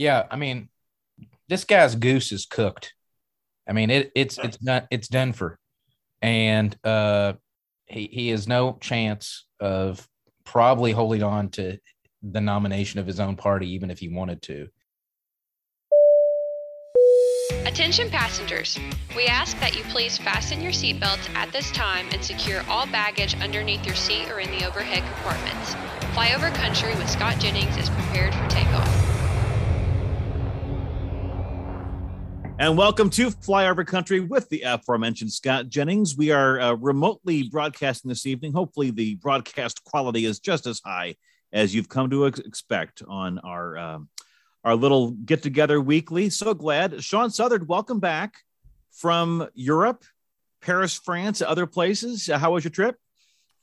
Yeah, 0.00 0.24
I 0.30 0.36
mean, 0.36 0.70
this 1.50 1.64
guy's 1.64 1.94
goose 1.94 2.32
is 2.32 2.46
cooked. 2.46 2.94
I 3.68 3.74
mean, 3.74 3.90
it, 3.90 4.10
it's 4.14 4.38
it's 4.38 4.56
done 4.56 4.88
it's 4.90 5.08
done 5.08 5.34
for, 5.34 5.58
and 6.22 6.74
uh, 6.82 7.34
he 7.84 8.08
he 8.10 8.28
has 8.30 8.48
no 8.48 8.78
chance 8.80 9.44
of 9.60 10.08
probably 10.46 10.92
holding 10.92 11.22
on 11.22 11.50
to 11.50 11.76
the 12.22 12.40
nomination 12.40 12.98
of 12.98 13.06
his 13.06 13.20
own 13.20 13.36
party, 13.36 13.74
even 13.74 13.90
if 13.90 13.98
he 13.98 14.08
wanted 14.08 14.40
to. 14.40 14.68
Attention 17.66 18.08
passengers, 18.08 18.78
we 19.14 19.26
ask 19.26 19.60
that 19.60 19.76
you 19.76 19.82
please 19.90 20.16
fasten 20.16 20.62
your 20.62 20.72
seatbelts 20.72 21.28
at 21.34 21.52
this 21.52 21.70
time 21.72 22.06
and 22.10 22.24
secure 22.24 22.62
all 22.70 22.86
baggage 22.86 23.38
underneath 23.42 23.84
your 23.84 23.94
seat 23.94 24.30
or 24.30 24.40
in 24.40 24.50
the 24.50 24.66
overhead 24.66 25.02
compartments. 25.12 25.74
Flyover 26.14 26.54
Country 26.54 26.94
with 26.94 27.10
Scott 27.10 27.38
Jennings 27.38 27.76
is 27.76 27.90
prepared 27.90 28.34
for 28.34 28.48
takeoff. 28.48 28.89
And 32.60 32.76
welcome 32.76 33.08
to 33.10 33.30
Flyover 33.30 33.86
Country 33.86 34.20
with 34.20 34.46
the 34.50 34.60
aforementioned 34.60 35.32
Scott 35.32 35.70
Jennings. 35.70 36.14
We 36.18 36.30
are 36.30 36.60
uh, 36.60 36.72
remotely 36.74 37.44
broadcasting 37.44 38.10
this 38.10 38.26
evening. 38.26 38.52
Hopefully, 38.52 38.90
the 38.90 39.14
broadcast 39.14 39.82
quality 39.84 40.26
is 40.26 40.40
just 40.40 40.66
as 40.66 40.78
high 40.84 41.16
as 41.54 41.74
you've 41.74 41.88
come 41.88 42.10
to 42.10 42.26
ex- 42.26 42.38
expect 42.40 43.02
on 43.08 43.38
our 43.38 43.78
um, 43.78 44.10
our 44.62 44.76
little 44.76 45.12
get 45.12 45.42
together 45.42 45.80
weekly. 45.80 46.28
So 46.28 46.52
glad, 46.52 47.02
Sean 47.02 47.30
Southard, 47.30 47.66
welcome 47.66 47.98
back 47.98 48.34
from 48.92 49.48
Europe, 49.54 50.04
Paris, 50.60 51.00
France, 51.02 51.40
other 51.40 51.64
places. 51.64 52.28
Uh, 52.28 52.38
how 52.38 52.52
was 52.52 52.62
your 52.62 52.72
trip? 52.72 52.96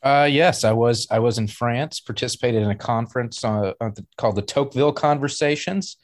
Uh, 0.02 0.28
yes, 0.28 0.64
I 0.64 0.72
was. 0.72 1.06
I 1.12 1.20
was 1.20 1.38
in 1.38 1.48
France, 1.48 2.00
participated 2.00 2.64
in 2.64 2.72
a 2.72 2.76
conference 2.76 3.44
uh, 3.44 3.74
called 4.18 4.38
the 4.38 4.42
Tocqueville 4.42 4.94
Conversations 4.94 5.98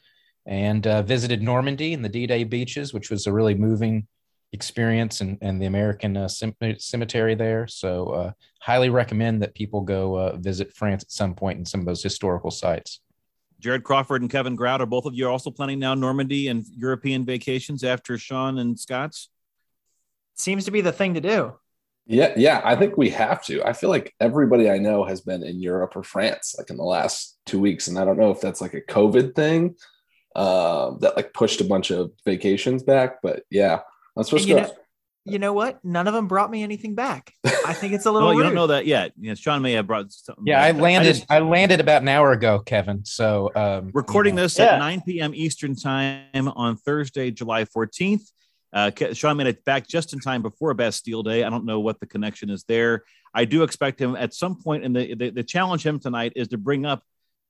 and 0.46 0.86
uh, 0.86 1.02
visited 1.02 1.42
Normandy 1.42 1.94
and 1.94 2.04
the 2.04 2.08
D-Day 2.08 2.44
beaches, 2.44 2.92
which 2.92 3.10
was 3.10 3.26
a 3.26 3.32
really 3.32 3.54
moving 3.54 4.06
experience 4.52 5.20
and, 5.20 5.36
and 5.40 5.60
the 5.60 5.66
American 5.66 6.16
uh, 6.16 6.28
cemetery 6.28 7.34
there. 7.34 7.66
So 7.66 8.06
uh, 8.08 8.32
highly 8.60 8.88
recommend 8.88 9.42
that 9.42 9.54
people 9.54 9.80
go 9.80 10.16
uh, 10.16 10.36
visit 10.36 10.72
France 10.72 11.02
at 11.02 11.10
some 11.10 11.34
point 11.34 11.58
in 11.58 11.64
some 11.64 11.80
of 11.80 11.86
those 11.86 12.02
historical 12.02 12.50
sites. 12.50 13.00
Jared 13.58 13.82
Crawford 13.82 14.22
and 14.22 14.30
Kevin 14.30 14.56
Grout 14.56 14.80
are 14.80 14.86
both 14.86 15.06
of 15.06 15.14
you 15.14 15.28
also 15.28 15.50
planning 15.50 15.78
now 15.78 15.94
Normandy 15.94 16.48
and 16.48 16.64
European 16.76 17.24
vacations 17.24 17.82
after 17.82 18.18
Sean 18.18 18.58
and 18.58 18.78
Scott's? 18.78 19.30
Seems 20.34 20.64
to 20.66 20.70
be 20.70 20.82
the 20.82 20.92
thing 20.92 21.14
to 21.14 21.20
do. 21.20 21.54
Yeah, 22.06 22.34
yeah, 22.36 22.60
I 22.62 22.76
think 22.76 22.98
we 22.98 23.08
have 23.10 23.42
to. 23.46 23.66
I 23.66 23.72
feel 23.72 23.88
like 23.88 24.12
everybody 24.20 24.70
I 24.70 24.76
know 24.76 25.04
has 25.04 25.22
been 25.22 25.42
in 25.42 25.62
Europe 25.62 25.96
or 25.96 26.02
France 26.02 26.54
like 26.58 26.68
in 26.68 26.76
the 26.76 26.84
last 26.84 27.38
two 27.46 27.58
weeks, 27.58 27.88
and 27.88 27.98
I 27.98 28.04
don't 28.04 28.18
know 28.18 28.30
if 28.30 28.40
that's 28.40 28.60
like 28.60 28.74
a 28.74 28.82
COVID 28.82 29.34
thing 29.34 29.74
um, 30.34 30.98
that 31.00 31.16
like 31.16 31.32
pushed 31.32 31.60
a 31.60 31.64
bunch 31.64 31.90
of 31.90 32.12
vacations 32.24 32.82
back. 32.82 33.22
But 33.22 33.44
yeah, 33.50 33.80
I'm 34.16 34.24
supposed 34.24 34.48
you 34.48 34.56
to. 34.56 34.62
Know, 34.62 34.72
you 35.26 35.38
know 35.38 35.54
what? 35.54 35.82
None 35.82 36.06
of 36.06 36.12
them 36.12 36.28
brought 36.28 36.50
me 36.50 36.62
anything 36.62 36.94
back. 36.94 37.32
I 37.44 37.72
think 37.72 37.94
it's 37.94 38.04
a 38.04 38.12
little. 38.12 38.28
well, 38.28 38.36
you 38.36 38.42
don't 38.42 38.54
know 38.54 38.66
that 38.66 38.86
yet. 38.86 39.12
Yeah, 39.18 39.34
Sean 39.34 39.62
may 39.62 39.72
have 39.72 39.86
brought 39.86 40.12
something. 40.12 40.44
Yeah, 40.46 40.60
back. 40.60 40.76
I 40.76 40.80
landed. 40.80 41.08
I, 41.08 41.12
just, 41.12 41.30
I, 41.30 41.38
landed 41.38 41.80
about 41.80 42.02
an 42.02 42.08
hour 42.08 42.32
ago, 42.32 42.58
Kevin. 42.58 43.04
So 43.04 43.50
um, 43.54 43.90
recording 43.94 44.34
this 44.34 44.58
yeah. 44.58 44.74
at 44.74 44.78
9 44.80 45.02
p.m. 45.06 45.34
Eastern 45.34 45.74
time 45.74 46.48
on 46.48 46.76
Thursday, 46.76 47.30
July 47.30 47.64
14th. 47.64 48.30
Uh, 48.74 48.90
Sean 49.12 49.36
made 49.36 49.46
it 49.46 49.64
back 49.64 49.86
just 49.86 50.12
in 50.12 50.18
time 50.18 50.42
before 50.42 50.74
Bastille 50.74 51.22
Day. 51.22 51.44
I 51.44 51.48
don't 51.48 51.64
know 51.64 51.78
what 51.78 52.00
the 52.00 52.06
connection 52.06 52.50
is 52.50 52.64
there. 52.64 53.04
I 53.32 53.44
do 53.44 53.62
expect 53.62 54.00
him 54.00 54.16
at 54.16 54.34
some 54.34 54.60
point 54.60 54.84
in 54.84 54.92
the, 54.92 55.14
the, 55.14 55.30
the 55.30 55.42
challenge 55.44 55.86
him 55.86 56.00
tonight 56.00 56.32
is 56.34 56.48
to 56.48 56.58
bring 56.58 56.84
up 56.84 57.02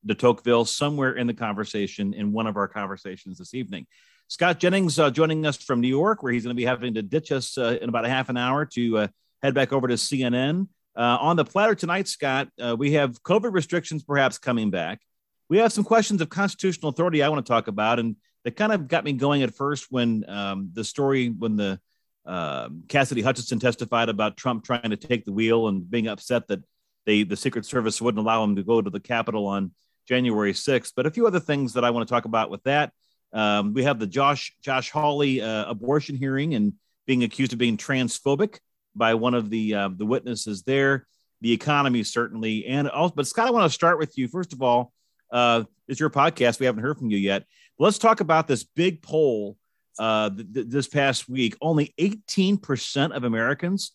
de 0.05 0.15
Tocqueville 0.15 0.65
somewhere 0.65 1.13
in 1.13 1.27
the 1.27 1.35
conversation 1.35 2.15
in 2.15 2.33
one 2.33 2.47
of 2.47 2.57
our 2.57 2.69
conversations 2.69 3.39
this 3.39 3.55
evening. 3.55 3.87
Scott 4.29 4.59
Jennings 4.59 4.99
uh, 4.99 5.11
joining 5.11 5.45
us 5.47 5.57
from 5.57 5.81
New 5.81 5.89
York, 5.89 6.23
where 6.23 6.33
he's 6.33 6.45
going 6.45 6.55
to 6.55 6.61
be 6.61 6.65
having 6.65 6.95
to 6.95 7.03
ditch 7.03 7.31
us 7.31 7.59
uh, 7.59 7.79
in 7.81 7.89
about 7.89 8.05
a 8.05 8.09
half 8.09 8.29
an 8.29 8.37
hour 8.37 8.65
to 8.67 8.99
uh, 8.99 9.09
head 9.43 9.55
back 9.55 9.73
over 9.73 9.87
to 9.89 9.95
CNN. 9.95 10.69
Uh, 10.97 11.19
on 11.21 11.37
the 11.37 11.45
platter 11.45 11.75
tonight, 11.75 12.09
Scott, 12.09 12.49
uh, 12.61 12.75
we 12.79 12.93
have 12.93 13.23
COVID 13.23 13.53
restrictions 13.53 14.03
perhaps 14.03 14.39
coming 14.39 14.71
back. 14.71 15.01
We 15.49 15.59
have 15.59 15.73
some 15.73 15.85
questions 15.85 16.21
of 16.21 16.31
constitutional 16.31 16.89
authority 16.91 17.23
I 17.23 17.29
want 17.29 17.45
to 17.45 17.51
talk 17.51 17.69
about, 17.69 17.99
and 17.99 18.17
that 18.45 18.57
kind 18.57 18.73
of 18.73 18.89
got 18.89 19.05
me 19.05 19.13
going 19.13 19.43
at 19.43 19.55
first 19.55 19.87
when 19.91 20.25
um, 20.29 20.71
the 20.73 20.85
story 20.85 21.29
when 21.29 21.57
the 21.57 21.81
um, 22.25 22.85
Cassidy 22.89 23.21
Hutchinson 23.21 23.59
testified 23.59 24.09
about 24.09 24.37
Trump 24.37 24.65
trying 24.65 24.91
to 24.91 24.97
take 24.97 25.25
the 25.25 25.33
wheel 25.33 25.69
and 25.69 25.89
being 25.91 26.09
upset 26.09 26.49
that 26.49 26.61
they 27.05 27.25
the 27.25 27.37
Secret 27.37 27.67
Service 27.67 28.01
wouldn't 28.01 28.25
allow 28.25 28.43
him 28.43 28.57
to 28.57 28.63
go 28.63 28.81
to 28.81 28.91
the 28.91 29.01
Capitol 29.01 29.47
on 29.47 29.73
January 30.07 30.53
6th. 30.53 30.93
But 30.97 31.07
a 31.07 31.11
few 31.11 31.27
other 31.27 31.41
things 31.41 31.75
that 31.75 31.85
I 31.85 31.91
want 31.91 32.07
to 32.07 32.13
talk 32.13 32.25
about 32.25 32.51
with 32.51 32.63
that. 32.65 32.93
Um, 33.33 33.75
we 33.75 33.83
have 33.85 33.99
the 33.99 34.07
Josh 34.07 34.55
Josh 34.63 34.91
Hawley 34.91 35.41
uh, 35.41 35.69
abortion 35.69 36.17
hearing 36.17 36.55
and 36.55 36.75
being 37.07 37.25
accused 37.25 37.53
of 37.53 37.59
being 37.59 37.77
transphobic 37.77 38.59
by 38.95 39.15
one 39.15 39.35
of 39.35 39.51
the 39.51 39.75
uh, 39.75 39.89
the 39.95 40.07
witnesses 40.07 40.63
there. 40.63 41.07
The 41.41 41.53
economy 41.53 42.05
certainly, 42.05 42.65
and 42.67 42.89
also, 42.89 43.15
but 43.15 43.27
Scott, 43.27 43.49
I 43.49 43.51
want 43.51 43.71
to 43.71 43.75
start 43.75 43.99
with 43.99 44.17
you 44.17 44.29
first 44.29 44.53
of 44.53 44.63
all. 44.63 44.93
Uh, 45.31 45.65
it's 45.89 46.01
your 46.01 46.11
podcast. 46.11 46.61
We 46.61 46.67
haven't 46.67 46.83
heard 46.83 46.97
from 46.97 47.11
you 47.11 47.19
yet. 47.19 47.45
Let's 47.79 47.99
talk 47.99 48.21
about 48.21 48.47
this 48.47 48.63
big 48.63 49.03
poll 49.03 49.59
uh, 49.99 50.31
th- 50.31 50.55
th- 50.55 50.67
this 50.69 50.87
past 50.87 51.29
week. 51.29 51.57
Only 51.61 51.93
18% 51.99 53.11
of 53.15 53.25
Americans 53.25 53.93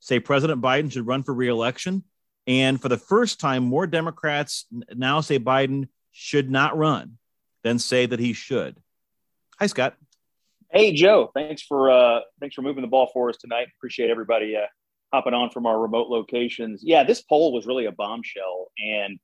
say 0.00 0.20
President 0.20 0.60
Biden 0.60 0.92
should 0.92 1.06
run 1.06 1.22
for 1.22 1.32
reelection. 1.32 2.04
And 2.46 2.80
for 2.80 2.88
the 2.88 2.98
first 2.98 3.40
time, 3.40 3.64
more 3.64 3.86
Democrats 3.86 4.66
now 4.94 5.20
say 5.20 5.38
Biden 5.38 5.88
should 6.10 6.50
not 6.50 6.76
run 6.76 7.18
than 7.62 7.78
say 7.78 8.06
that 8.06 8.18
he 8.18 8.32
should. 8.32 8.76
Hi, 9.58 9.66
Scott. 9.66 9.94
Hey, 10.70 10.92
Joe. 10.92 11.30
Thanks 11.34 11.62
for 11.62 11.90
uh, 11.90 12.20
thanks 12.40 12.54
for 12.54 12.62
moving 12.62 12.82
the 12.82 12.88
ball 12.88 13.10
for 13.12 13.28
us 13.28 13.36
tonight. 13.36 13.68
Appreciate 13.76 14.10
everybody 14.10 14.56
uh, 14.56 14.66
hopping 15.12 15.34
on 15.34 15.50
from 15.50 15.66
our 15.66 15.78
remote 15.78 16.08
locations. 16.08 16.82
Yeah, 16.82 17.04
this 17.04 17.20
poll 17.20 17.52
was 17.52 17.66
really 17.66 17.84
a 17.84 17.92
bombshell, 17.92 18.72
and 18.82 19.18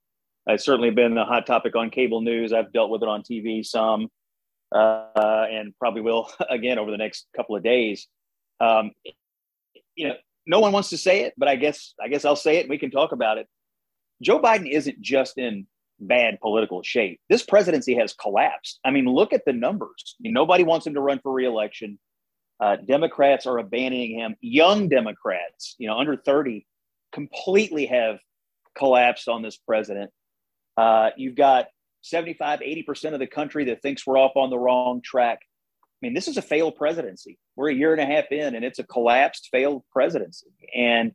it's 0.46 0.64
certainly 0.64 0.90
been 0.90 1.14
the 1.14 1.24
hot 1.24 1.46
topic 1.46 1.74
on 1.74 1.90
cable 1.90 2.20
news. 2.20 2.52
I've 2.52 2.72
dealt 2.72 2.90
with 2.90 3.02
it 3.02 3.08
on 3.08 3.22
TV 3.22 3.64
some, 3.64 4.08
uh, 4.70 5.46
and 5.50 5.74
probably 5.78 6.02
will 6.02 6.30
again 6.50 6.78
over 6.78 6.90
the 6.90 6.98
next 6.98 7.26
couple 7.34 7.56
of 7.56 7.62
days. 7.62 8.06
Um, 8.60 8.92
you 9.94 10.08
know, 10.08 10.14
no 10.48 10.58
one 10.58 10.72
wants 10.72 10.90
to 10.90 10.98
say 10.98 11.20
it, 11.22 11.34
but 11.36 11.46
I 11.46 11.54
guess 11.54 11.94
I 12.02 12.08
guess 12.08 12.24
I'll 12.24 12.34
say 12.34 12.56
it 12.56 12.62
and 12.62 12.70
we 12.70 12.78
can 12.78 12.90
talk 12.90 13.12
about 13.12 13.38
it. 13.38 13.46
Joe 14.20 14.40
Biden 14.40 14.68
isn't 14.68 15.00
just 15.00 15.38
in 15.38 15.66
bad 16.00 16.40
political 16.40 16.82
shape. 16.82 17.20
This 17.28 17.44
presidency 17.44 17.94
has 17.94 18.14
collapsed. 18.14 18.80
I 18.84 18.90
mean, 18.90 19.04
look 19.04 19.32
at 19.32 19.44
the 19.44 19.52
numbers. 19.52 20.16
I 20.18 20.22
mean, 20.22 20.32
nobody 20.32 20.64
wants 20.64 20.86
him 20.86 20.94
to 20.94 21.00
run 21.00 21.20
for 21.20 21.32
reelection. 21.32 21.98
Uh, 22.60 22.76
Democrats 22.76 23.46
are 23.46 23.58
abandoning 23.58 24.18
him. 24.18 24.34
Young 24.40 24.88
Democrats, 24.88 25.76
you 25.78 25.86
know, 25.86 25.96
under 25.96 26.16
30, 26.16 26.66
completely 27.12 27.86
have 27.86 28.18
collapsed 28.76 29.28
on 29.28 29.42
this 29.42 29.56
president. 29.56 30.10
Uh, 30.76 31.10
you've 31.16 31.36
got 31.36 31.66
75, 32.02 32.60
80% 32.60 33.12
of 33.12 33.20
the 33.20 33.26
country 33.26 33.66
that 33.66 33.82
thinks 33.82 34.06
we're 34.06 34.18
off 34.18 34.32
on 34.36 34.50
the 34.50 34.58
wrong 34.58 35.02
track. 35.02 35.40
I 36.00 36.06
mean, 36.06 36.14
this 36.14 36.28
is 36.28 36.36
a 36.36 36.42
failed 36.42 36.76
presidency. 36.76 37.38
We're 37.56 37.70
a 37.70 37.74
year 37.74 37.92
and 37.92 38.00
a 38.00 38.06
half 38.06 38.30
in, 38.30 38.54
and 38.54 38.64
it's 38.64 38.78
a 38.78 38.84
collapsed, 38.84 39.48
failed 39.50 39.82
presidency. 39.92 40.46
And 40.74 41.12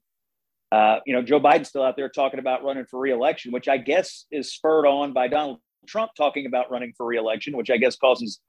uh, 0.74 1.00
you 1.06 1.14
know, 1.14 1.22
Joe 1.22 1.40
Biden's 1.40 1.70
still 1.70 1.84
out 1.84 1.96
there 1.96 2.10
talking 2.10 2.40
about 2.40 2.64
running 2.64 2.86
for 2.90 3.00
reelection, 3.00 3.52
which 3.52 3.68
I 3.68 3.78
guess 3.78 4.26
is 4.32 4.52
spurred 4.52 4.88
on 4.88 5.14
by 5.14 5.28
Donald 5.28 5.60
Trump 5.88 6.12
talking 6.18 6.48
about 6.48 6.72
running 6.72 6.94
for 6.98 7.06
reelection, 7.06 7.56
which 7.56 7.70
I 7.70 7.78
guess 7.78 7.96
causes 7.96 8.40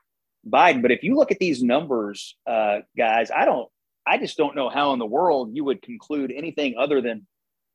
Biden. 0.48 0.80
But 0.80 0.90
if 0.90 1.02
you 1.02 1.16
look 1.16 1.30
at 1.30 1.38
these 1.38 1.62
numbers, 1.62 2.34
uh, 2.46 2.78
guys, 2.96 3.30
I 3.30 3.44
don't, 3.44 3.68
I 4.06 4.16
just 4.16 4.38
don't 4.38 4.56
know 4.56 4.70
how 4.70 4.94
in 4.94 4.98
the 4.98 5.06
world 5.06 5.50
you 5.52 5.64
would 5.64 5.82
conclude 5.82 6.32
anything 6.34 6.76
other 6.78 7.02
than 7.02 7.26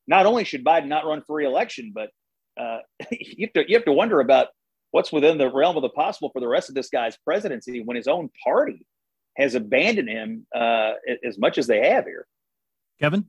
not 0.07 0.25
only 0.25 0.43
should 0.45 0.65
Biden 0.65 0.87
not 0.87 1.05
run 1.05 1.21
for 1.27 1.35
reelection, 1.35 1.91
but 1.93 2.09
uh, 2.59 2.79
you, 3.11 3.45
have 3.45 3.53
to, 3.53 3.69
you 3.69 3.77
have 3.77 3.85
to 3.85 3.93
wonder 3.93 4.19
about 4.19 4.47
what's 4.91 5.11
within 5.11 5.37
the 5.37 5.51
realm 5.51 5.75
of 5.75 5.81
the 5.81 5.89
possible 5.89 6.29
for 6.31 6.39
the 6.39 6.47
rest 6.47 6.69
of 6.69 6.75
this 6.75 6.89
guy's 6.89 7.17
presidency 7.17 7.81
when 7.81 7.95
his 7.95 8.07
own 8.07 8.29
party 8.43 8.85
has 9.37 9.55
abandoned 9.55 10.09
him 10.09 10.45
uh, 10.53 10.93
as 11.23 11.37
much 11.37 11.57
as 11.57 11.67
they 11.67 11.89
have 11.89 12.05
here. 12.05 12.27
Kevin? 12.99 13.25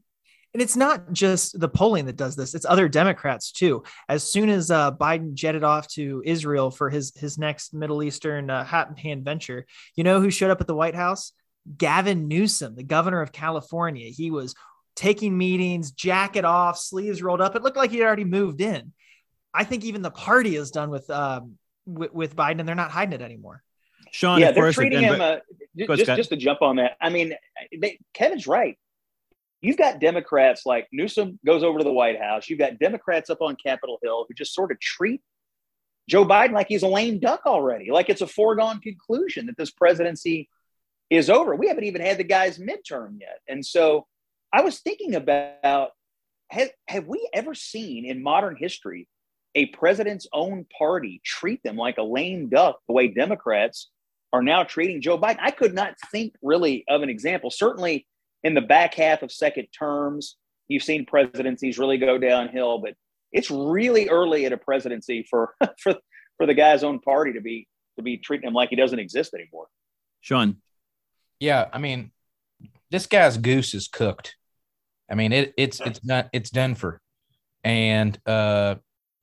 And 0.52 0.60
it's 0.60 0.76
not 0.76 1.12
just 1.12 1.60
the 1.60 1.68
polling 1.68 2.06
that 2.06 2.16
does 2.16 2.34
this; 2.34 2.56
it's 2.56 2.66
other 2.66 2.88
Democrats 2.88 3.52
too. 3.52 3.84
As 4.08 4.28
soon 4.28 4.48
as 4.48 4.68
uh, 4.68 4.90
Biden 4.90 5.34
jetted 5.34 5.62
off 5.62 5.86
to 5.88 6.22
Israel 6.26 6.72
for 6.72 6.90
his 6.90 7.12
his 7.14 7.38
next 7.38 7.72
Middle 7.72 8.02
Eastern 8.02 8.50
uh, 8.50 8.64
hat 8.64 8.88
in 8.88 8.96
hand 8.96 9.24
venture, 9.24 9.64
you 9.94 10.02
know 10.02 10.20
who 10.20 10.30
showed 10.30 10.50
up 10.50 10.60
at 10.60 10.66
the 10.66 10.74
White 10.74 10.96
House? 10.96 11.32
Gavin 11.76 12.26
Newsom, 12.26 12.74
the 12.74 12.82
governor 12.82 13.20
of 13.20 13.30
California. 13.30 14.08
He 14.08 14.32
was 14.32 14.56
taking 14.96 15.38
meetings, 15.38 15.92
jacket 15.92 16.44
off, 16.44 16.78
sleeves 16.78 17.22
rolled 17.22 17.40
up. 17.40 17.54
It 17.54 17.62
looked 17.62 17.76
like 17.76 17.92
he 17.92 18.02
already 18.02 18.24
moved 18.24 18.60
in. 18.60 18.92
I 19.52 19.64
think 19.64 19.84
even 19.84 20.02
the 20.02 20.10
party 20.10 20.56
is 20.56 20.70
done 20.70 20.90
with 20.90 21.08
um, 21.10 21.58
with, 21.86 22.12
with 22.12 22.36
Biden, 22.36 22.60
and 22.60 22.68
they're 22.68 22.74
not 22.74 22.90
hiding 22.90 23.14
it 23.14 23.22
anymore. 23.22 23.62
Sean, 24.12 24.40
yeah, 24.40 24.52
they're 24.52 24.72
treating 24.72 25.00
him. 25.00 25.20
Uh, 25.20 25.36
just, 25.76 26.06
just 26.06 26.30
to 26.30 26.36
jump 26.36 26.62
on 26.62 26.76
that, 26.76 26.96
I 27.00 27.10
mean, 27.10 27.34
they, 27.78 27.98
Kevin's 28.12 28.46
right. 28.46 28.76
You've 29.60 29.76
got 29.76 30.00
Democrats 30.00 30.64
like 30.64 30.88
Newsom 30.90 31.38
goes 31.44 31.62
over 31.62 31.78
to 31.78 31.84
the 31.84 31.92
White 31.92 32.18
House. 32.20 32.48
You've 32.48 32.58
got 32.58 32.78
Democrats 32.78 33.28
up 33.28 33.42
on 33.42 33.56
Capitol 33.62 33.98
Hill 34.02 34.24
who 34.26 34.34
just 34.34 34.54
sort 34.54 34.72
of 34.72 34.80
treat 34.80 35.20
Joe 36.08 36.24
Biden 36.24 36.52
like 36.52 36.66
he's 36.68 36.82
a 36.82 36.88
lame 36.88 37.20
duck 37.20 37.42
already, 37.46 37.90
like 37.90 38.08
it's 38.08 38.22
a 38.22 38.26
foregone 38.26 38.80
conclusion 38.80 39.46
that 39.46 39.56
this 39.56 39.70
presidency 39.70 40.48
is 41.10 41.28
over. 41.28 41.54
We 41.54 41.68
haven't 41.68 41.84
even 41.84 42.00
had 42.00 42.18
the 42.18 42.24
guy's 42.24 42.58
midterm 42.58 43.18
yet. 43.20 43.38
And 43.48 43.64
so 43.64 44.06
I 44.52 44.62
was 44.62 44.80
thinking 44.80 45.14
about 45.14 45.90
have, 46.48 46.70
have 46.88 47.06
we 47.06 47.28
ever 47.32 47.54
seen 47.54 48.04
in 48.06 48.22
modern 48.22 48.56
history 48.56 49.06
a 49.54 49.66
president's 49.66 50.26
own 50.32 50.66
party 50.76 51.20
treat 51.24 51.62
them 51.62 51.76
like 51.76 51.98
a 51.98 52.02
lame 52.02 52.48
duck 52.48 52.78
the 52.86 52.94
way 52.94 53.08
Democrats 53.08 53.90
are 54.32 54.42
now 54.42 54.62
treating 54.62 55.00
Joe 55.00 55.18
Biden? 55.18 55.38
I 55.40 55.50
could 55.50 55.74
not 55.74 55.94
think 56.10 56.34
really 56.42 56.84
of 56.88 57.02
an 57.02 57.10
example. 57.10 57.50
Certainly 57.50 58.06
in 58.44 58.54
the 58.54 58.60
back 58.60 58.94
half 58.94 59.22
of 59.22 59.32
second 59.32 59.66
terms, 59.76 60.36
you've 60.68 60.82
seen 60.82 61.04
presidencies 61.04 61.78
really 61.78 61.98
go 61.98 62.18
downhill, 62.18 62.78
but 62.78 62.94
it's 63.32 63.50
really 63.50 64.08
early 64.08 64.44
in 64.44 64.52
a 64.52 64.56
presidency 64.56 65.26
for 65.28 65.54
for 65.78 65.94
for 66.36 66.46
the 66.46 66.54
guy's 66.54 66.82
own 66.82 67.00
party 67.00 67.32
to 67.34 67.40
be 67.40 67.66
to 67.96 68.02
be 68.02 68.16
treating 68.16 68.48
him 68.48 68.54
like 68.54 68.70
he 68.70 68.76
doesn't 68.76 68.98
exist 68.98 69.34
anymore. 69.34 69.66
Sean. 70.20 70.56
Yeah, 71.38 71.68
I 71.72 71.78
mean, 71.78 72.10
this 72.90 73.06
guy's 73.06 73.38
goose 73.38 73.74
is 73.74 73.88
cooked. 73.88 74.36
I 75.10 75.14
mean, 75.14 75.32
it, 75.32 75.54
it's 75.56 75.80
it's 75.80 76.04
not 76.04 76.28
it's 76.32 76.50
done 76.50 76.74
for, 76.74 77.00
and 77.64 78.18
uh, 78.26 78.76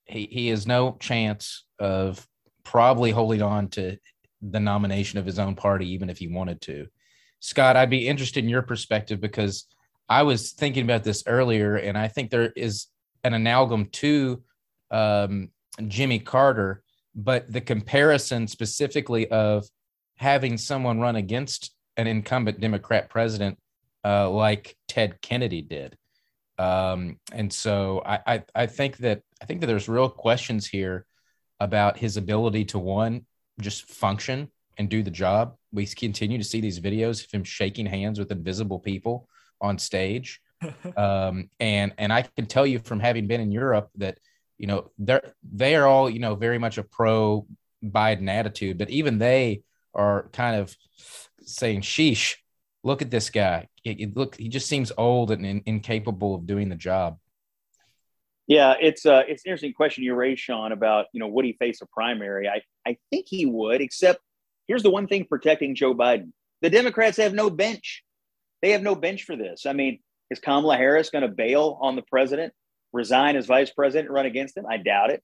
he 0.07 0.27
he 0.31 0.47
has 0.49 0.67
no 0.67 0.97
chance 0.99 1.65
of 1.79 2.25
probably 2.63 3.11
holding 3.11 3.41
on 3.41 3.69
to 3.69 3.97
the 4.41 4.59
nomination 4.59 5.19
of 5.19 5.25
his 5.25 5.39
own 5.39 5.55
party, 5.55 5.89
even 5.89 6.09
if 6.09 6.17
he 6.17 6.27
wanted 6.27 6.61
to. 6.61 6.87
Scott, 7.39 7.75
I'd 7.75 7.89
be 7.89 8.07
interested 8.07 8.43
in 8.43 8.49
your 8.49 8.61
perspective 8.61 9.21
because 9.21 9.65
I 10.09 10.23
was 10.23 10.51
thinking 10.51 10.83
about 10.83 11.03
this 11.03 11.23
earlier, 11.27 11.75
and 11.75 11.97
I 11.97 12.07
think 12.07 12.29
there 12.29 12.51
is 12.55 12.87
an 13.23 13.33
amalgam 13.33 13.87
to 13.87 14.41
um, 14.91 15.49
Jimmy 15.87 16.19
Carter, 16.19 16.83
but 17.15 17.51
the 17.51 17.61
comparison 17.61 18.47
specifically 18.47 19.29
of 19.29 19.65
having 20.15 20.57
someone 20.57 20.99
run 20.99 21.15
against 21.15 21.73
an 21.97 22.07
incumbent 22.07 22.59
Democrat 22.59 23.09
president 23.09 23.57
uh, 24.05 24.29
like 24.29 24.75
Ted 24.87 25.21
Kennedy 25.21 25.61
did. 25.61 25.97
Um, 26.57 27.19
and 27.31 27.51
so 27.51 28.01
I, 28.05 28.19
I, 28.25 28.43
I 28.55 28.65
think 28.65 28.97
that 28.97 29.21
I 29.41 29.45
think 29.45 29.61
that 29.61 29.67
there's 29.67 29.87
real 29.89 30.09
questions 30.09 30.67
here 30.67 31.05
about 31.59 31.97
his 31.97 32.17
ability 32.17 32.65
to 32.65 32.79
one 32.79 33.25
just 33.59 33.89
function 33.89 34.49
and 34.77 34.89
do 34.89 35.03
the 35.03 35.11
job. 35.11 35.55
We 35.71 35.85
continue 35.87 36.37
to 36.37 36.43
see 36.43 36.61
these 36.61 36.79
videos 36.79 37.25
of 37.25 37.31
him 37.31 37.43
shaking 37.43 37.85
hands 37.85 38.19
with 38.19 38.31
invisible 38.31 38.79
people 38.79 39.27
on 39.59 39.79
stage. 39.79 40.41
um, 40.97 41.49
and 41.59 41.93
and 41.97 42.11
I 42.11 42.23
can 42.23 42.47
tell 42.47 42.65
you 42.65 42.79
from 42.79 42.99
having 42.99 43.27
been 43.27 43.41
in 43.41 43.51
Europe 43.51 43.89
that 43.95 44.17
you 44.57 44.67
know 44.67 44.91
they're 44.97 45.33
they 45.51 45.75
are 45.75 45.85
all 45.85 46.09
you 46.09 46.19
know 46.19 46.35
very 46.35 46.57
much 46.57 46.77
a 46.77 46.83
pro 46.83 47.45
Biden 47.83 48.27
attitude, 48.27 48.77
but 48.77 48.89
even 48.89 49.19
they 49.19 49.61
are 49.93 50.29
kind 50.33 50.55
of 50.55 50.75
saying, 51.41 51.81
"Sheesh, 51.81 52.35
look 52.83 53.01
at 53.01 53.11
this 53.11 53.29
guy. 53.29 53.67
look, 54.15 54.35
he 54.35 54.49
just 54.49 54.67
seems 54.67 54.91
old 54.97 55.31
and 55.31 55.45
in, 55.45 55.61
incapable 55.65 56.33
of 56.35 56.47
doing 56.47 56.69
the 56.69 56.75
job." 56.75 57.17
Yeah, 58.47 58.75
it's 58.79 59.05
uh, 59.05 59.23
it's 59.27 59.45
an 59.45 59.51
interesting 59.51 59.73
question 59.73 60.03
you 60.03 60.15
raised, 60.15 60.41
Sean, 60.41 60.71
about 60.71 61.07
you 61.11 61.19
know 61.19 61.27
would 61.27 61.45
he 61.45 61.53
face 61.53 61.81
a 61.81 61.85
primary? 61.85 62.47
I 62.47 62.61
I 62.87 62.97
think 63.09 63.25
he 63.27 63.45
would, 63.45 63.81
except 63.81 64.21
here's 64.67 64.83
the 64.83 64.89
one 64.89 65.07
thing 65.07 65.25
protecting 65.25 65.75
Joe 65.75 65.93
Biden: 65.93 66.31
the 66.61 66.69
Democrats 66.69 67.17
have 67.17 67.33
no 67.33 67.49
bench. 67.49 68.03
They 68.61 68.71
have 68.71 68.81
no 68.81 68.95
bench 68.95 69.23
for 69.23 69.35
this. 69.35 69.65
I 69.65 69.73
mean, 69.73 69.99
is 70.31 70.39
Kamala 70.39 70.77
Harris 70.77 71.09
going 71.09 71.23
to 71.23 71.27
bail 71.27 71.77
on 71.81 71.95
the 71.95 72.01
president, 72.03 72.53
resign 72.93 73.35
as 73.35 73.45
vice 73.45 73.69
president, 73.69 74.09
run 74.09 74.25
against 74.25 74.55
him? 74.55 74.65
I 74.65 74.77
doubt 74.77 75.11
it. 75.11 75.21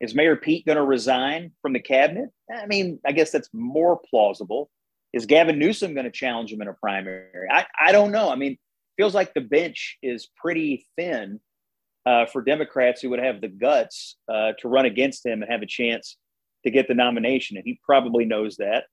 Is 0.00 0.14
Mayor 0.14 0.36
Pete 0.36 0.66
going 0.66 0.76
to 0.76 0.84
resign 0.84 1.52
from 1.62 1.72
the 1.72 1.80
cabinet? 1.80 2.30
I 2.54 2.66
mean, 2.66 2.98
I 3.06 3.12
guess 3.12 3.30
that's 3.30 3.48
more 3.52 4.00
plausible. 4.10 4.68
Is 5.12 5.26
Gavin 5.26 5.58
Newsom 5.60 5.94
going 5.94 6.04
to 6.04 6.10
challenge 6.10 6.52
him 6.52 6.60
in 6.60 6.68
a 6.68 6.74
primary? 6.74 7.48
I, 7.50 7.64
I 7.80 7.92
don't 7.92 8.10
know. 8.10 8.30
I 8.30 8.34
mean, 8.34 8.58
feels 8.96 9.14
like 9.14 9.32
the 9.32 9.40
bench 9.40 9.96
is 10.02 10.28
pretty 10.36 10.86
thin 10.96 11.40
uh, 12.06 12.26
for 12.26 12.42
Democrats 12.42 13.00
who 13.00 13.10
would 13.10 13.18
have 13.18 13.40
the 13.40 13.48
guts 13.48 14.16
uh, 14.28 14.52
to 14.58 14.68
run 14.68 14.84
against 14.84 15.24
him 15.24 15.42
and 15.42 15.50
have 15.50 15.62
a 15.62 15.66
chance 15.66 16.16
to 16.64 16.70
get 16.70 16.88
the 16.88 16.94
nomination. 16.94 17.56
And 17.56 17.64
he 17.64 17.78
probably 17.84 18.24
knows 18.24 18.56
that. 18.56 18.84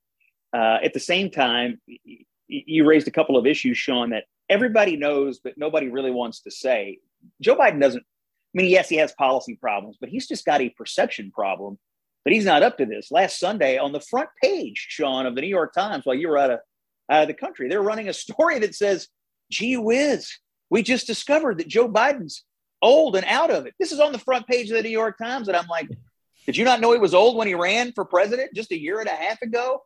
Uh, 0.53 0.77
at 0.83 0.93
the 0.93 0.99
same 0.99 1.29
time, 1.29 1.79
you 2.47 2.85
raised 2.85 3.07
a 3.07 3.11
couple 3.11 3.37
of 3.37 3.47
issues, 3.47 3.77
Sean, 3.77 4.09
that 4.09 4.25
everybody 4.49 4.97
knows, 4.97 5.39
but 5.39 5.57
nobody 5.57 5.89
really 5.89 6.11
wants 6.11 6.41
to 6.41 6.51
say. 6.51 6.99
Joe 7.41 7.55
Biden 7.55 7.79
doesn't. 7.79 8.03
I 8.03 8.61
mean, 8.61 8.69
yes, 8.69 8.89
he 8.89 8.97
has 8.97 9.13
policy 9.13 9.55
problems, 9.55 9.97
but 9.99 10.09
he's 10.09 10.27
just 10.27 10.43
got 10.43 10.59
a 10.59 10.69
perception 10.69 11.31
problem 11.31 11.79
that 12.25 12.33
he's 12.33 12.43
not 12.43 12.63
up 12.63 12.77
to 12.77 12.85
this. 12.85 13.09
Last 13.09 13.39
Sunday, 13.39 13.77
on 13.77 13.93
the 13.93 14.01
front 14.01 14.29
page, 14.43 14.87
Sean, 14.89 15.25
of 15.25 15.35
the 15.35 15.41
New 15.41 15.47
York 15.47 15.73
Times, 15.73 16.05
while 16.05 16.17
you 16.17 16.27
were 16.27 16.37
out 16.37 16.51
of 16.51 16.59
out 17.09 17.23
of 17.23 17.27
the 17.27 17.33
country, 17.33 17.69
they're 17.69 17.81
running 17.81 18.09
a 18.09 18.13
story 18.13 18.59
that 18.59 18.75
says, 18.75 19.07
"Gee 19.49 19.77
whiz, 19.77 20.29
we 20.69 20.83
just 20.83 21.07
discovered 21.07 21.59
that 21.59 21.67
Joe 21.67 21.87
Biden's 21.89 22.43
old 22.81 23.15
and 23.15 23.25
out 23.25 23.51
of 23.51 23.65
it." 23.65 23.73
This 23.79 23.91
is 23.91 23.99
on 23.99 24.11
the 24.11 24.19
front 24.19 24.47
page 24.47 24.69
of 24.69 24.77
the 24.77 24.83
New 24.83 24.89
York 24.89 25.17
Times, 25.17 25.47
and 25.47 25.57
I'm 25.57 25.67
like, 25.67 25.89
"Did 26.45 26.57
you 26.57 26.65
not 26.65 26.81
know 26.81 26.93
he 26.93 26.99
was 26.99 27.13
old 27.13 27.37
when 27.37 27.47
he 27.47 27.55
ran 27.55 27.91
for 27.93 28.05
president 28.05 28.53
just 28.53 28.71
a 28.71 28.79
year 28.79 28.99
and 28.99 29.09
a 29.09 29.15
half 29.15 29.41
ago?" 29.41 29.83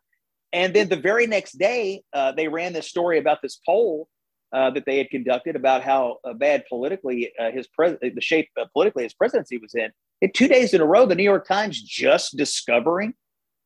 And 0.53 0.73
then 0.73 0.87
the 0.87 0.95
very 0.95 1.27
next 1.27 1.57
day, 1.57 2.03
uh, 2.13 2.31
they 2.31 2.47
ran 2.47 2.71
this 2.73 2.87
story 2.87 3.19
about 3.19 3.41
this 3.41 3.59
poll 3.65 4.07
uh, 4.53 4.69
that 4.71 4.85
they 4.85 4.97
had 4.97 5.09
conducted 5.09 5.55
about 5.57 5.83
how 5.83 6.19
uh, 6.23 6.33
bad 6.33 6.63
politically 6.69 7.33
uh, 7.37 7.51
his 7.51 7.67
pres- 7.67 7.97
the 8.01 8.21
shape 8.21 8.47
uh, 8.59 8.65
politically 8.71 9.03
his 9.03 9.13
presidency 9.13 9.57
was 9.57 9.75
in. 9.75 9.89
In 10.21 10.31
two 10.31 10.47
days 10.47 10.73
in 10.73 10.79
a 10.79 10.85
row, 10.85 11.05
the 11.05 11.15
New 11.15 11.23
York 11.23 11.45
Times 11.45 11.81
just 11.81 12.37
discovering 12.37 13.15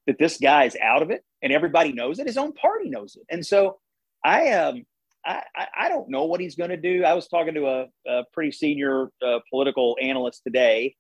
that 0.08 0.18
this 0.18 0.40
guy 0.40 0.64
is 0.64 0.76
out 0.82 1.04
of 1.04 1.12
it, 1.12 1.24
and 1.44 1.54
everybody 1.54 1.92
knows 1.92 2.18
it. 2.18 2.26
His 2.26 2.38
own 2.38 2.54
party 2.54 2.90
knows 2.90 3.16
it, 3.16 3.24
and 3.30 3.46
so 3.46 3.80
I 4.26 4.52
um 4.54 4.86
I 5.26 5.44
I 5.78 5.90
don't 5.90 6.10
know 6.10 6.26
what 6.26 6.40
he's 6.40 6.56
going 6.56 6.70
to 6.70 6.78
do. 6.78 7.04
I 7.04 7.14
was 7.14 7.28
talking 7.28 7.56
to 7.56 7.68
a, 7.68 7.86
a 8.08 8.24
pretty 8.34 8.52
senior 8.52 9.10
uh, 9.26 9.40
political 9.50 9.98
analyst 10.02 10.42
today, 10.44 10.96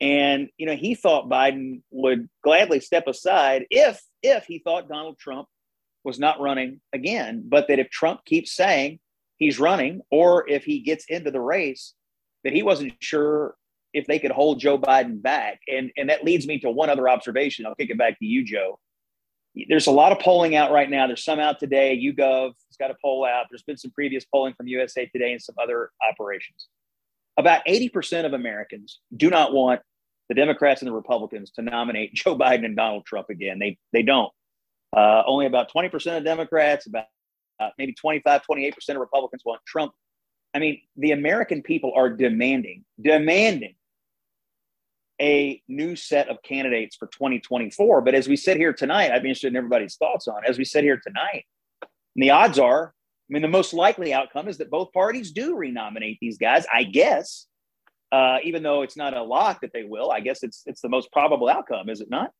and 0.00 0.48
you 0.58 0.66
know 0.66 0.76
he 0.76 0.94
thought 0.94 1.28
Biden 1.28 1.82
would 1.90 2.28
gladly 2.44 2.80
step 2.80 3.06
aside 3.06 3.66
if 3.70 4.00
if 4.22 4.44
he 4.44 4.58
thought 4.58 4.88
Donald 4.88 5.18
Trump 5.18 5.48
was 6.04 6.18
not 6.18 6.40
running 6.40 6.80
again, 6.92 7.44
but 7.46 7.68
that 7.68 7.78
if 7.78 7.90
Trump 7.90 8.24
keeps 8.24 8.54
saying 8.54 8.98
he's 9.36 9.58
running, 9.58 10.00
or 10.10 10.48
if 10.48 10.64
he 10.64 10.80
gets 10.80 11.04
into 11.08 11.30
the 11.30 11.40
race, 11.40 11.94
that 12.44 12.52
he 12.52 12.62
wasn't 12.62 12.94
sure 13.00 13.54
if 13.92 14.06
they 14.06 14.18
could 14.18 14.30
hold 14.30 14.60
Joe 14.60 14.78
Biden 14.78 15.20
back. 15.20 15.60
And, 15.68 15.90
and 15.96 16.10
that 16.10 16.24
leads 16.24 16.46
me 16.46 16.58
to 16.60 16.70
one 16.70 16.90
other 16.90 17.08
observation. 17.08 17.66
I'll 17.66 17.74
kick 17.74 17.90
it 17.90 17.98
back 17.98 18.18
to 18.18 18.24
you, 18.24 18.44
Joe. 18.44 18.78
There's 19.68 19.86
a 19.86 19.92
lot 19.92 20.12
of 20.12 20.18
polling 20.18 20.54
out 20.54 20.70
right 20.70 20.88
now. 20.88 21.06
There's 21.06 21.24
some 21.24 21.40
out 21.40 21.58
today. 21.58 21.98
YouGov 21.98 22.52
got 22.78 22.90
a 22.90 22.96
poll 23.02 23.24
out. 23.24 23.46
There's 23.50 23.62
been 23.62 23.76
some 23.76 23.90
previous 23.90 24.24
polling 24.24 24.54
from 24.54 24.66
USA 24.68 25.06
Today 25.06 25.32
and 25.32 25.42
some 25.42 25.54
other 25.62 25.90
operations. 26.08 26.68
About 27.36 27.64
80% 27.66 28.24
of 28.26 28.32
Americans 28.32 29.00
do 29.16 29.30
not 29.30 29.52
want 29.52 29.80
the 30.28 30.34
Democrats 30.34 30.82
and 30.82 30.88
the 30.88 30.94
Republicans 30.94 31.50
to 31.52 31.62
nominate 31.62 32.14
Joe 32.14 32.36
Biden 32.36 32.64
and 32.64 32.76
Donald 32.76 33.06
Trump 33.06 33.30
again. 33.30 33.58
They, 33.58 33.78
they 33.92 34.02
don't. 34.02 34.32
Uh, 34.96 35.22
only 35.26 35.46
about 35.46 35.70
20% 35.72 36.16
of 36.16 36.24
Democrats, 36.24 36.86
about 36.86 37.04
uh, 37.60 37.70
maybe 37.78 37.92
25, 37.92 38.42
28% 38.50 38.88
of 38.90 38.96
Republicans 38.96 39.42
want 39.44 39.60
Trump. 39.66 39.92
I 40.54 40.58
mean, 40.58 40.80
the 40.96 41.12
American 41.12 41.62
people 41.62 41.92
are 41.94 42.08
demanding, 42.08 42.84
demanding 43.00 43.74
a 45.20 45.60
new 45.68 45.96
set 45.96 46.28
of 46.28 46.42
candidates 46.42 46.96
for 46.96 47.06
2024. 47.08 48.00
But 48.02 48.14
as 48.14 48.28
we 48.28 48.36
sit 48.36 48.56
here 48.56 48.72
tonight, 48.72 49.10
I'd 49.10 49.22
be 49.22 49.28
interested 49.28 49.48
in 49.48 49.56
everybody's 49.56 49.96
thoughts 49.96 50.28
on. 50.28 50.42
As 50.46 50.58
we 50.58 50.64
sit 50.64 50.84
here 50.84 51.00
tonight, 51.04 51.44
the 52.22 52.30
odds 52.30 52.58
are, 52.58 52.92
I 53.28 53.32
mean, 53.32 53.42
the 53.42 53.48
most 53.48 53.74
likely 53.74 54.14
outcome 54.14 54.48
is 54.48 54.58
that 54.58 54.70
both 54.70 54.92
parties 54.92 55.32
do 55.32 55.56
renominate 55.56 56.18
these 56.20 56.38
guys. 56.38 56.64
I 56.72 56.84
guess, 56.84 57.46
uh, 58.10 58.38
even 58.42 58.62
though 58.62 58.82
it's 58.82 58.96
not 58.96 59.14
a 59.14 59.22
lock 59.22 59.60
that 59.60 59.72
they 59.72 59.84
will. 59.84 60.10
I 60.10 60.20
guess 60.20 60.42
it's 60.42 60.62
it's 60.66 60.80
the 60.80 60.88
most 60.88 61.12
probable 61.12 61.48
outcome, 61.48 61.88
is 61.90 62.00
it 62.00 62.08
not? 62.08 62.30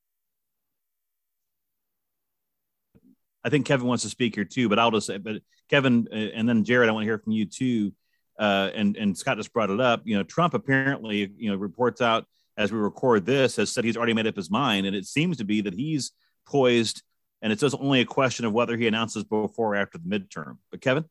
I 3.45 3.51
think 3.51 3.67
Kevin 3.67 3.87
wants 3.87 4.03
to 4.03 4.11
speak 4.11 4.35
here 4.35 4.45
too, 4.45 4.69
but 4.69 4.79
I'll 4.79 4.91
just 4.91 5.07
say, 5.07 5.19
but 5.19 5.37
Kevin 5.69 6.09
uh, 6.11 6.15
and 6.15 6.49
then 6.49 6.65
Jared, 6.65 6.89
I 6.89 6.93
want 6.93 7.05
to 7.05 7.09
hear 7.09 7.19
from 7.19 7.33
you 7.33 7.47
too. 7.47 7.93
Uh, 8.39 8.71
and 8.75 8.97
and 8.97 9.17
Scott 9.19 9.37
just 9.37 9.53
brought 9.53 9.71
it 9.71 9.81
up. 9.81 10.03
You 10.05 10.17
know, 10.17 10.23
Trump 10.23 10.55
apparently, 10.55 11.33
you 11.37 11.51
know, 11.51 11.57
reports 11.57 12.01
out 12.01 12.25
as 12.57 12.73
we 12.73 12.79
record 12.79 13.27
this 13.27 13.57
has 13.57 13.73
said 13.73 13.85
he's 13.85 13.97
already 13.97 14.15
made 14.15 14.27
up 14.27 14.37
his 14.37 14.51
mind, 14.51 14.87
and 14.87 14.97
it 14.97 15.07
seems 15.07 15.37
to 15.37 15.45
be 15.45 15.61
that 15.63 15.75
he's 15.75 16.13
poised, 16.47 17.03
and 17.43 17.53
it's 17.53 17.61
just 17.61 17.77
only 17.79 18.01
a 18.01 18.05
question 18.05 18.45
of 18.45 18.53
whether 18.53 18.77
he 18.77 18.87
announces 18.87 19.25
before 19.25 19.75
or 19.75 19.77
after 19.77 19.99
the 19.99 20.09
midterm. 20.09 20.59
But 20.71 20.81
Kevin, 20.81 21.05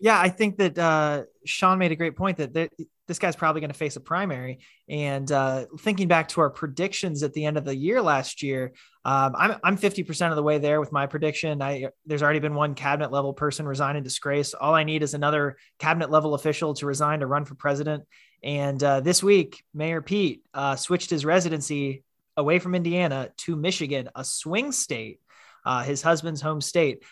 yeah, 0.00 0.18
I 0.18 0.30
think 0.30 0.56
that 0.58 0.78
uh, 0.78 1.24
Sean 1.44 1.78
made 1.78 1.92
a 1.92 1.96
great 1.96 2.16
point 2.16 2.38
that 2.38 2.70
this 3.06 3.18
guy's 3.18 3.36
probably 3.36 3.60
going 3.60 3.72
to 3.72 3.76
face 3.76 3.96
a 3.96 4.00
primary. 4.00 4.60
And 4.88 5.30
uh, 5.30 5.66
thinking 5.80 6.08
back 6.08 6.28
to 6.28 6.40
our 6.40 6.48
predictions 6.48 7.22
at 7.22 7.34
the 7.34 7.44
end 7.44 7.58
of 7.58 7.66
the 7.66 7.76
year 7.76 8.00
last 8.00 8.42
year, 8.42 8.72
um, 9.04 9.34
I'm 9.36 9.56
I'm 9.62 9.76
50% 9.76 10.30
of 10.30 10.36
the 10.36 10.42
way 10.42 10.56
there 10.56 10.80
with 10.80 10.90
my 10.90 11.06
prediction. 11.06 11.60
I 11.60 11.88
there's 12.06 12.22
already 12.22 12.38
been 12.38 12.54
one 12.54 12.74
cabinet 12.74 13.12
level 13.12 13.34
person 13.34 13.66
resign 13.66 13.96
in 13.96 14.02
disgrace. 14.02 14.54
All 14.54 14.74
I 14.74 14.84
need 14.84 15.02
is 15.02 15.12
another 15.12 15.56
cabinet 15.78 16.10
level 16.10 16.34
official 16.34 16.72
to 16.74 16.86
resign 16.86 17.20
to 17.20 17.26
run 17.26 17.44
for 17.44 17.54
president. 17.54 18.04
And 18.42 18.82
uh, 18.82 19.00
this 19.00 19.22
week, 19.22 19.62
Mayor 19.74 20.00
Pete 20.00 20.42
uh, 20.54 20.76
switched 20.76 21.10
his 21.10 21.26
residency 21.26 22.04
away 22.40 22.58
from 22.58 22.74
Indiana 22.74 23.30
to 23.38 23.54
Michigan, 23.54 24.08
a 24.14 24.24
swing 24.24 24.72
state, 24.72 25.20
uh, 25.64 25.82
his 25.82 26.02
husband's 26.02 26.40
home 26.40 26.60
state. 26.60 27.04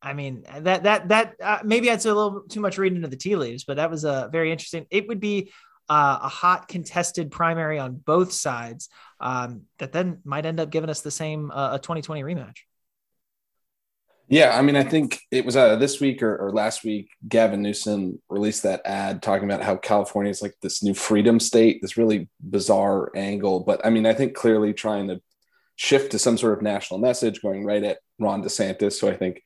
I 0.00 0.12
mean 0.12 0.44
that 0.60 0.84
that 0.84 1.08
that 1.08 1.34
uh, 1.42 1.58
maybe 1.64 1.86
that's 1.86 2.04
a 2.04 2.14
little 2.14 2.42
too 2.42 2.60
much 2.60 2.78
reading 2.78 2.96
into 2.96 3.08
the 3.08 3.16
tea 3.16 3.36
leaves, 3.36 3.64
but 3.64 3.76
that 3.76 3.90
was 3.90 4.04
a 4.04 4.12
uh, 4.12 4.28
very 4.28 4.52
interesting. 4.52 4.86
It 4.90 5.08
would 5.08 5.20
be 5.20 5.50
uh, 5.88 6.18
a 6.22 6.28
hot 6.28 6.68
contested 6.68 7.30
primary 7.30 7.78
on 7.78 7.96
both 7.96 8.32
sides 8.32 8.88
um, 9.20 9.62
that 9.78 9.92
then 9.92 10.20
might 10.24 10.46
end 10.46 10.60
up 10.60 10.70
giving 10.70 10.90
us 10.90 11.00
the 11.00 11.10
same 11.10 11.50
uh, 11.50 11.74
a 11.74 11.78
2020 11.78 12.22
rematch. 12.22 12.58
Yeah, 14.28 14.56
I 14.56 14.62
mean, 14.62 14.74
I 14.74 14.84
think 14.84 15.20
it 15.30 15.44
was 15.44 15.54
uh, 15.54 15.76
this 15.76 16.00
week 16.00 16.22
or, 16.22 16.36
or, 16.36 16.50
last 16.50 16.82
week. 16.82 17.10
Gavin 17.28 17.60
Newsom 17.60 18.20
released 18.30 18.62
that 18.62 18.80
ad 18.86 19.22
talking 19.22 19.44
about 19.44 19.62
how 19.62 19.76
California 19.76 20.30
is 20.30 20.40
like 20.40 20.54
this 20.62 20.82
new 20.82 20.94
freedom 20.94 21.38
state, 21.38 21.82
this 21.82 21.98
really 21.98 22.28
bizarre 22.40 23.10
angle. 23.14 23.60
But 23.60 23.84
I 23.84 23.90
mean, 23.90 24.06
I 24.06 24.14
think 24.14 24.34
clearly 24.34 24.72
trying 24.72 25.08
to 25.08 25.20
shift 25.76 26.12
to 26.12 26.18
some 26.18 26.38
sort 26.38 26.56
of 26.56 26.62
national 26.62 27.00
message, 27.00 27.42
going 27.42 27.64
right 27.66 27.84
at 27.84 27.98
Ron 28.18 28.42
DeSantis, 28.42 28.98
who 28.98 29.08
I 29.08 29.16
think 29.16 29.42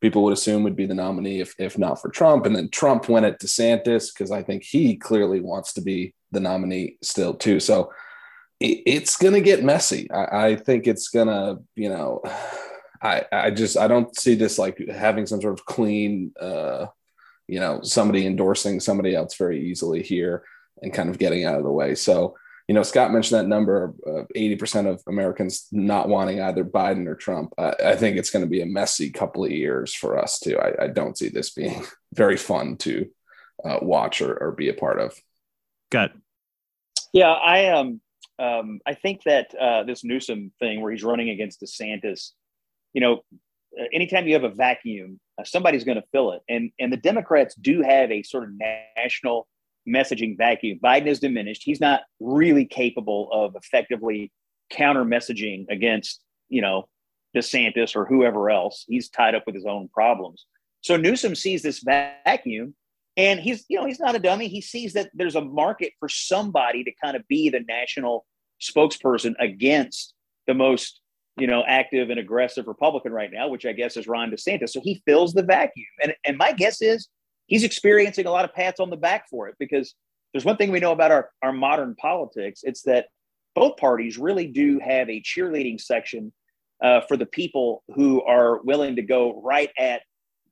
people 0.00 0.22
would 0.22 0.32
assume 0.32 0.62
would 0.62 0.76
be 0.76 0.86
the 0.86 0.94
nominee 0.94 1.40
if, 1.40 1.54
if 1.58 1.76
not 1.76 2.00
for 2.00 2.08
Trump. 2.08 2.46
And 2.46 2.54
then 2.54 2.68
Trump 2.70 3.08
went 3.08 3.26
at 3.26 3.40
DeSantis 3.40 4.14
because 4.14 4.30
I 4.30 4.44
think 4.44 4.62
he 4.62 4.96
clearly 4.96 5.40
wants 5.40 5.72
to 5.74 5.80
be 5.80 6.14
the 6.30 6.40
nominee 6.40 6.98
still, 7.02 7.34
too. 7.34 7.58
So 7.58 7.92
it, 8.60 8.82
it's 8.86 9.16
going 9.16 9.34
to 9.34 9.40
get 9.40 9.64
messy. 9.64 10.08
I, 10.10 10.46
I 10.46 10.56
think 10.56 10.86
it's 10.86 11.08
going 11.08 11.28
to, 11.28 11.58
you 11.74 11.88
know, 11.88 12.22
I, 13.02 13.24
I 13.32 13.50
just 13.50 13.76
I 13.76 13.88
don't 13.88 14.14
see 14.16 14.34
this 14.34 14.58
like 14.58 14.78
having 14.88 15.26
some 15.26 15.40
sort 15.40 15.58
of 15.58 15.64
clean, 15.64 16.32
uh, 16.40 16.86
you 17.48 17.58
know, 17.58 17.80
somebody 17.82 18.26
endorsing 18.26 18.80
somebody 18.80 19.14
else 19.14 19.36
very 19.36 19.70
easily 19.70 20.02
here 20.02 20.44
and 20.82 20.92
kind 20.92 21.08
of 21.08 21.18
getting 21.18 21.44
out 21.44 21.56
of 21.56 21.64
the 21.64 21.70
way. 21.70 21.94
So, 21.94 22.36
you 22.68 22.74
know, 22.74 22.82
Scott 22.82 23.12
mentioned 23.12 23.40
that 23.40 23.48
number 23.48 23.94
of 24.06 24.26
eighty 24.34 24.56
percent 24.56 24.86
of 24.86 25.02
Americans 25.08 25.66
not 25.72 26.08
wanting 26.08 26.40
either 26.42 26.64
Biden 26.64 27.06
or 27.06 27.14
Trump. 27.14 27.54
I, 27.56 27.74
I 27.84 27.96
think 27.96 28.16
it's 28.16 28.30
going 28.30 28.44
to 28.44 28.50
be 28.50 28.62
a 28.62 28.66
messy 28.66 29.10
couple 29.10 29.44
of 29.44 29.50
years 29.50 29.94
for 29.94 30.18
us 30.18 30.38
too. 30.38 30.58
I, 30.58 30.84
I 30.84 30.86
don't 30.88 31.16
see 31.16 31.30
this 31.30 31.50
being 31.50 31.82
very 32.12 32.36
fun 32.36 32.76
to 32.78 33.08
uh, 33.64 33.78
watch 33.80 34.20
or, 34.20 34.36
or 34.36 34.52
be 34.52 34.68
a 34.68 34.74
part 34.74 35.00
of. 35.00 35.14
Got. 35.90 36.12
Yeah, 37.12 37.32
I 37.32 37.70
um, 37.70 38.00
um 38.38 38.80
I 38.86 38.94
think 38.94 39.22
that 39.24 39.54
uh, 39.58 39.84
this 39.84 40.04
Newsom 40.04 40.52
thing 40.60 40.82
where 40.82 40.92
he's 40.92 41.02
running 41.02 41.30
against 41.30 41.62
DeSantis 41.62 42.32
you 42.92 43.00
know, 43.00 43.20
uh, 43.78 43.84
anytime 43.92 44.26
you 44.26 44.34
have 44.34 44.44
a 44.44 44.50
vacuum, 44.50 45.20
uh, 45.38 45.44
somebody's 45.44 45.84
going 45.84 45.96
to 45.96 46.04
fill 46.12 46.32
it. 46.32 46.42
And 46.48 46.70
and 46.78 46.92
the 46.92 46.96
Democrats 46.96 47.54
do 47.54 47.82
have 47.82 48.10
a 48.10 48.22
sort 48.22 48.44
of 48.44 48.50
national 48.96 49.46
messaging 49.88 50.36
vacuum. 50.36 50.78
Biden 50.82 51.06
is 51.06 51.20
diminished. 51.20 51.62
He's 51.64 51.80
not 51.80 52.02
really 52.20 52.64
capable 52.64 53.28
of 53.32 53.56
effectively 53.56 54.32
counter 54.70 55.04
messaging 55.04 55.66
against, 55.68 56.20
you 56.48 56.62
know, 56.62 56.88
DeSantis 57.36 57.96
or 57.96 58.06
whoever 58.06 58.50
else. 58.50 58.84
He's 58.88 59.08
tied 59.08 59.34
up 59.34 59.44
with 59.46 59.54
his 59.54 59.66
own 59.66 59.88
problems. 59.88 60.46
So 60.80 60.96
Newsom 60.96 61.34
sees 61.34 61.62
this 61.62 61.80
vacuum 61.80 62.74
and 63.16 63.40
he's, 63.40 63.64
you 63.68 63.78
know, 63.78 63.86
he's 63.86 64.00
not 64.00 64.14
a 64.14 64.18
dummy. 64.18 64.48
He 64.48 64.60
sees 64.60 64.94
that 64.94 65.10
there's 65.14 65.36
a 65.36 65.40
market 65.44 65.92
for 65.98 66.08
somebody 66.08 66.84
to 66.84 66.92
kind 67.02 67.16
of 67.16 67.26
be 67.28 67.50
the 67.50 67.60
national 67.60 68.26
spokesperson 68.60 69.34
against 69.38 70.14
the 70.46 70.54
most 70.54 71.00
you 71.40 71.46
know, 71.46 71.64
active 71.66 72.10
and 72.10 72.20
aggressive 72.20 72.66
Republican 72.68 73.12
right 73.12 73.30
now, 73.32 73.48
which 73.48 73.66
I 73.66 73.72
guess 73.72 73.96
is 73.96 74.06
Ron 74.06 74.30
DeSantis. 74.30 74.70
So 74.70 74.80
he 74.82 75.02
fills 75.06 75.32
the 75.32 75.42
vacuum. 75.42 75.86
And, 76.02 76.14
and 76.24 76.36
my 76.36 76.52
guess 76.52 76.82
is 76.82 77.08
he's 77.46 77.64
experiencing 77.64 78.26
a 78.26 78.30
lot 78.30 78.44
of 78.44 78.54
pats 78.54 78.80
on 78.80 78.90
the 78.90 78.96
back 78.96 79.28
for 79.28 79.48
it 79.48 79.56
because 79.58 79.94
there's 80.32 80.44
one 80.44 80.56
thing 80.56 80.70
we 80.70 80.80
know 80.80 80.92
about 80.92 81.10
our, 81.10 81.30
our 81.42 81.52
modern 81.52 81.94
politics. 81.96 82.60
It's 82.62 82.82
that 82.82 83.06
both 83.54 83.76
parties 83.78 84.18
really 84.18 84.46
do 84.46 84.78
have 84.78 85.08
a 85.08 85.22
cheerleading 85.22 85.80
section 85.80 86.32
uh, 86.82 87.00
for 87.08 87.16
the 87.16 87.26
people 87.26 87.82
who 87.94 88.22
are 88.22 88.60
willing 88.62 88.96
to 88.96 89.02
go 89.02 89.40
right 89.42 89.70
at 89.78 90.02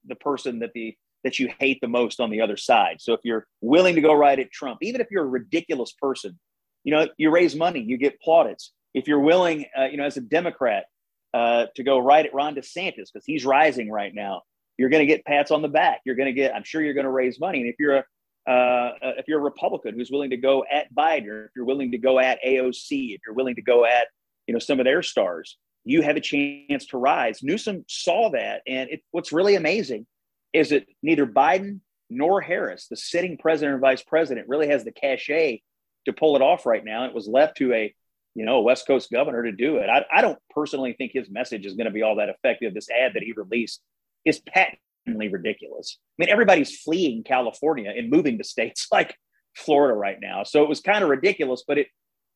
the 0.07 0.17
person 0.17 0.59
that 0.61 0.73
the 0.75 0.97
that 1.25 1.39
you 1.39 1.53
hate 1.59 1.81
the 1.81 1.89
most 1.89 2.21
on 2.21 2.31
the 2.31 2.41
other 2.41 2.57
side. 2.57 2.97
So 3.01 3.13
if 3.13 3.21
you're 3.25 3.47
willing 3.61 3.97
to 3.97 4.01
go 4.01 4.15
right 4.15 4.39
at 4.39 4.53
Trump, 4.53 4.79
even 4.83 5.01
if 5.01 5.09
you're 5.11 5.25
a 5.25 5.29
ridiculous 5.29 5.93
person, 6.01 6.39
you 6.85 6.95
know, 6.95 7.09
you 7.19 7.31
raise 7.31 7.57
money, 7.57 7.81
you 7.81 7.99
get 7.99 8.21
plaudits 8.21 8.73
if 8.95 9.09
you're 9.09 9.21
willing, 9.21 9.67
uh, 9.79 9.85
you 9.85 9.97
know, 9.97 10.05
as 10.05 10.17
a 10.17 10.21
Democrat, 10.21 10.87
uh, 11.35 11.67
to 11.77 11.83
go 11.83 11.99
right 11.99 12.25
at 12.25 12.33
Ron 12.33 12.55
DeSantis 12.55 13.13
because 13.13 13.25
he's 13.27 13.45
rising 13.45 13.91
right 13.91 14.15
now, 14.15 14.43
you're 14.79 14.89
going 14.89 15.07
to 15.07 15.07
get 15.07 15.25
pats 15.25 15.51
on 15.51 15.61
the 15.61 15.69
back. 15.69 16.01
You're 16.05 16.15
going 16.15 16.27
to 16.27 16.33
get, 16.33 16.55
I'm 16.55 16.65
sure 16.65 16.83
you're 16.83 16.95
going 16.95 17.05
to 17.05 17.11
raise 17.11 17.39
money. 17.39 17.61
And 17.61 17.69
if 17.69 17.77
you're 17.79 17.99
a 17.99 18.05
uh, 18.49 18.95
uh, 19.03 19.13
if 19.19 19.29
you're 19.29 19.41
a 19.41 19.43
Republican 19.43 19.95
who's 19.95 20.11
willing 20.11 20.31
to 20.31 20.37
go 20.39 20.65
at 20.73 20.93
Biden, 20.95 21.45
if 21.45 21.51
you're 21.55 21.67
willing 21.67 21.91
to 21.93 21.99
go 21.99 22.19
at 22.19 22.39
AOC, 22.43 23.15
if 23.15 23.21
you're 23.27 23.35
willing 23.35 23.57
to 23.57 23.63
go 23.63 23.85
at 23.85 24.07
you 24.47 24.55
know 24.55 24.59
some 24.59 24.81
of 24.81 24.85
their 24.85 25.03
stars, 25.03 25.59
you 25.85 26.01
have 26.01 26.17
a 26.17 26.21
chance 26.21 26.87
to 26.87 26.97
rise. 26.97 27.43
Newsom 27.43 27.85
saw 27.89 28.31
that, 28.31 28.63
and 28.67 28.89
it, 28.89 29.03
what's 29.11 29.33
really 29.33 29.57
amazing 29.57 30.07
is 30.55 30.71
that 30.71 30.87
neither 31.03 31.27
Biden 31.27 31.81
nor 32.09 32.41
Harris, 32.41 32.87
the 32.89 32.97
sitting 32.97 33.37
president 33.37 33.77
or 33.77 33.81
vice 33.81 34.03
president, 34.03 34.49
really 34.49 34.69
has 34.69 34.83
the 34.83 34.93
cachet 34.93 35.61
to 36.07 36.13
pull 36.15 36.35
it 36.35 36.41
off 36.41 36.65
right 36.65 36.85
now. 36.85 37.05
It 37.05 37.15
was 37.15 37.29
left 37.29 37.59
to 37.59 37.75
a 37.75 37.95
you 38.39 38.45
know, 38.45 38.57
a 38.59 38.63
West 38.63 38.87
Coast 38.87 39.11
governor 39.11 39.43
to 39.43 39.51
do 39.51 39.79
it. 39.79 39.89
I, 39.91 40.05
I 40.13 40.23
don't 40.23 40.39
personally 40.51 40.93
think 40.93 41.11
his 41.13 41.29
message 41.29 41.67
is 41.67 41.75
going 41.75 41.87
to 41.87 41.91
be 41.91 42.03
all 42.03 42.17
that 42.17 42.29
effective. 42.29 42.73
This 42.73 42.89
ad 42.89 43.15
that 43.15 43.23
he 43.25 43.33
released 43.33 43.81
is 44.25 44.41
patently 44.41 45.27
ridiculous. 45.27 45.99
I 45.99 46.23
mean, 46.23 46.31
everybody's 46.31 46.81
fleeing 46.81 47.25
California 47.25 47.93
and 47.97 48.11
moving 48.11 48.39
to 48.39 48.45
states 48.45 48.87
like 48.93 49.17
Florida 49.57 49.95
right 49.95 50.19
now. 50.23 50.45
So 50.45 50.63
it 50.63 50.69
was 50.69 50.81
kind 50.81 51.03
of 51.03 51.11
ridiculous, 51.11 51.65
but 51.67 51.79
it, 51.79 51.89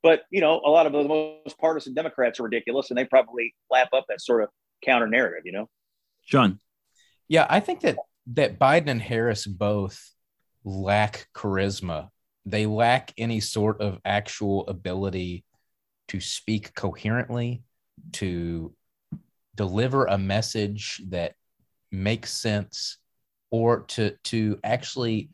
but 0.03 0.23
you 0.31 0.41
know, 0.41 0.61
a 0.65 0.71
lot 0.71 0.87
of 0.87 0.93
the 0.93 1.05
most 1.05 1.57
partisan 1.61 1.95
Democrats 1.95 2.41
are 2.41 2.45
ridiculous 2.45 2.91
and 2.91 2.99
they 2.99 3.05
probably 3.05 3.55
lap 3.71 3.91
up 3.93 4.07
that 4.09 4.21
sort 4.21 4.43
of 4.43 4.49
counter 4.85 5.07
narrative, 5.07 5.43
you 5.45 5.53
know? 5.53 5.69
John. 6.27 6.59
Yeah, 7.29 7.47
I 7.49 7.61
think 7.61 7.83
that 7.83 7.97
that 8.33 8.59
Biden 8.59 8.89
and 8.89 9.01
Harris 9.01 9.47
both 9.47 10.13
lack 10.65 11.29
charisma. 11.33 12.09
They 12.45 12.67
lack 12.67 13.13
any 13.17 13.39
sort 13.39 13.81
of 13.81 14.01
actual 14.05 14.67
ability 14.67 15.45
to 16.13 16.21
speak 16.21 16.75
coherently, 16.75 17.63
to 18.13 18.75
deliver 19.55 20.05
a 20.05 20.19
message 20.19 21.01
that 21.09 21.33
makes 21.91 22.31
sense, 22.31 22.99
or 23.51 23.81
to 23.81 24.15
to 24.25 24.61
actually 24.63 25.31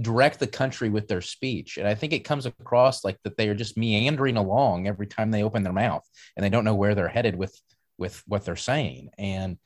direct 0.00 0.40
the 0.40 0.46
country 0.48 0.88
with 0.88 1.06
their 1.06 1.20
speech. 1.20 1.76
And 1.76 1.86
I 1.86 1.94
think 1.94 2.12
it 2.12 2.24
comes 2.24 2.46
across 2.46 3.04
like 3.04 3.18
that 3.22 3.36
they 3.36 3.48
are 3.48 3.54
just 3.54 3.76
meandering 3.76 4.36
along 4.36 4.88
every 4.88 5.06
time 5.06 5.30
they 5.30 5.44
open 5.44 5.62
their 5.62 5.72
mouth 5.72 6.04
and 6.36 6.44
they 6.44 6.50
don't 6.50 6.64
know 6.64 6.74
where 6.74 6.96
they're 6.96 7.06
headed 7.06 7.36
with 7.36 7.56
with 7.96 8.20
what 8.26 8.44
they're 8.44 8.56
saying. 8.56 9.10
And 9.18 9.56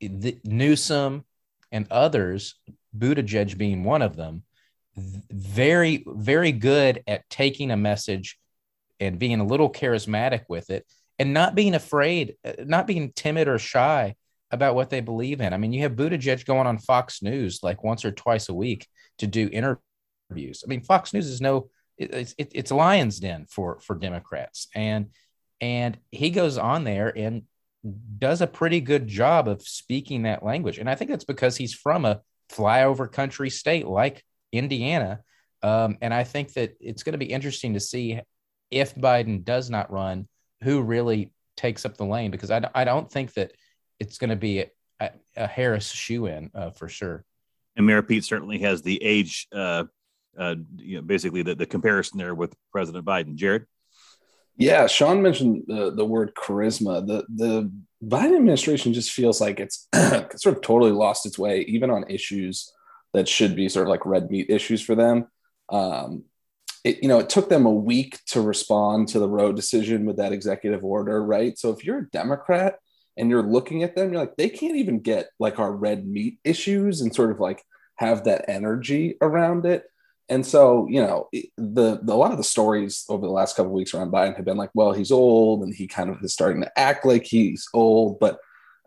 the, 0.00 0.36
Newsom 0.42 1.24
and 1.70 1.86
others, 1.92 2.56
Buttigieg 2.96 3.56
being 3.56 3.84
one 3.84 4.02
of 4.02 4.16
them, 4.16 4.42
very, 4.96 6.04
very 6.08 6.50
good 6.50 7.04
at 7.06 7.28
taking 7.30 7.70
a 7.70 7.76
message 7.76 8.36
and 9.02 9.18
being 9.18 9.40
a 9.40 9.46
little 9.46 9.70
charismatic 9.70 10.44
with 10.48 10.70
it 10.70 10.86
and 11.18 11.34
not 11.34 11.54
being 11.54 11.74
afraid, 11.74 12.36
uh, 12.44 12.52
not 12.64 12.86
being 12.86 13.12
timid 13.12 13.48
or 13.48 13.58
shy 13.58 14.14
about 14.50 14.74
what 14.74 14.90
they 14.90 15.00
believe 15.00 15.40
in. 15.40 15.52
I 15.52 15.56
mean, 15.56 15.72
you 15.72 15.82
have 15.82 15.92
Buttigieg 15.92 16.44
going 16.44 16.66
on 16.66 16.78
Fox 16.78 17.22
News 17.22 17.60
like 17.62 17.82
once 17.82 18.04
or 18.04 18.12
twice 18.12 18.48
a 18.48 18.54
week 18.54 18.86
to 19.18 19.26
do 19.26 19.48
interviews. 19.50 20.62
I 20.64 20.68
mean, 20.68 20.82
Fox 20.82 21.12
News 21.12 21.26
is 21.26 21.40
no, 21.40 21.70
it's 21.98 22.34
it, 22.38 22.52
it's 22.54 22.70
a 22.70 22.76
lion's 22.76 23.18
den 23.18 23.46
for 23.48 23.80
for 23.80 23.94
Democrats, 23.96 24.68
and 24.74 25.10
and 25.60 25.98
he 26.10 26.30
goes 26.30 26.58
on 26.58 26.84
there 26.84 27.16
and 27.16 27.42
does 28.18 28.40
a 28.40 28.46
pretty 28.46 28.80
good 28.80 29.06
job 29.06 29.48
of 29.48 29.62
speaking 29.62 30.22
that 30.22 30.44
language. 30.44 30.78
And 30.78 30.88
I 30.88 30.94
think 30.94 31.10
that's 31.10 31.24
because 31.24 31.56
he's 31.56 31.74
from 31.74 32.04
a 32.04 32.20
flyover 32.50 33.10
country 33.10 33.50
state 33.50 33.86
like 33.86 34.24
Indiana. 34.52 35.20
Um, 35.62 35.98
and 36.00 36.12
I 36.12 36.24
think 36.24 36.52
that 36.54 36.76
it's 36.80 37.02
going 37.02 37.12
to 37.12 37.18
be 37.18 37.32
interesting 37.32 37.74
to 37.74 37.80
see 37.80 38.20
if 38.72 38.94
Biden 38.94 39.44
does 39.44 39.70
not 39.70 39.92
run, 39.92 40.28
who 40.62 40.82
really 40.82 41.32
takes 41.56 41.84
up 41.84 41.96
the 41.96 42.04
lane? 42.04 42.30
Because 42.30 42.50
I, 42.50 42.68
I 42.74 42.84
don't 42.84 43.10
think 43.10 43.34
that 43.34 43.52
it's 44.00 44.18
going 44.18 44.30
to 44.30 44.36
be 44.36 44.64
a, 45.00 45.10
a 45.36 45.46
Harris 45.46 45.90
shoo 45.90 46.26
in 46.26 46.50
uh, 46.54 46.70
for 46.70 46.88
sure. 46.88 47.24
And 47.76 47.86
Mayor 47.86 48.02
Pete 48.02 48.24
certainly 48.24 48.58
has 48.58 48.82
the 48.82 49.02
age, 49.02 49.48
uh, 49.52 49.84
uh, 50.38 50.56
you 50.76 50.96
know, 50.96 51.02
basically 51.02 51.42
the, 51.42 51.54
the 51.54 51.66
comparison 51.66 52.18
there 52.18 52.34
with 52.34 52.54
President 52.70 53.04
Biden. 53.04 53.34
Jared? 53.34 53.66
Yeah, 54.56 54.86
Sean 54.86 55.22
mentioned 55.22 55.64
the, 55.66 55.90
the 55.90 56.04
word 56.04 56.34
charisma. 56.34 57.06
The 57.06 57.24
the 57.34 57.72
Biden 58.04 58.36
administration 58.36 58.92
just 58.92 59.12
feels 59.12 59.40
like 59.40 59.60
it's 59.60 59.88
sort 60.36 60.56
of 60.56 60.62
totally 60.62 60.92
lost 60.92 61.24
its 61.24 61.38
way, 61.38 61.60
even 61.62 61.90
on 61.90 62.10
issues 62.10 62.70
that 63.14 63.28
should 63.28 63.56
be 63.56 63.68
sort 63.68 63.86
of 63.86 63.90
like 63.90 64.04
red 64.04 64.30
meat 64.30 64.50
issues 64.50 64.82
for 64.82 64.94
them. 64.94 65.26
Um, 65.70 66.24
it, 66.84 67.02
you 67.02 67.08
know, 67.08 67.20
it 67.20 67.28
took 67.28 67.48
them 67.48 67.66
a 67.66 67.70
week 67.70 68.18
to 68.26 68.40
respond 68.40 69.08
to 69.08 69.18
the 69.18 69.28
Roe 69.28 69.52
decision 69.52 70.04
with 70.04 70.16
that 70.16 70.32
executive 70.32 70.84
order, 70.84 71.22
right? 71.24 71.56
So 71.56 71.70
if 71.70 71.84
you're 71.84 71.98
a 71.98 72.10
Democrat 72.10 72.76
and 73.16 73.30
you're 73.30 73.42
looking 73.42 73.82
at 73.82 73.94
them, 73.94 74.12
you're 74.12 74.20
like, 74.20 74.36
they 74.36 74.48
can't 74.48 74.76
even 74.76 74.98
get 75.00 75.28
like 75.38 75.58
our 75.58 75.72
red 75.72 76.06
meat 76.06 76.38
issues 76.44 77.00
and 77.00 77.14
sort 77.14 77.30
of 77.30 77.38
like 77.38 77.62
have 77.96 78.24
that 78.24 78.46
energy 78.48 79.16
around 79.20 79.64
it. 79.64 79.84
and 80.28 80.44
so, 80.44 80.88
you 80.88 81.00
know, 81.00 81.28
the, 81.56 82.00
the 82.02 82.12
a 82.12 82.14
lot 82.14 82.32
of 82.32 82.38
the 82.38 82.44
stories 82.44 83.04
over 83.08 83.26
the 83.26 83.32
last 83.32 83.54
couple 83.54 83.72
weeks 83.72 83.94
around 83.94 84.10
Biden 84.10 84.36
have 84.36 84.44
been 84.44 84.56
like, 84.56 84.70
well, 84.74 84.92
he's 84.92 85.12
old 85.12 85.62
and 85.62 85.74
he 85.74 85.86
kind 85.86 86.10
of 86.10 86.22
is 86.22 86.32
starting 86.32 86.62
to 86.62 86.78
act 86.78 87.04
like 87.04 87.24
he's 87.24 87.68
old. 87.74 88.18
But 88.18 88.38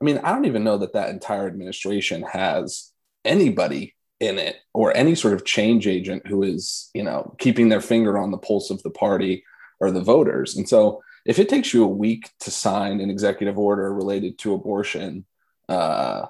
I 0.02 0.06
mean, 0.06 0.18
I 0.18 0.32
don't 0.32 0.46
even 0.46 0.64
know 0.64 0.78
that 0.80 0.94
that 0.94 1.12
entire 1.12 1.48
administration 1.48 2.24
has 2.24 2.92
anybody 3.24 3.95
in 4.25 4.39
it 4.39 4.58
or 4.74 4.96
any 4.96 5.15
sort 5.15 5.34
of 5.34 5.46
change 5.46 5.88
agent 5.88 6.27
who 6.27 6.44
is, 6.44 6.89
you 6.94 7.03
know, 7.03 7.36
keeping 7.39 7.70
their 7.70 7.82
finger 7.82 8.17
on 8.17 8.32
the 8.32 8.38
pulse 8.38 8.70
of 8.70 8.82
the 8.84 8.89
party 8.89 9.44
or 9.79 9.91
the 9.91 10.01
voters. 10.01 10.55
And 10.55 10.67
so, 10.67 11.01
if 11.25 11.39
it 11.39 11.50
takes 11.50 11.74
you 11.74 11.84
a 11.84 11.88
week 11.88 12.29
to 12.41 12.51
sign 12.51 13.01
an 13.01 13.10
executive 13.10 13.58
order 13.58 13.91
related 13.91 14.38
to 14.39 14.53
abortion, 14.53 15.25
uh, 15.67 16.27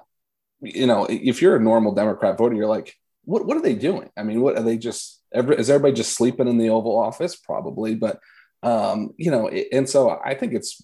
you 0.62 0.86
know, 0.86 1.06
if 1.10 1.42
you're 1.42 1.56
a 1.56 1.62
normal 1.62 1.94
Democrat 1.94 2.38
voter, 2.38 2.54
you're 2.54 2.66
like, 2.66 2.94
what 3.24 3.44
what 3.44 3.56
are 3.56 3.62
they 3.62 3.74
doing? 3.74 4.10
I 4.16 4.22
mean, 4.22 4.40
what 4.40 4.56
are 4.56 4.62
they 4.62 4.78
just? 4.78 5.20
Every, 5.34 5.56
is 5.56 5.68
everybody 5.68 5.94
just 5.94 6.14
sleeping 6.14 6.48
in 6.48 6.56
the 6.56 6.70
Oval 6.70 6.98
Office? 6.98 7.36
Probably, 7.36 7.94
but 7.94 8.20
um, 8.62 9.10
you 9.18 9.30
know, 9.30 9.48
and 9.48 9.88
so 9.88 10.18
I 10.24 10.34
think 10.34 10.54
it's 10.54 10.80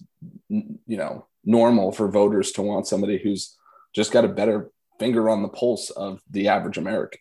you 0.49 0.97
know 0.97 1.25
normal 1.43 1.91
for 1.91 2.07
voters 2.09 2.51
to 2.53 2.61
want 2.61 2.87
somebody 2.87 3.17
who's 3.17 3.57
just 3.95 4.11
got 4.11 4.25
a 4.25 4.29
better 4.29 4.71
finger 5.03 5.29
on 5.29 5.41
the 5.41 5.49
pulse 5.49 5.89
of 5.89 6.21
the 6.29 6.47
average 6.47 6.77
American. 6.77 7.19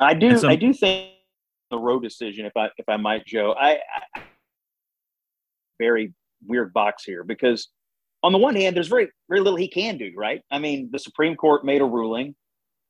I 0.00 0.14
do. 0.14 0.36
I 0.44 0.56
do 0.56 0.72
think 0.72 1.12
the 1.70 1.78
Roe 1.78 2.00
decision, 2.00 2.44
if 2.44 2.56
I 2.56 2.70
if 2.76 2.88
I 2.88 2.96
might, 2.96 3.24
Joe, 3.24 3.54
I, 3.58 3.78
I 4.14 4.22
very 5.78 6.12
weird 6.44 6.72
box 6.72 7.04
here 7.04 7.22
because 7.22 7.68
on 8.24 8.32
the 8.32 8.38
one 8.38 8.56
hand, 8.56 8.74
there's 8.74 8.88
very 8.88 9.10
very 9.28 9.40
little 9.40 9.56
he 9.56 9.68
can 9.68 9.96
do, 9.96 10.12
right? 10.16 10.42
I 10.50 10.58
mean, 10.58 10.88
the 10.90 10.98
Supreme 10.98 11.36
Court 11.36 11.64
made 11.64 11.80
a 11.80 11.84
ruling. 11.84 12.34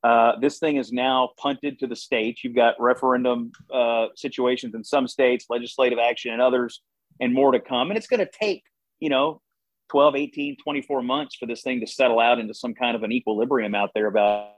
Uh, 0.03 0.39
this 0.39 0.57
thing 0.57 0.77
is 0.77 0.91
now 0.91 1.29
punted 1.37 1.77
to 1.79 1.85
the 1.85 1.95
states. 1.95 2.43
You've 2.43 2.55
got 2.55 2.75
referendum 2.79 3.51
uh, 3.71 4.07
situations 4.15 4.73
in 4.73 4.83
some 4.83 5.07
states, 5.07 5.45
legislative 5.49 5.99
action 5.99 6.33
in 6.33 6.41
others, 6.41 6.81
and 7.19 7.31
more 7.31 7.51
to 7.51 7.59
come. 7.59 7.91
And 7.91 7.97
it's 7.97 8.07
going 8.07 8.25
to 8.25 8.31
take, 8.31 8.63
you 8.99 9.09
know, 9.09 9.41
12, 9.89 10.15
18, 10.15 10.57
24 10.63 11.01
months 11.01 11.35
for 11.35 11.45
this 11.45 11.61
thing 11.61 11.79
to 11.79 11.87
settle 11.87 12.19
out 12.19 12.39
into 12.39 12.53
some 12.53 12.73
kind 12.73 12.95
of 12.95 13.03
an 13.03 13.11
equilibrium 13.11 13.75
out 13.75 13.91
there 13.93 14.07
about 14.07 14.53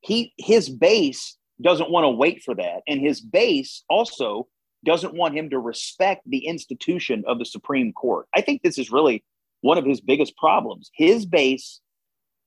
he 0.00 0.32
his 0.38 0.68
base 0.68 1.36
doesn't 1.60 1.90
want 1.90 2.04
to 2.04 2.10
wait 2.10 2.42
for 2.42 2.54
that 2.54 2.80
and 2.88 3.00
his 3.00 3.20
base 3.20 3.84
also 3.88 4.46
doesn't 4.84 5.14
want 5.14 5.34
him 5.34 5.50
to 5.50 5.58
respect 5.58 6.22
the 6.26 6.46
institution 6.46 7.22
of 7.26 7.38
the 7.38 7.44
supreme 7.44 7.92
court 7.92 8.26
i 8.34 8.40
think 8.40 8.62
this 8.62 8.78
is 8.78 8.90
really 8.90 9.22
one 9.66 9.78
of 9.78 9.84
his 9.84 10.00
biggest 10.00 10.36
problems. 10.36 10.90
His 10.94 11.26
base, 11.26 11.80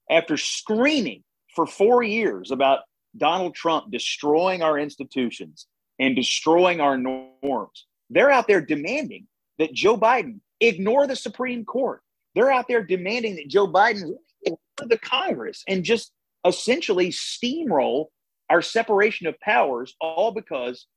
after 0.09 0.37
screaming 0.37 1.23
for 1.55 1.65
four 1.65 2.01
years 2.01 2.49
about 2.49 2.79
Donald 3.17 3.55
Trump 3.55 3.91
destroying 3.91 4.61
our 4.61 4.79
institutions 4.79 5.67
and 5.99 6.15
destroying 6.15 6.79
our 6.79 6.97
norms, 6.97 7.85
they're 8.09 8.31
out 8.31 8.47
there 8.47 8.61
demanding 8.61 9.27
that 9.57 9.73
Joe 9.73 9.97
Biden 9.97 10.39
ignore 10.59 11.07
the 11.07 11.15
Supreme 11.15 11.65
Court. 11.65 12.01
They're 12.35 12.51
out 12.51 12.67
there 12.67 12.83
demanding 12.83 13.35
that 13.35 13.47
Joe 13.47 13.67
Biden 13.67 14.13
ignore 14.43 14.59
the 14.79 14.97
Congress 14.97 15.63
and 15.67 15.83
just 15.83 16.11
essentially 16.45 17.09
steamroll 17.09 18.07
our 18.49 18.61
separation 18.61 19.27
of 19.27 19.39
powers, 19.39 19.95
all 20.01 20.31
because 20.31 20.87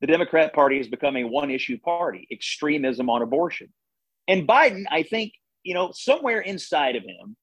the 0.00 0.06
Democrat 0.06 0.52
Party 0.52 0.78
has 0.78 0.88
become 0.88 1.16
a 1.16 1.24
one 1.24 1.50
issue 1.50 1.78
party, 1.78 2.26
extremism 2.30 3.08
on 3.08 3.22
abortion. 3.22 3.72
And 4.28 4.46
Biden, 4.46 4.84
I 4.90 5.02
think, 5.02 5.32
you 5.62 5.74
know, 5.74 5.92
somewhere 5.92 6.40
inside 6.40 6.96
of 6.96 7.02
him, 7.02 7.36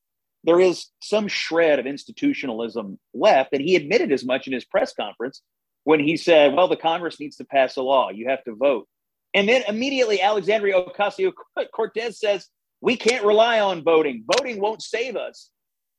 there 0.44 0.60
is 0.60 0.88
some 1.02 1.28
shred 1.28 1.80
of 1.80 1.86
institutionalism 1.86 3.00
left. 3.14 3.54
And 3.54 3.62
he 3.62 3.76
admitted 3.76 4.12
as 4.12 4.26
much 4.26 4.48
in 4.48 4.54
his 4.54 4.66
press 4.66 4.94
conference 4.94 5.42
when 5.84 6.00
he 6.00 6.16
said, 6.18 6.54
well, 6.54 6.68
the 6.68 6.78
Congress 6.78 7.20
needs 7.20 7.38
to 7.38 7.46
pass 7.46 7.76
a 7.76 7.82
law. 7.82 8.10
You 8.10 8.30
have 8.30 8.44
to 8.46 8.56
vote. 8.56 8.88
And 9.34 9.48
then 9.48 9.64
immediately 9.68 10.22
Alexandria 10.22 10.82
Ocasio 10.82 11.32
Cortez 11.74 12.20
says, 12.20 12.48
we 12.82 12.96
can't 12.96 13.26
rely 13.26 13.60
on 13.60 13.84
voting. 13.84 14.24
Voting 14.38 14.60
won't 14.60 14.82
save 14.82 15.16
us. 15.16 15.52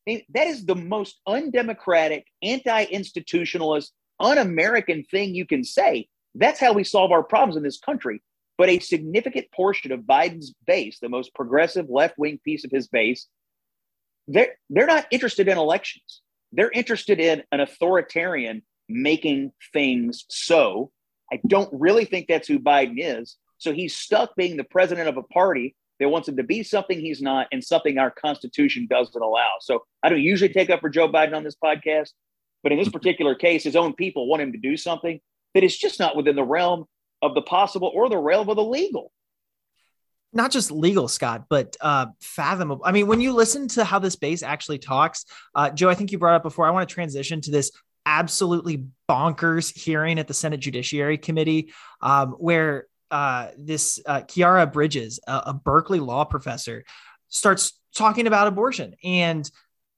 I 0.07 0.12
mean, 0.12 0.23
that 0.35 0.47
is 0.47 0.64
the 0.64 0.75
most 0.75 1.21
undemocratic, 1.27 2.27
anti 2.43 2.87
institutionalist, 2.87 3.90
un 4.19 4.38
American 4.38 5.05
thing 5.05 5.35
you 5.35 5.47
can 5.47 5.62
say. 5.62 6.09
That's 6.35 6.61
how 6.61 6.73
we 6.73 6.85
solve 6.85 7.12
our 7.12 7.23
problems 7.23 7.57
in 7.57 7.62
this 7.62 7.79
country. 7.79 8.23
But 8.57 8.69
a 8.69 8.79
significant 8.79 9.51
portion 9.53 9.93
of 9.93 10.01
Biden's 10.01 10.55
base, 10.66 10.99
the 11.01 11.09
most 11.09 11.35
progressive 11.35 11.88
left 11.88 12.19
wing 12.19 12.40
piece 12.45 12.64
of 12.64 12.71
his 12.71 12.88
base, 12.88 13.27
they're, 14.27 14.55
they're 14.69 14.87
not 14.87 15.07
interested 15.11 15.49
in 15.49 15.59
elections. 15.59 16.23
They're 16.53 16.71
interested 16.71 17.21
in 17.21 17.43
an 17.53 17.61
authoritarian 17.61 18.62
making 18.88 19.53
things 19.73 20.25
so. 20.29 20.90
I 21.33 21.40
don't 21.47 21.71
really 21.73 22.05
think 22.05 22.27
that's 22.27 22.49
who 22.49 22.59
Biden 22.59 22.97
is. 22.99 23.37
So 23.59 23.73
he's 23.73 23.95
stuck 23.95 24.35
being 24.37 24.57
the 24.57 24.64
president 24.64 25.09
of 25.09 25.16
a 25.16 25.23
party 25.23 25.77
that 25.99 26.09
wants 26.09 26.29
him 26.29 26.37
to 26.38 26.43
be 26.43 26.62
something 26.62 26.99
he's 26.99 27.21
not 27.21 27.47
and 27.53 27.62
something 27.62 27.99
our 27.99 28.11
Constitution 28.11 28.87
doesn't 28.88 29.21
allow. 29.21 29.51
So 29.61 29.85
I 30.03 30.09
don't 30.09 30.21
usually 30.21 30.53
take 30.53 30.71
up 30.71 30.81
for 30.81 30.88
Joe 30.88 31.09
Biden 31.09 31.37
on 31.37 31.45
this 31.45 31.57
podcast, 31.62 32.11
but 32.62 32.73
in 32.73 32.79
this 32.79 32.88
particular 32.88 33.35
case, 33.35 33.64
his 33.64 33.77
own 33.77 33.93
people 33.93 34.27
want 34.27 34.43
him 34.43 34.53
to 34.53 34.59
do 34.59 34.77
something 34.77 35.21
that 35.55 35.62
is 35.62 35.77
just 35.77 36.01
not 36.01 36.16
within 36.16 36.37
the 36.37 36.43
realm 36.43 36.87
of 37.21 37.35
the 37.35 37.43
possible 37.43 37.93
or 37.95 38.09
the 38.09 38.16
realm 38.16 38.49
of 38.49 38.57
the 38.57 38.64
legal 38.64 39.12
not 40.33 40.51
just 40.51 40.71
legal, 40.71 41.09
Scott, 41.09 41.47
but 41.49 41.77
uh, 41.81 42.07
fathomable. 42.21 42.83
I 42.85 42.93
mean, 42.93 43.07
when 43.07 43.21
you 43.21 43.33
listen 43.33 43.69
to 43.69 43.85
how 43.85 43.99
this 43.99 44.16
base 44.16 44.43
actually 44.43 44.79
talks, 44.79 45.25
uh, 45.55 45.71
Joe, 45.71 45.88
I 45.88 45.95
think 45.95 46.12
you 46.12 46.19
brought 46.19 46.37
up 46.37 46.43
before. 46.43 46.66
I 46.66 46.71
want 46.71 46.88
to 46.88 46.95
transition 46.95 47.40
to 47.43 47.51
this 47.51 47.73
absolutely 48.11 48.87
bonkers 49.09 49.77
hearing 49.77 50.18
at 50.18 50.27
the 50.27 50.35
Senate 50.35 50.59
Judiciary 50.59 51.16
Committee, 51.16 51.73
um, 52.01 52.33
where 52.33 52.87
uh, 53.12 53.49
this 53.57 54.01
uh, 54.05 54.23
Khiara 54.23 54.70
Bridges, 54.70 55.20
a, 55.29 55.42
a 55.46 55.55
Berkeley 55.55 56.01
law 56.01 56.25
professor, 56.25 56.85
starts 57.29 57.79
talking 57.94 58.27
about 58.27 58.49
abortion 58.49 58.96
and 59.05 59.49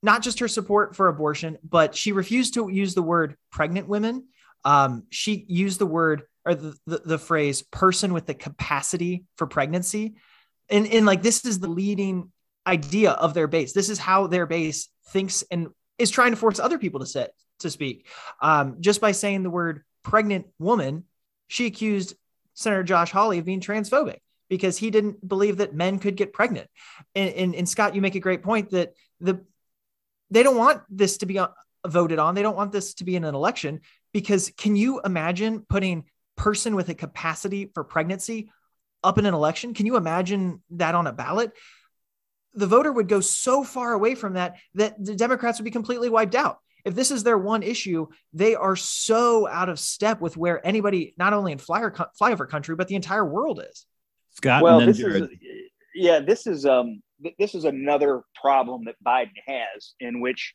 not 0.02 0.22
just 0.22 0.40
her 0.40 0.48
support 0.48 0.94
for 0.94 1.08
abortion, 1.08 1.56
but 1.66 1.94
she 1.94 2.12
refused 2.12 2.54
to 2.54 2.68
use 2.68 2.94
the 2.94 3.02
word 3.02 3.36
pregnant 3.50 3.88
women. 3.88 4.26
Um, 4.64 5.04
she 5.10 5.46
used 5.48 5.78
the 5.78 5.86
word 5.86 6.24
or 6.44 6.54
the, 6.54 6.76
the, 6.86 6.98
the 6.98 7.18
phrase 7.18 7.62
person 7.62 8.12
with 8.12 8.26
the 8.26 8.34
capacity 8.34 9.24
for 9.36 9.46
pregnancy. 9.46 10.16
And, 10.68 10.86
and 10.86 11.06
like 11.06 11.22
this 11.22 11.44
is 11.44 11.60
the 11.60 11.68
leading 11.68 12.30
idea 12.66 13.12
of 13.12 13.32
their 13.32 13.46
base. 13.46 13.72
This 13.72 13.88
is 13.88 13.98
how 13.98 14.26
their 14.26 14.46
base 14.46 14.88
thinks 15.08 15.44
and 15.50 15.68
is 15.98 16.10
trying 16.10 16.32
to 16.32 16.36
force 16.36 16.58
other 16.58 16.78
people 16.78 17.00
to 17.00 17.06
sit 17.06 17.32
to 17.62 17.70
speak. 17.70 18.06
Um, 18.40 18.76
just 18.80 19.00
by 19.00 19.12
saying 19.12 19.42
the 19.42 19.50
word 19.50 19.82
pregnant 20.02 20.46
woman, 20.58 21.04
she 21.48 21.66
accused 21.66 22.14
Senator 22.54 22.82
Josh 22.82 23.10
Hawley 23.10 23.38
of 23.38 23.44
being 23.44 23.60
transphobic 23.60 24.18
because 24.48 24.76
he 24.76 24.90
didn't 24.90 25.26
believe 25.26 25.58
that 25.58 25.74
men 25.74 25.98
could 25.98 26.16
get 26.16 26.32
pregnant. 26.32 26.68
And, 27.14 27.34
and, 27.34 27.54
and 27.54 27.68
Scott, 27.68 27.94
you 27.94 28.00
make 28.00 28.14
a 28.14 28.20
great 28.20 28.42
point 28.42 28.70
that 28.70 28.94
the 29.20 29.40
they 30.30 30.42
don't 30.42 30.56
want 30.56 30.82
this 30.88 31.18
to 31.18 31.26
be 31.26 31.38
voted 31.86 32.18
on. 32.18 32.34
They 32.34 32.42
don't 32.42 32.56
want 32.56 32.72
this 32.72 32.94
to 32.94 33.04
be 33.04 33.16
in 33.16 33.24
an 33.24 33.34
election 33.34 33.80
because 34.14 34.50
can 34.56 34.76
you 34.76 35.00
imagine 35.04 35.60
putting 35.68 36.04
person 36.36 36.74
with 36.74 36.88
a 36.88 36.94
capacity 36.94 37.70
for 37.74 37.84
pregnancy 37.84 38.50
up 39.04 39.18
in 39.18 39.26
an 39.26 39.34
election. 39.34 39.74
Can 39.74 39.86
you 39.86 39.96
imagine 39.96 40.62
that 40.70 40.94
on 40.94 41.06
a 41.06 41.12
ballot? 41.12 41.52
The 42.54 42.66
voter 42.66 42.92
would 42.92 43.08
go 43.08 43.20
so 43.20 43.64
far 43.64 43.92
away 43.92 44.14
from 44.14 44.34
that 44.34 44.56
that 44.74 45.02
the 45.02 45.14
Democrats 45.14 45.58
would 45.58 45.64
be 45.64 45.70
completely 45.70 46.10
wiped 46.10 46.34
out. 46.34 46.58
If 46.84 46.94
this 46.94 47.10
is 47.10 47.22
their 47.22 47.38
one 47.38 47.62
issue, 47.62 48.08
they 48.32 48.54
are 48.54 48.76
so 48.76 49.46
out 49.46 49.68
of 49.68 49.78
step 49.78 50.20
with 50.20 50.36
where 50.36 50.64
anybody, 50.66 51.14
not 51.16 51.32
only 51.32 51.52
in 51.52 51.58
flyer 51.58 51.94
flyover 52.20 52.48
country, 52.48 52.74
but 52.74 52.88
the 52.88 52.96
entire 52.96 53.24
world 53.24 53.62
is. 53.68 53.86
Scott, 54.30 54.62
well, 54.62 54.80
this 54.80 54.98
Jared. 54.98 55.24
is 55.24 55.28
yeah, 55.94 56.20
this 56.20 56.46
is 56.46 56.66
um 56.66 57.02
this 57.38 57.54
is 57.54 57.64
another 57.64 58.22
problem 58.40 58.84
that 58.86 58.96
Biden 59.04 59.30
has 59.46 59.94
in 60.00 60.20
which 60.20 60.54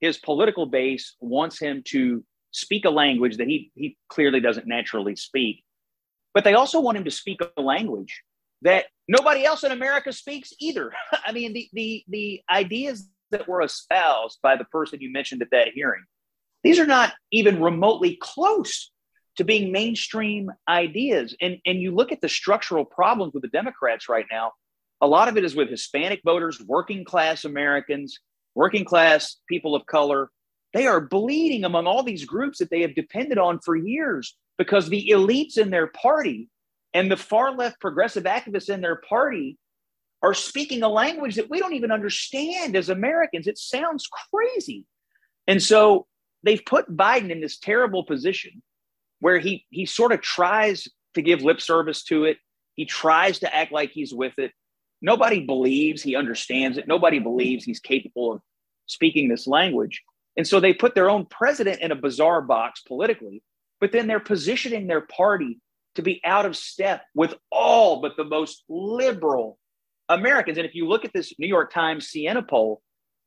his 0.00 0.18
political 0.18 0.66
base 0.66 1.16
wants 1.20 1.58
him 1.58 1.82
to 1.86 2.24
speak 2.50 2.84
a 2.84 2.90
language 2.90 3.36
that 3.36 3.46
he 3.46 3.70
he 3.74 3.96
clearly 4.08 4.40
doesn't 4.40 4.66
naturally 4.66 5.16
speak. 5.16 5.62
But 6.34 6.44
they 6.44 6.54
also 6.54 6.80
want 6.80 6.98
him 6.98 7.04
to 7.04 7.10
speak 7.10 7.40
a 7.56 7.60
language 7.60 8.22
that 8.62 8.86
nobody 9.06 9.44
else 9.44 9.64
in 9.64 9.72
America 9.72 10.12
speaks 10.12 10.52
either. 10.60 10.92
I 11.24 11.32
mean, 11.32 11.52
the 11.52 11.68
the 11.72 12.04
the 12.08 12.42
ideas 12.50 13.08
that 13.30 13.48
were 13.48 13.62
espoused 13.62 14.38
by 14.42 14.56
the 14.56 14.64
person 14.64 15.00
you 15.00 15.12
mentioned 15.12 15.42
at 15.42 15.50
that 15.50 15.68
hearing, 15.74 16.04
these 16.62 16.78
are 16.78 16.86
not 16.86 17.12
even 17.32 17.62
remotely 17.62 18.18
close 18.20 18.90
to 19.36 19.44
being 19.44 19.72
mainstream 19.72 20.50
ideas. 20.68 21.36
And 21.40 21.58
and 21.64 21.80
you 21.80 21.94
look 21.94 22.12
at 22.12 22.20
the 22.20 22.28
structural 22.28 22.84
problems 22.84 23.34
with 23.34 23.42
the 23.42 23.48
Democrats 23.48 24.08
right 24.08 24.26
now. 24.30 24.52
A 25.00 25.06
lot 25.06 25.28
of 25.28 25.36
it 25.36 25.44
is 25.44 25.54
with 25.54 25.70
Hispanic 25.70 26.20
voters, 26.24 26.60
working 26.66 27.04
class 27.04 27.44
Americans, 27.44 28.18
working 28.56 28.84
class 28.84 29.36
people 29.48 29.76
of 29.76 29.86
color, 29.86 30.30
they 30.74 30.86
are 30.86 31.00
bleeding 31.00 31.64
among 31.64 31.86
all 31.86 32.02
these 32.02 32.24
groups 32.24 32.58
that 32.58 32.70
they 32.70 32.82
have 32.82 32.94
depended 32.94 33.38
on 33.38 33.60
for 33.60 33.74
years 33.74 34.36
because 34.58 34.88
the 34.88 35.10
elites 35.12 35.56
in 35.56 35.70
their 35.70 35.86
party 35.86 36.48
and 36.92 37.10
the 37.10 37.16
far 37.16 37.52
left 37.52 37.80
progressive 37.80 38.24
activists 38.24 38.68
in 38.68 38.80
their 38.80 39.00
party 39.08 39.56
are 40.22 40.34
speaking 40.34 40.82
a 40.82 40.88
language 40.88 41.36
that 41.36 41.50
we 41.50 41.58
don't 41.58 41.74
even 41.74 41.92
understand 41.92 42.76
as 42.76 42.88
Americans. 42.88 43.46
It 43.46 43.58
sounds 43.58 44.08
crazy. 44.32 44.84
And 45.46 45.62
so 45.62 46.06
they've 46.42 46.64
put 46.64 46.94
Biden 46.94 47.30
in 47.30 47.40
this 47.40 47.58
terrible 47.58 48.04
position 48.04 48.62
where 49.20 49.38
he 49.38 49.66
he 49.70 49.86
sort 49.86 50.12
of 50.12 50.20
tries 50.20 50.88
to 51.14 51.22
give 51.22 51.42
lip 51.42 51.60
service 51.60 52.04
to 52.04 52.24
it. 52.24 52.38
He 52.74 52.84
tries 52.84 53.40
to 53.40 53.54
act 53.54 53.72
like 53.72 53.90
he's 53.90 54.14
with 54.14 54.38
it. 54.38 54.52
Nobody 55.00 55.40
believes 55.44 56.02
he 56.02 56.16
understands 56.16 56.78
it. 56.78 56.88
Nobody 56.88 57.18
believes 57.18 57.64
he's 57.64 57.80
capable 57.80 58.32
of 58.32 58.40
speaking 58.86 59.28
this 59.28 59.46
language. 59.46 60.02
And 60.36 60.46
so 60.46 60.60
they 60.60 60.72
put 60.72 60.94
their 60.94 61.10
own 61.10 61.26
president 61.26 61.80
in 61.80 61.90
a 61.90 61.96
bizarre 61.96 62.42
box 62.42 62.82
politically, 62.82 63.42
but 63.80 63.92
then 63.92 64.06
they're 64.06 64.20
positioning 64.20 64.86
their 64.86 65.00
party 65.00 65.60
to 65.96 66.02
be 66.02 66.20
out 66.24 66.46
of 66.46 66.56
step 66.56 67.02
with 67.14 67.34
all 67.50 68.00
but 68.00 68.16
the 68.16 68.24
most 68.24 68.62
liberal 68.68 69.58
Americans. 70.08 70.58
And 70.58 70.66
if 70.66 70.74
you 70.74 70.86
look 70.88 71.04
at 71.04 71.12
this 71.12 71.32
New 71.38 71.46
York 71.46 71.72
Times 71.72 72.08
Siena 72.08 72.42
poll, 72.42 72.82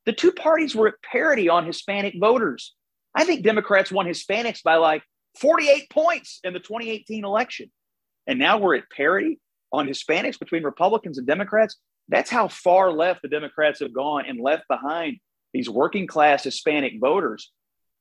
the 0.05 0.13
two 0.13 0.31
parties 0.31 0.75
were 0.75 0.87
at 0.87 1.01
parity 1.03 1.49
on 1.49 1.65
Hispanic 1.65 2.15
voters. 2.19 2.75
I 3.15 3.23
think 3.23 3.43
Democrats 3.43 3.91
won 3.91 4.05
Hispanics 4.05 4.63
by 4.63 4.75
like 4.75 5.03
48 5.39 5.89
points 5.89 6.39
in 6.43 6.53
the 6.53 6.59
2018 6.59 7.23
election. 7.23 7.71
And 8.27 8.39
now 8.39 8.57
we're 8.57 8.75
at 8.75 8.89
parity 8.95 9.39
on 9.71 9.87
Hispanics 9.87 10.39
between 10.39 10.63
Republicans 10.63 11.17
and 11.17 11.27
Democrats. 11.27 11.77
That's 12.09 12.29
how 12.29 12.47
far 12.47 12.91
left 12.91 13.21
the 13.21 13.27
Democrats 13.27 13.79
have 13.79 13.93
gone 13.93 14.25
and 14.27 14.39
left 14.39 14.67
behind 14.67 15.17
these 15.53 15.69
working 15.69 16.07
class 16.07 16.43
Hispanic 16.43 16.93
voters 16.99 17.51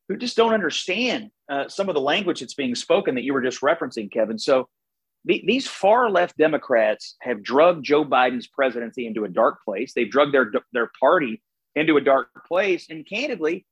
who 0.08 0.16
just 0.16 0.36
don't 0.36 0.54
understand 0.54 1.30
uh, 1.48 1.68
some 1.68 1.88
of 1.88 1.94
the 1.94 2.00
language 2.00 2.40
that's 2.40 2.54
being 2.54 2.74
spoken 2.74 3.14
that 3.14 3.24
you 3.24 3.32
were 3.32 3.42
just 3.42 3.60
referencing, 3.60 4.10
Kevin. 4.10 4.38
So 4.38 4.68
the, 5.24 5.42
these 5.46 5.66
far 5.66 6.10
left 6.10 6.36
Democrats 6.36 7.16
have 7.20 7.42
drugged 7.42 7.84
Joe 7.84 8.04
Biden's 8.04 8.46
presidency 8.46 9.06
into 9.06 9.24
a 9.24 9.28
dark 9.28 9.62
place. 9.64 9.92
They've 9.94 10.10
drugged 10.10 10.34
their 10.34 10.50
their 10.72 10.90
party 10.98 11.42
into 11.74 11.96
a 11.96 12.00
dark 12.00 12.28
place. 12.46 12.86
And 12.88 13.06
candidly, 13.06 13.66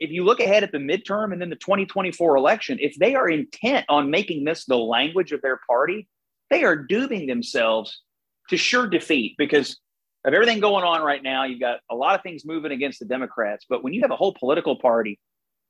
if 0.00 0.10
you 0.10 0.24
look 0.24 0.40
ahead 0.40 0.62
at 0.62 0.72
the 0.72 0.78
midterm 0.78 1.32
and 1.32 1.40
then 1.40 1.50
the 1.50 1.56
2024 1.56 2.36
election, 2.36 2.78
if 2.80 2.94
they 2.96 3.14
are 3.14 3.28
intent 3.28 3.86
on 3.88 4.10
making 4.10 4.44
this 4.44 4.64
the 4.66 4.76
language 4.76 5.32
of 5.32 5.40
their 5.40 5.60
party, 5.68 6.08
they 6.50 6.64
are 6.64 6.76
dooming 6.76 7.26
themselves 7.26 8.02
to 8.50 8.56
sure 8.56 8.86
defeat 8.86 9.34
because 9.38 9.78
of 10.24 10.34
everything 10.34 10.60
going 10.60 10.84
on 10.84 11.02
right 11.02 11.22
now. 11.22 11.44
You've 11.44 11.60
got 11.60 11.80
a 11.90 11.94
lot 11.94 12.14
of 12.14 12.22
things 12.22 12.44
moving 12.44 12.72
against 12.72 12.98
the 12.98 13.06
Democrats. 13.06 13.64
But 13.68 13.82
when 13.82 13.92
you 13.94 14.02
have 14.02 14.10
a 14.10 14.16
whole 14.16 14.34
political 14.38 14.78
party 14.78 15.18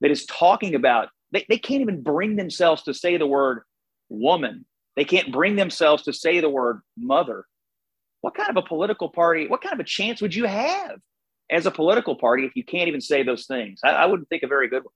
that 0.00 0.10
is 0.10 0.26
talking 0.26 0.74
about, 0.74 1.08
they, 1.30 1.46
they 1.48 1.58
can't 1.58 1.80
even 1.80 2.02
bring 2.02 2.36
themselves 2.36 2.82
to 2.82 2.94
say 2.94 3.16
the 3.16 3.26
word 3.26 3.62
woman, 4.08 4.64
they 4.96 5.04
can't 5.04 5.32
bring 5.32 5.56
themselves 5.56 6.04
to 6.04 6.12
say 6.12 6.40
the 6.40 6.48
word 6.48 6.80
mother. 6.96 7.46
What 8.20 8.34
kind 8.34 8.50
of 8.50 8.56
a 8.56 8.66
political 8.66 9.10
party, 9.10 9.48
what 9.48 9.60
kind 9.60 9.74
of 9.74 9.80
a 9.80 9.84
chance 9.84 10.22
would 10.22 10.34
you 10.34 10.44
have 10.44 10.98
as 11.50 11.66
a 11.66 11.70
political 11.70 12.16
party 12.16 12.46
if 12.46 12.56
you 12.56 12.64
can't 12.64 12.88
even 12.88 13.00
say 13.00 13.22
those 13.22 13.46
things? 13.46 13.80
I, 13.84 13.90
I 13.90 14.06
wouldn't 14.06 14.28
think 14.28 14.42
a 14.42 14.48
very 14.48 14.68
good 14.68 14.84
one. 14.84 14.92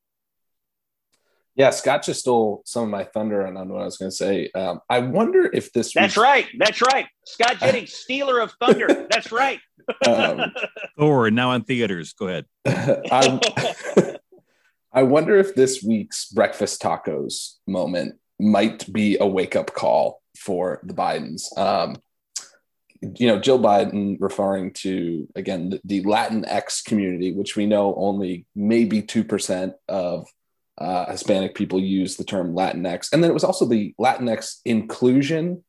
Yeah, 1.59 1.71
Scott 1.71 2.05
just 2.05 2.21
stole 2.21 2.62
some 2.64 2.85
of 2.85 2.88
my 2.88 3.03
thunder 3.03 3.44
on 3.44 3.68
what 3.68 3.83
I 3.83 3.85
was 3.85 3.99
going 3.99 4.12
to 4.12 4.16
say. 4.16 4.49
Um, 4.55 4.81
I 4.88 5.01
wonder 5.01 5.51
if 5.53 5.73
this. 5.73 5.92
That's 5.92 6.16
right. 6.16 6.47
That's 6.57 6.81
right. 6.81 7.07
Scott 7.27 7.59
Jennings, 7.59 7.94
stealer 7.94 8.38
of 8.38 8.53
thunder. 8.61 9.09
That's 9.11 9.33
right. 9.33 9.59
um, 10.07 10.40
Thor 10.99 11.33
now 11.33 11.51
in 11.53 11.64
theaters. 11.64 12.12
Go 12.12 12.29
ahead. 12.29 12.44
I, 12.64 14.16
I 14.92 15.03
wonder 15.03 15.37
if 15.37 15.57
this 15.57 15.83
week's 15.83 16.31
breakfast 16.31 16.81
tacos 16.81 17.55
moment 17.66 18.21
might 18.38 18.90
be 18.92 19.16
a 19.18 19.27
wake 19.27 19.57
up 19.57 19.74
call 19.74 20.22
for 20.37 20.81
the 20.85 20.94
Bidens. 20.94 21.57
Um, 21.59 21.96
you 23.01 23.29
know, 23.29 23.38
Jill 23.38 23.61
Biden 23.61 24.16
referring 24.20 24.72
to 24.74 25.29
again 25.37 25.70
the, 25.70 25.81
the 25.85 26.03
Latinx 26.03 26.85
community, 26.85 27.33
which 27.33 27.57
we 27.57 27.66
know 27.66 27.94
only 27.96 28.46
maybe 28.55 29.03
two 29.03 29.24
percent 29.24 29.74
of 29.88 30.27
uh, 30.79 31.11
Hispanic 31.11 31.55
people 31.55 31.81
use 31.81 32.16
the 32.16 32.24
term 32.24 32.55
Latinx. 32.55 33.12
And 33.12 33.22
then 33.22 33.31
it 33.31 33.35
was 33.35 33.44
also 33.44 33.66
the 33.66 33.94
Latinx 34.01 34.61
inclusion, 34.64 35.64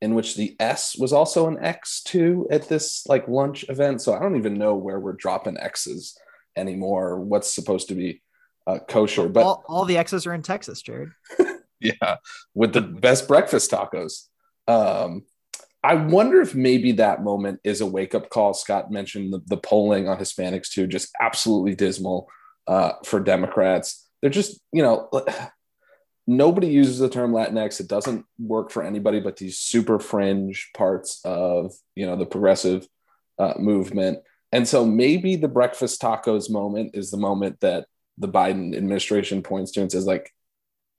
in 0.00 0.14
which 0.14 0.36
the 0.36 0.56
S 0.58 0.96
was 0.98 1.12
also 1.12 1.46
an 1.46 1.58
X 1.62 2.02
too 2.02 2.46
at 2.50 2.68
this 2.68 3.06
like 3.06 3.28
lunch 3.28 3.64
event. 3.68 4.02
So 4.02 4.14
I 4.14 4.18
don't 4.18 4.36
even 4.36 4.54
know 4.54 4.74
where 4.74 5.00
we're 5.00 5.12
dropping 5.12 5.58
X's 5.58 6.18
anymore. 6.56 7.20
What's 7.20 7.54
supposed 7.54 7.88
to 7.88 7.94
be 7.94 8.22
uh, 8.66 8.80
kosher, 8.88 9.28
but 9.28 9.44
all, 9.44 9.64
all 9.68 9.84
the 9.84 9.96
X's 9.96 10.26
are 10.26 10.34
in 10.34 10.42
Texas, 10.42 10.82
Jared. 10.82 11.10
yeah, 12.02 12.16
with 12.54 12.72
the 12.72 12.80
best 12.80 13.28
breakfast 13.28 13.70
tacos. 13.70 14.26
Um, 14.68 15.24
I 15.82 15.94
wonder 15.94 16.40
if 16.40 16.54
maybe 16.54 16.92
that 16.92 17.22
moment 17.22 17.60
is 17.62 17.80
a 17.80 17.86
wake 17.86 18.14
up 18.14 18.28
call. 18.28 18.54
Scott 18.54 18.90
mentioned 18.90 19.32
the, 19.32 19.40
the 19.46 19.56
polling 19.56 20.08
on 20.08 20.18
Hispanics 20.18 20.70
too, 20.70 20.86
just 20.86 21.10
absolutely 21.20 21.76
dismal 21.76 22.28
uh, 22.66 22.92
for 23.04 23.20
Democrats 23.20 24.06
they're 24.20 24.30
just 24.30 24.60
you 24.72 24.82
know 24.82 25.08
nobody 26.26 26.66
uses 26.66 26.98
the 26.98 27.08
term 27.08 27.32
latinx 27.32 27.78
it 27.78 27.88
doesn't 27.88 28.24
work 28.38 28.70
for 28.70 28.82
anybody 28.82 29.20
but 29.20 29.36
these 29.36 29.58
super 29.58 29.98
fringe 29.98 30.70
parts 30.74 31.20
of 31.24 31.72
you 31.94 32.04
know 32.04 32.16
the 32.16 32.26
progressive 32.26 32.86
uh, 33.38 33.54
movement 33.58 34.18
and 34.52 34.66
so 34.66 34.84
maybe 34.84 35.36
the 35.36 35.48
breakfast 35.48 36.00
tacos 36.00 36.50
moment 36.50 36.90
is 36.94 37.10
the 37.10 37.16
moment 37.16 37.60
that 37.60 37.86
the 38.18 38.28
biden 38.28 38.76
administration 38.76 39.42
points 39.42 39.70
to 39.70 39.80
and 39.80 39.92
says 39.92 40.06
like 40.06 40.32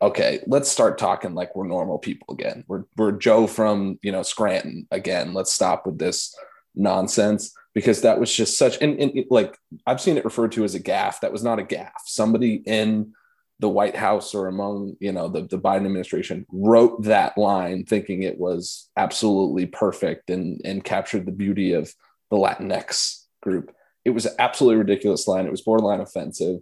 okay 0.01 0.39
let's 0.47 0.69
start 0.69 0.97
talking 0.97 1.33
like 1.33 1.55
we're 1.55 1.67
normal 1.67 1.97
people 1.97 2.33
again 2.33 2.63
we're, 2.67 2.83
we're 2.97 3.11
joe 3.11 3.47
from 3.47 3.97
you 4.01 4.11
know 4.11 4.23
scranton 4.23 4.87
again 4.91 5.33
let's 5.33 5.51
stop 5.51 5.85
with 5.85 5.97
this 5.97 6.35
nonsense 6.75 7.53
because 7.77 8.01
that 8.01 8.19
was 8.19 8.33
just 8.33 8.57
such 8.57 8.81
and, 8.81 8.99
and 8.99 9.25
like 9.29 9.55
I've 9.85 10.01
seen 10.01 10.17
it 10.17 10.25
referred 10.25 10.51
to 10.53 10.63
as 10.63 10.73
a 10.73 10.79
gaffe. 10.79 11.19
That 11.19 11.31
was 11.31 11.43
not 11.43 11.59
a 11.59 11.63
gaffe. 11.63 11.91
Somebody 12.05 12.55
in 12.65 13.13
the 13.59 13.69
White 13.69 13.95
House 13.95 14.33
or 14.33 14.47
among 14.47 14.95
you 14.99 15.11
know 15.11 15.27
the, 15.27 15.43
the 15.43 15.59
Biden 15.59 15.85
administration 15.85 16.47
wrote 16.51 17.03
that 17.03 17.37
line 17.37 17.85
thinking 17.85 18.23
it 18.23 18.39
was 18.39 18.89
absolutely 18.97 19.67
perfect 19.67 20.31
and 20.31 20.59
and 20.65 20.83
captured 20.83 21.27
the 21.27 21.31
beauty 21.31 21.73
of 21.73 21.93
the 22.31 22.37
Latinx 22.37 23.25
group. 23.43 23.71
It 24.05 24.09
was 24.09 24.27
absolutely 24.39 24.77
ridiculous 24.77 25.27
line. 25.27 25.45
It 25.45 25.51
was 25.51 25.61
borderline 25.61 26.01
offensive. 26.01 26.61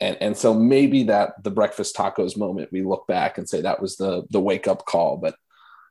And, 0.00 0.16
and 0.20 0.36
so 0.36 0.54
maybe 0.54 1.04
that 1.04 1.42
the 1.42 1.50
breakfast 1.50 1.94
tacos 1.94 2.36
moment 2.36 2.72
we 2.72 2.82
look 2.82 3.06
back 3.06 3.36
and 3.36 3.48
say 3.48 3.60
that 3.60 3.82
was 3.82 3.96
the 3.96 4.24
the 4.30 4.40
wake 4.40 4.66
up 4.66 4.86
call 4.86 5.18
but 5.18 5.34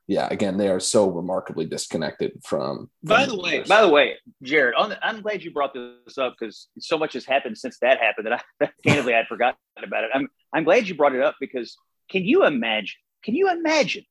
yeah, 0.09 0.27
again, 0.31 0.57
they 0.57 0.69
are 0.69 0.79
so 0.79 1.07
remarkably 1.07 1.67
disconnected 1.67 2.31
from. 2.43 2.89
By 3.03 3.27
the 3.27 3.39
way, 3.39 3.61
by 3.61 3.81
the 3.81 3.89
way, 3.89 4.15
Jared, 4.41 4.73
the, 4.89 4.97
I'm 5.05 5.21
glad 5.21 5.43
you 5.43 5.51
brought 5.51 5.75
this 5.75 6.17
up 6.17 6.33
because 6.37 6.67
so 6.79 6.97
much 6.97 7.13
has 7.13 7.25
happened 7.25 7.59
since 7.59 7.77
that 7.83 7.99
happened 7.99 8.25
that 8.25 8.43
I 8.59 8.71
candidly 8.87 9.13
I'd 9.13 9.27
forgotten 9.27 9.59
about 9.83 10.05
it. 10.05 10.09
I'm 10.11 10.27
I'm 10.51 10.63
glad 10.63 10.87
you 10.87 10.95
brought 10.95 11.13
it 11.13 11.21
up 11.21 11.35
because 11.39 11.77
can 12.09 12.25
you 12.25 12.43
imagine? 12.43 12.97
Can 13.23 13.35
you 13.35 13.51
imagine 13.51 14.03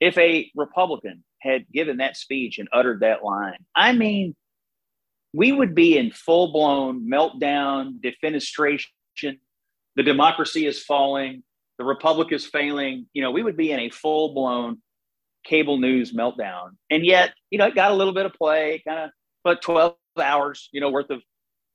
if 0.00 0.16
a 0.16 0.50
Republican 0.56 1.22
had 1.38 1.70
given 1.70 1.98
that 1.98 2.16
speech 2.16 2.58
and 2.58 2.68
uttered 2.72 3.00
that 3.00 3.22
line? 3.22 3.58
I 3.76 3.92
mean, 3.92 4.34
we 5.34 5.50
would 5.50 5.74
be 5.74 5.98
in 5.98 6.12
full 6.12 6.52
blown 6.52 7.10
meltdown, 7.10 8.00
defenestration. 8.00 8.86
The 9.96 10.02
democracy 10.02 10.66
is 10.66 10.82
falling. 10.82 11.42
The 11.78 11.84
republic 11.84 12.28
is 12.30 12.46
failing. 12.46 13.06
You 13.12 13.22
know, 13.22 13.32
we 13.32 13.42
would 13.42 13.56
be 13.56 13.72
in 13.72 13.80
a 13.80 13.90
full 13.90 14.32
blown 14.32 14.80
cable 15.44 15.78
news 15.78 16.12
meltdown. 16.12 16.76
And 16.88 17.04
yet, 17.04 17.34
you 17.50 17.58
know, 17.58 17.66
it 17.66 17.74
got 17.74 17.90
a 17.90 17.94
little 17.94 18.14
bit 18.14 18.26
of 18.26 18.32
play, 18.32 18.80
kind 18.86 19.00
of, 19.00 19.10
but 19.42 19.60
12 19.60 19.96
hours, 20.22 20.68
you 20.72 20.80
know, 20.80 20.90
worth 20.90 21.10
of 21.10 21.20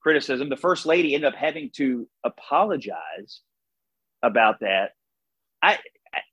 criticism. 0.02 0.48
The 0.48 0.56
first 0.56 0.86
lady 0.86 1.14
ended 1.14 1.34
up 1.34 1.38
having 1.38 1.70
to 1.76 2.08
apologize 2.24 3.42
about 4.24 4.62
that. 4.62 4.92
I, 5.62 5.80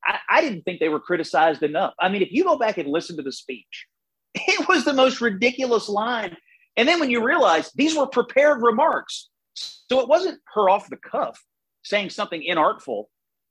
I, 0.05 0.19
I 0.31 0.41
didn't 0.43 0.63
think 0.63 0.79
they 0.79 0.89
were 0.89 1.01
criticized 1.01 1.65
enough. 1.65 1.93
I 2.01 2.09
mean, 2.09 2.23
if 2.23 2.31
you 2.31 2.45
go 2.45 2.57
back 2.57 2.79
and 2.79 2.89
listen 2.89 3.17
to 3.17 3.23
the 3.25 3.33
speech, 3.33 3.87
it 4.35 4.69
was 4.69 4.85
the 4.85 4.93
most 4.93 5.21
ridiculous 5.21 5.89
line. 5.89 6.37
And 6.77 6.89
then 6.89 7.01
when 7.01 7.11
you 7.11 7.25
realize 7.25 7.71
these 7.75 7.97
were 7.97 8.07
prepared 8.07 8.63
remarks, 8.63 9.29
so 9.55 10.01
it 10.01 10.09
wasn't 10.09 10.41
her 10.55 10.69
off 10.69 10.91
the 10.91 10.97
cuff 10.97 11.43
saying 11.83 12.11
something 12.11 12.45
inartful. 12.47 13.05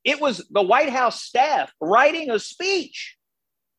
It 0.03 0.21
was 0.21 0.45
the 0.51 0.61
White 0.61 0.89
House 0.89 1.23
staff 1.23 1.71
writing 1.81 2.29
a 2.29 2.37
speech 2.37 3.17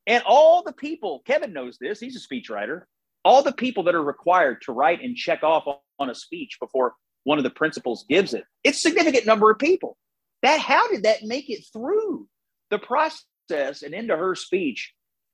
and 0.07 0.23
all 0.25 0.63
the 0.63 0.73
people, 0.73 1.23
Kevin 1.27 1.53
knows 1.53 1.79
this, 1.81 1.99
he's 1.99 2.17
a 2.17 2.35
speechwriter, 2.35 2.83
all 3.25 3.43
the 3.43 3.53
people 3.53 3.83
that 3.85 3.95
are 3.95 4.03
required 4.03 4.63
to 4.63 4.73
write 4.73 5.03
and 5.03 5.17
check 5.17 5.43
off 5.43 5.65
on 5.99 6.11
a 6.11 6.15
speech 6.15 6.59
before 6.61 6.95
one 7.25 7.39
of 7.39 7.45
the 7.45 7.51
principals 7.51 8.05
gives 8.09 8.35
it, 8.35 8.45
it's 8.63 8.79
a 8.79 8.89
significant 8.89 9.27
number 9.27 9.51
of 9.51 9.59
people. 9.59 9.97
That 10.43 10.61
how 10.61 10.89
did 10.89 11.03
that 11.03 11.25
make 11.25 11.51
it 11.51 11.65
through 11.73 12.29
the 12.71 12.79
process 12.79 13.83
and 13.83 13.95
into 13.95 14.17
her 14.17 14.37
speech? 14.37 14.93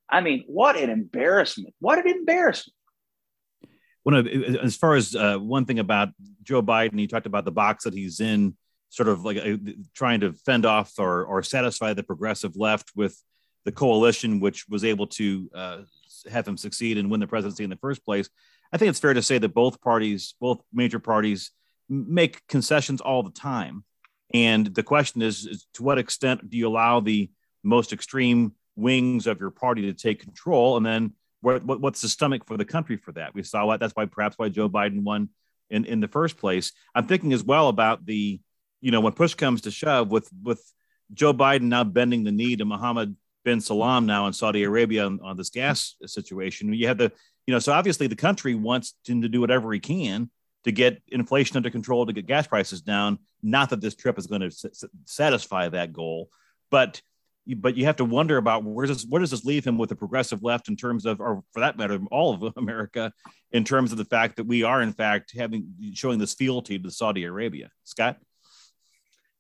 I 0.09 0.21
mean, 0.21 0.45
what 0.47 0.77
an 0.77 0.91
embarrassment! 0.91 1.75
What 1.81 1.99
an 1.99 2.09
embarrassment! 2.09 2.75
One 4.05 4.15
of 4.15 4.27
as 4.27 4.77
far 4.77 4.97
as 4.97 5.15
uh, 5.15 5.39
one 5.39 5.65
thing 5.65 5.79
about 5.79 6.09
Joe 6.43 6.63
Biden, 6.63 6.99
he 6.99 7.07
talked 7.07 7.27
about 7.27 7.45
the 7.45 7.53
box 7.53 7.85
that 7.85 7.95
he's 7.95 8.21
in, 8.21 8.57
sort 8.89 9.09
of 9.09 9.25
like 9.25 9.37
uh, 9.37 9.57
trying 9.95 10.21
to 10.21 10.33
fend 10.33 10.67
off 10.67 10.93
or 10.99 11.25
or 11.25 11.43
satisfy 11.43 11.95
the 11.95 12.03
progressive 12.03 12.57
left 12.57 12.91
with 12.97 13.17
the 13.65 13.73
coalition, 13.73 14.41
which 14.41 14.69
was 14.69 14.85
able 14.85 15.07
to 15.07 15.51
uh, 15.55 15.79
have 16.31 16.47
him 16.47 16.57
succeed 16.57 16.99
and 16.99 17.11
win 17.11 17.21
the 17.21 17.27
presidency 17.27 17.65
in 17.65 17.71
the 17.71 17.77
first 17.77 18.05
place. 18.05 18.29
I 18.73 18.79
think 18.79 18.91
it's 18.91 18.99
fair 18.99 19.15
to 19.15 19.23
say 19.23 19.39
that 19.39 19.55
both 19.55 19.81
parties, 19.81 20.35
both 20.41 20.63
major 20.73 20.99
parties, 20.99 21.51
make 21.89 22.47
concessions 22.49 23.01
all 23.01 23.23
the 23.23 23.31
time. 23.31 23.85
And 24.35 24.67
the 24.67 24.83
question 24.83 25.21
is, 25.21 25.47
is 25.47 25.67
to 25.75 25.83
what 25.83 25.99
extent 25.99 26.49
do 26.49 26.57
you 26.57 26.67
allow 26.67 27.01
the 27.01 27.31
most 27.63 27.93
extreme 27.93 28.53
wings 28.77 29.27
of 29.27 29.41
your 29.41 29.51
party 29.51 29.83
to 29.83 29.93
take 29.93 30.21
control? 30.21 30.77
And 30.77 30.87
then 30.87 31.13
what, 31.43 31.65
what, 31.65 31.81
what's 31.81 32.01
the 32.01 32.09
stomach 32.09 32.47
for 32.47 32.57
the 32.57 32.65
country 32.65 32.97
for 32.97 33.13
that? 33.13 33.35
We 33.35 33.43
saw 33.43 33.67
what 33.67 33.81
that's 33.81 33.95
why 33.95 34.07
perhaps 34.07 34.39
why 34.39 34.49
Joe 34.49 34.69
Biden 34.69 35.03
won 35.03 35.29
in, 35.69 35.85
in 35.85 36.01
the 36.01 36.09
first 36.09 36.39
place. 36.39 36.73
I'm 36.95 37.07
thinking 37.07 37.33
as 37.33 37.45
well 37.45 37.69
about 37.69 38.07
the, 38.07 38.41
you 38.81 38.91
know, 38.91 39.01
when 39.01 39.13
push 39.13 39.35
comes 39.35 39.63
to 39.63 39.71
shove 39.71 40.11
with 40.11 40.31
with 40.43 40.63
Joe 41.13 41.35
Biden 41.35 41.63
now 41.63 41.85
bending 41.85 42.25
the 42.25 42.33
knee 42.33 42.57
to 42.57 42.65
Mohammed 42.65 43.17
bin 43.45 43.61
Salman 43.61 44.07
now 44.07 44.27
in 44.27 44.33
Saudi 44.33 44.63
Arabia 44.63 45.05
on, 45.05 45.21
on 45.23 45.37
this 45.37 45.51
gas 45.51 45.97
situation. 46.07 46.73
You 46.73 46.89
have 46.89 46.99
the, 46.99 47.13
you 47.47 47.53
know, 47.53 47.59
so 47.59 47.73
obviously 47.73 48.07
the 48.07 48.17
country 48.17 48.55
wants 48.55 48.95
him 49.05 49.23
to 49.23 49.29
do 49.29 49.41
whatever 49.41 49.73
he 49.73 49.81
can 49.81 50.31
to 50.65 50.73
get 50.73 51.03
inflation 51.09 51.57
under 51.57 51.71
control, 51.71 52.07
to 52.07 52.13
get 52.13 52.27
gas 52.27 52.47
prices 52.47 52.83
down. 52.83 53.19
Not 53.43 53.71
that 53.71 53.81
this 53.81 53.97
trip 53.97 54.19
is 54.19 54.29
going 54.29 54.43
to 54.43 54.47
s- 54.47 54.85
satisfy 55.05 55.69
that 55.69 55.93
goal, 55.93 56.31
but 56.71 57.03
but 57.57 57.77
you 57.77 57.85
have 57.87 57.97
to 57.97 58.05
wonder 58.05 58.37
about 58.37 58.65
where 58.65 58.87
does 58.87 59.07
where 59.07 59.21
does 59.21 59.31
this 59.31 59.45
leave 59.45 59.65
him 59.65 59.79
with 59.79 59.89
the 59.89 59.97
progressive 59.97 60.43
left 60.43 60.69
in 60.69 60.77
terms 60.77 61.07
of, 61.07 61.21
or 61.21 61.43
for 61.53 61.61
that 61.61 61.77
matter, 61.77 61.99
all 62.11 62.35
of 62.35 62.53
America, 62.57 63.13
in 63.51 63.65
terms 63.65 63.93
of 63.93 63.99
the 63.99 64.05
fact 64.05 64.37
that 64.37 64.45
we 64.45 64.63
are 64.63 64.83
in 64.83 64.93
fact 64.93 65.33
having 65.37 65.73
showing 65.95 66.19
this 66.19 66.35
fealty 66.35 66.79
to 66.79 66.91
Saudi 66.91 67.25
Arabia. 67.25 67.71
Scott. 67.85 68.19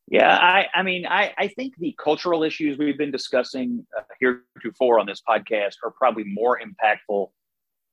Yeah, 0.09 0.37
I, 0.37 0.67
I 0.75 0.83
mean, 0.83 1.07
I, 1.07 1.33
I 1.39 1.49
think 1.49 1.75
the 1.79 1.95
cultural 1.97 2.43
issues 2.43 2.77
we've 2.77 2.99
been 2.99 3.13
discussing 3.13 3.87
uh, 3.97 4.03
heretofore 4.21 4.99
on 4.99 5.07
this 5.07 5.23
podcast 5.27 5.77
are 5.85 5.91
probably 5.91 6.25
more 6.27 6.61
impactful 6.61 7.31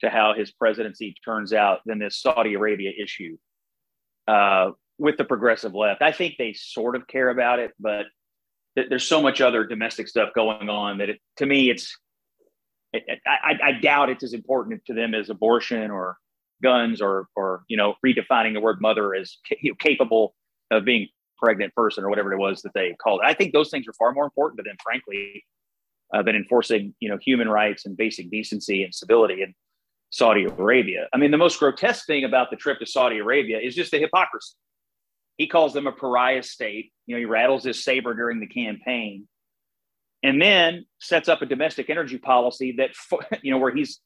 to 0.01 0.09
how 0.09 0.33
his 0.33 0.51
presidency 0.51 1.15
turns 1.23 1.53
out 1.53 1.79
than 1.85 1.99
this 1.99 2.19
Saudi 2.19 2.55
Arabia 2.55 2.91
issue 3.01 3.37
uh, 4.27 4.71
with 4.97 5.17
the 5.17 5.23
progressive 5.23 5.73
left. 5.73 6.01
I 6.01 6.11
think 6.11 6.35
they 6.37 6.53
sort 6.53 6.95
of 6.95 7.07
care 7.07 7.29
about 7.29 7.59
it, 7.59 7.71
but 7.79 8.07
there's 8.75 9.08
so 9.08 9.21
much 9.21 9.41
other 9.41 9.65
domestic 9.65 10.08
stuff 10.08 10.29
going 10.36 10.69
on 10.69 10.99
that 10.99 11.10
it, 11.10 11.19
to 11.38 11.45
me, 11.45 11.69
it's 11.69 11.97
it, 12.93 13.03
I, 13.25 13.58
I 13.63 13.71
doubt 13.73 14.10
it's 14.10 14.23
as 14.23 14.34
important 14.34 14.84
to 14.86 14.93
them 14.93 15.13
as 15.13 15.29
abortion 15.29 15.91
or 15.91 16.17
guns 16.62 17.01
or 17.01 17.27
or 17.36 17.63
you 17.67 17.77
know 17.77 17.95
redefining 18.05 18.53
the 18.53 18.60
word 18.60 18.82
mother 18.82 19.15
as 19.15 19.38
you 19.62 19.71
know, 19.71 19.75
capable 19.79 20.36
of 20.71 20.86
being 20.86 21.08
pregnant 21.38 21.73
person 21.73 22.03
or 22.03 22.10
whatever 22.10 22.34
it 22.34 22.38
was 22.38 22.62
that 22.62 22.73
they 22.73 22.95
called 23.01 23.21
it. 23.23 23.27
I 23.27 23.34
think 23.34 23.53
those 23.53 23.69
things 23.69 23.88
are 23.88 23.93
far 23.93 24.12
more 24.12 24.25
important 24.25 24.58
to 24.58 24.63
them, 24.63 24.75
frankly, 24.84 25.45
uh, 26.13 26.21
than 26.21 26.36
enforcing 26.36 26.93
you 26.99 27.10
know 27.10 27.17
human 27.21 27.49
rights 27.49 27.86
and 27.86 27.95
basic 27.97 28.29
decency 28.29 28.84
and 28.84 28.93
civility 28.93 29.41
in 29.41 29.53
Saudi 30.10 30.45
Arabia. 30.45 31.08
I 31.13 31.17
mean, 31.17 31.32
the 31.32 31.38
most 31.38 31.60
grotesque 31.60 32.05
thing 32.05 32.23
about 32.23 32.49
the 32.49 32.58
trip 32.58 32.79
to 32.79 32.86
Saudi 32.86 33.19
Arabia 33.19 33.60
is 33.60 33.75
just 33.75 33.91
the 33.91 33.99
hypocrisy. 33.99 34.55
He 35.39 35.47
calls 35.47 35.73
them 35.73 35.88
a 35.88 35.91
pariah 35.93 36.43
state. 36.43 36.91
You 37.08 37.15
know, 37.15 37.19
he 37.19 37.25
rattles 37.25 37.63
his 37.63 37.84
saber 37.84 38.13
during 38.13 38.41
the 38.41 38.45
campaign, 38.45 39.28
and 40.21 40.39
then 40.39 40.86
sets 40.99 41.30
up 41.30 41.41
a 41.41 41.45
domestic 41.45 41.89
energy 41.89 42.17
policy 42.17 42.75
that 42.78 42.91
you 43.41 43.52
know 43.52 43.58
where 43.58 43.73
he's 43.73 44.02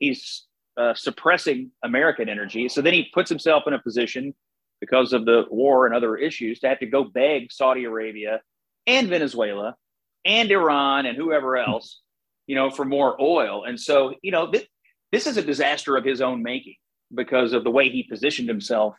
he's 0.00 0.44
uh, 0.76 0.92
suppressing 0.94 1.70
American 1.84 2.28
energy. 2.28 2.68
So 2.68 2.82
then 2.82 2.92
he 2.92 3.08
puts 3.14 3.30
himself 3.30 3.62
in 3.68 3.74
a 3.74 3.78
position 3.78 4.34
because 4.80 5.12
of 5.12 5.24
the 5.24 5.44
war 5.50 5.86
and 5.86 5.94
other 5.94 6.16
issues 6.16 6.58
to 6.60 6.68
have 6.68 6.80
to 6.80 6.86
go 6.86 7.04
beg 7.04 7.52
Saudi 7.52 7.84
Arabia 7.84 8.40
and 8.88 9.08
Venezuela 9.08 9.76
and 10.24 10.50
Iran 10.50 11.06
and 11.06 11.16
whoever 11.16 11.56
else, 11.56 12.00
you 12.48 12.56
know, 12.56 12.70
for 12.70 12.84
more 12.84 13.20
oil. 13.22 13.64
And 13.64 13.78
so, 13.78 14.14
you 14.22 14.32
know, 14.32 14.50
th- 14.50 14.68
this 15.12 15.28
is 15.28 15.36
a 15.36 15.42
disaster 15.42 15.96
of 15.96 16.04
his 16.04 16.20
own 16.20 16.42
making 16.42 16.74
because 17.14 17.52
of 17.52 17.62
the 17.62 17.70
way 17.70 17.88
he 17.88 18.02
positioned 18.02 18.48
himself 18.48 18.96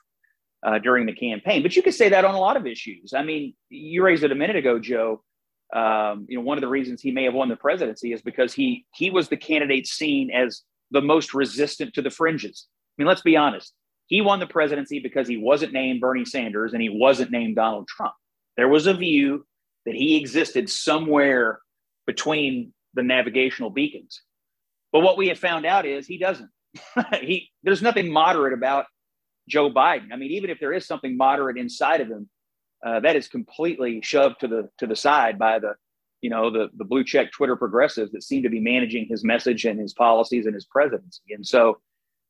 uh, 0.64 0.80
during 0.80 1.06
the 1.06 1.14
campaign. 1.14 1.62
But 1.62 1.76
you 1.76 1.84
could 1.84 1.94
say 1.94 2.10
that 2.10 2.26
on 2.26 2.36
a 2.36 2.40
lot 2.40 2.58
of 2.58 2.66
issues. 2.66 3.14
I 3.14 3.24
mean, 3.24 3.54
you 3.70 4.04
raised 4.04 4.24
it 4.24 4.32
a 4.32 4.36
minute 4.36 4.56
ago, 4.56 4.80
Joe. 4.80 5.24
Um, 5.74 6.28
you 6.30 6.38
know, 6.38 6.44
one 6.44 6.58
of 6.58 6.62
the 6.62 6.68
reasons 6.68 7.02
he 7.02 7.12
may 7.12 7.24
have 7.24 7.34
won 7.34 7.50
the 7.50 7.56
presidency 7.56 8.14
is 8.14 8.22
because 8.22 8.54
he 8.54 8.86
he 8.94 9.10
was 9.10 9.30
the 9.30 9.38
candidate 9.38 9.88
seen 9.88 10.30
as 10.32 10.62
the 10.92 11.02
most 11.02 11.34
resistant 11.34 11.94
to 11.96 12.02
the 12.02 12.12
fringes. 12.12 12.68
I 12.98 13.02
mean, 13.02 13.08
let's 13.08 13.22
be 13.24 13.36
honest. 13.36 13.74
He 14.08 14.22
won 14.22 14.40
the 14.40 14.46
presidency 14.46 15.00
because 15.00 15.28
he 15.28 15.38
wasn't 15.38 15.74
named 15.74 16.02
Bernie 16.02 16.26
Sanders 16.26 16.74
and 16.74 16.82
he 16.82 16.90
wasn't 16.90 17.32
named 17.32 17.56
Donald 17.56 17.88
Trump. 17.88 18.14
There 18.58 18.68
was 18.68 18.86
a 18.86 18.94
view 18.94 19.46
that 19.86 19.96
he 19.96 20.18
existed 20.18 20.70
somewhere 20.70 21.60
between 22.06 22.74
the 22.94 23.04
navigational 23.04 23.70
beacons. 23.70 24.22
But 24.92 25.00
what 25.00 25.18
we 25.18 25.30
have 25.30 25.40
found 25.40 25.66
out 25.66 25.86
is 25.86 26.06
he 26.06 26.20
doesn't. 26.20 26.50
he 27.22 27.50
there's 27.64 27.82
nothing 27.82 28.12
moderate 28.12 28.54
about 28.54 28.86
Joe 29.48 29.70
Biden. 29.70 30.12
I 30.12 30.16
mean, 30.16 30.32
even 30.32 30.50
if 30.50 30.60
there 30.60 30.74
is 30.74 30.86
something 30.86 31.18
moderate 31.18 31.58
inside 31.58 32.02
of 32.02 32.08
him, 32.08 32.30
uh, 32.86 33.00
that 33.00 33.16
is 33.16 33.28
completely 33.28 34.02
shoved 34.02 34.40
to 34.42 34.48
the 34.48 34.70
to 34.78 34.88
the 34.88 34.96
side 34.96 35.40
by 35.40 35.60
the 35.60 35.74
you 36.22 36.30
know 36.30 36.52
the 36.52 36.70
the 36.78 36.86
blue 36.86 37.04
check 37.04 37.32
Twitter 37.32 37.56
progressives 37.56 38.12
that 38.12 38.24
seem 38.24 38.44
to 38.44 38.50
be 38.50 38.60
managing 38.60 39.08
his 39.10 39.24
message 39.24 39.66
and 39.66 39.80
his 39.80 39.94
policies 39.94 40.46
and 40.46 40.54
his 40.54 40.66
presidency. 40.66 41.22
And 41.30 41.46
so 41.46 41.78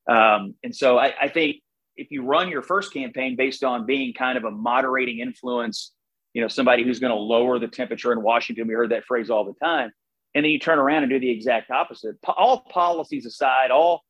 um, 0.08 0.54
and 0.62 0.74
so 0.74 0.98
I, 0.98 1.12
I 1.20 1.28
think 1.28 1.56
if 1.96 2.10
you 2.10 2.24
run 2.24 2.48
your 2.48 2.62
first 2.62 2.92
campaign 2.92 3.36
based 3.36 3.64
on 3.64 3.86
being 3.86 4.12
kind 4.14 4.36
of 4.36 4.44
a 4.44 4.50
moderating 4.50 5.20
influence, 5.20 5.92
you 6.32 6.42
know, 6.42 6.48
somebody 6.48 6.82
who's 6.82 6.98
going 6.98 7.12
to 7.12 7.18
lower 7.18 7.58
the 7.58 7.68
temperature 7.68 8.12
in 8.12 8.22
Washington, 8.22 8.66
we 8.66 8.74
heard 8.74 8.90
that 8.90 9.04
phrase 9.04 9.30
all 9.30 9.44
the 9.44 9.54
time. 9.64 9.92
And 10.34 10.44
then 10.44 10.50
you 10.50 10.58
turn 10.58 10.78
around 10.78 11.04
and 11.04 11.10
do 11.10 11.20
the 11.20 11.30
exact 11.30 11.70
opposite. 11.70 12.16
All 12.26 12.64
policies 12.68 13.24
aside, 13.24 13.70
all 13.70 14.02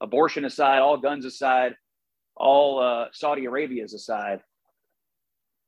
abortion 0.00 0.44
aside, 0.44 0.80
all 0.80 0.98
guns 0.98 1.24
aside, 1.24 1.74
all 2.40 2.80
uh, 2.80 3.06
Saudi 3.12 3.44
Arabia's 3.44 3.94
aside, 3.94 4.40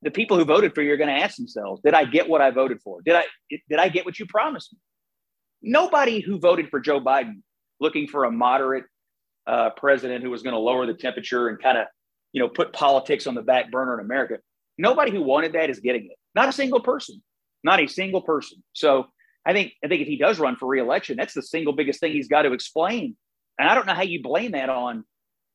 the 0.02 0.10
people 0.10 0.36
who 0.36 0.44
voted 0.44 0.74
for 0.74 0.82
you 0.82 0.92
are 0.92 0.96
going 0.96 1.14
to 1.14 1.22
ask 1.22 1.36
themselves, 1.36 1.80
did 1.84 1.94
I 1.94 2.04
get 2.04 2.28
what 2.28 2.40
I 2.40 2.50
voted 2.50 2.80
for? 2.82 3.02
Did 3.02 3.14
I, 3.14 3.24
did 3.68 3.78
I 3.78 3.88
get 3.88 4.04
what 4.04 4.18
you 4.18 4.26
promised 4.26 4.72
me? 4.72 4.78
Nobody 5.62 6.20
who 6.20 6.40
voted 6.40 6.70
for 6.70 6.80
Joe 6.80 7.00
Biden 7.00 7.42
looking 7.78 8.08
for 8.08 8.24
a 8.24 8.30
moderate 8.30 8.84
uh, 9.46 9.70
president 9.76 10.24
who 10.24 10.30
was 10.30 10.42
going 10.42 10.54
to 10.54 10.58
lower 10.58 10.86
the 10.86 10.94
temperature 10.94 11.48
and 11.48 11.62
kind 11.62 11.78
of, 11.78 11.86
you 12.32 12.40
know, 12.42 12.48
put 12.48 12.72
politics 12.72 13.26
on 13.26 13.34
the 13.34 13.42
back 13.42 13.70
burner 13.70 13.98
in 13.98 14.04
America. 14.04 14.38
Nobody 14.78 15.12
who 15.12 15.22
wanted 15.22 15.52
that 15.52 15.70
is 15.70 15.78
getting 15.78 16.06
it. 16.06 16.16
Not 16.34 16.48
a 16.48 16.52
single 16.52 16.80
person. 16.80 17.22
Not 17.62 17.80
a 17.80 17.86
single 17.86 18.22
person. 18.22 18.62
So 18.72 19.06
I 19.46 19.52
think 19.52 19.72
I 19.84 19.88
think 19.88 20.02
if 20.02 20.08
he 20.08 20.16
does 20.16 20.40
run 20.40 20.56
for 20.56 20.66
reelection, 20.66 21.16
that's 21.16 21.34
the 21.34 21.42
single 21.42 21.72
biggest 21.72 22.00
thing 22.00 22.12
he's 22.12 22.28
got 22.28 22.42
to 22.42 22.52
explain. 22.52 23.16
And 23.58 23.68
I 23.68 23.74
don't 23.74 23.86
know 23.86 23.94
how 23.94 24.02
you 24.02 24.22
blame 24.22 24.52
that 24.52 24.68
on 24.68 25.04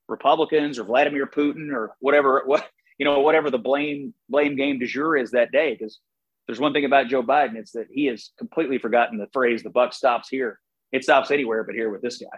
Republicans 0.08 0.80
or 0.80 0.84
Vladimir 0.84 1.28
Putin 1.28 1.72
or 1.74 1.96
whatever 2.00 2.43
what 2.46 2.67
you 2.98 3.06
know 3.06 3.20
whatever 3.20 3.50
the 3.50 3.58
blame 3.58 4.13
blame 4.30 4.56
game 4.56 4.80
du 4.80 4.88
jour 4.88 5.15
is 5.17 5.32
that 5.32 5.52
day. 5.52 5.76
Because 5.78 6.00
there's 6.48 6.60
one 6.60 6.74
thing 6.74 6.86
about 6.86 7.08
Joe 7.08 7.24
Biden, 7.24 7.56
it's 7.56 7.72
that 7.72 7.88
he 7.91 8.06
has 8.06 8.32
completely 8.38 8.78
forgotten 8.78 9.17
the 9.17 9.28
phrase 9.34 9.63
"the 9.63 9.70
buck 9.70 9.93
stops 9.93 10.30
here." 10.30 10.60
It 10.91 11.04
stops 11.04 11.32
anywhere 11.32 11.63
but 11.63 11.76
here 11.76 11.89
with 11.89 12.02
this 12.02 12.17
guy. 12.17 12.38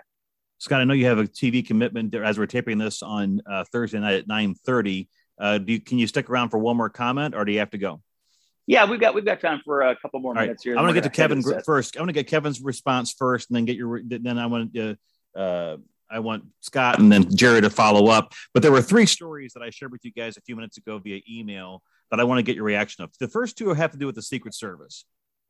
Scott, 0.58 0.82
I 0.82 0.84
know 0.84 0.94
you 0.94 1.06
have 1.06 1.20
a 1.20 1.24
TV 1.24 1.66
commitment 1.66 2.14
as 2.16 2.38
we're 2.38 2.48
taping 2.48 2.78
this 2.78 3.02
on 3.02 3.42
uh, 3.50 3.64
Thursday 3.72 4.00
night 4.00 4.16
at 4.16 4.28
nine 4.28 4.56
thirty. 4.56 5.08
Uh, 5.40 5.58
do 5.58 5.74
you, 5.74 5.80
can 5.80 5.98
you 5.98 6.08
stick 6.08 6.30
around 6.30 6.50
for 6.50 6.58
one 6.58 6.76
more 6.76 6.90
comment, 6.90 7.34
or 7.34 7.46
do 7.46 7.52
you 7.54 7.60
have 7.60 7.70
to 7.70 7.78
go? 7.78 8.02
Yeah, 8.68 8.86
we've 8.86 9.00
got 9.00 9.16
we've 9.16 9.26
got 9.26 9.40
time 9.40 9.62
for 9.66 9.82
a 9.82 9.96
couple 9.96 10.20
more 10.20 10.34
minutes 10.34 10.66
right. 10.66 10.72
here. 10.72 10.78
I 10.78 10.82
want 10.82 10.94
to 10.94 11.02
get 11.02 11.04
to 11.04 11.10
Kevin 11.10 11.42
first. 11.64 11.98
I 11.98 12.02
want 12.02 12.10
to 12.10 12.14
get 12.14 12.28
Kevin's 12.28 12.62
response 12.62 13.14
first, 13.14 13.50
and 13.50 13.56
then 13.56 13.66
get 13.66 13.78
your. 13.78 14.02
Then 14.04 14.38
I 14.38 14.46
want 14.46 14.74
to. 14.76 14.98
Uh, 15.36 15.78
I 16.10 16.20
want 16.20 16.46
Scott 16.62 17.00
and 17.00 17.12
then 17.12 17.36
Jerry 17.36 17.62
to 17.62 17.70
follow 17.70 18.08
up. 18.08 18.34
But 18.54 18.64
there 18.64 18.72
were 18.72 18.82
three 18.82 19.06
stories 19.06 19.54
that 19.54 19.64
I 19.64 19.70
shared 19.70 19.92
with 19.92 20.04
you 20.04 20.12
guys 20.12 20.38
a 20.38 20.42
few 20.42 20.56
minutes 20.56 20.78
ago 20.78 20.98
via 20.98 21.22
email 21.30 21.84
that 22.12 22.20
I 22.20 22.24
want 22.24 22.40
to 22.40 22.44
get 22.44 22.56
your 22.56 22.66
reaction 22.66 23.04
of. 23.04 23.12
The 23.20 23.28
first 23.28 23.58
two 23.58 23.74
have 23.74 23.92
to 23.92 23.98
do 23.98 24.06
with 24.06 24.16
the 24.16 24.22
Secret 24.22 24.54
Service, 24.54 25.06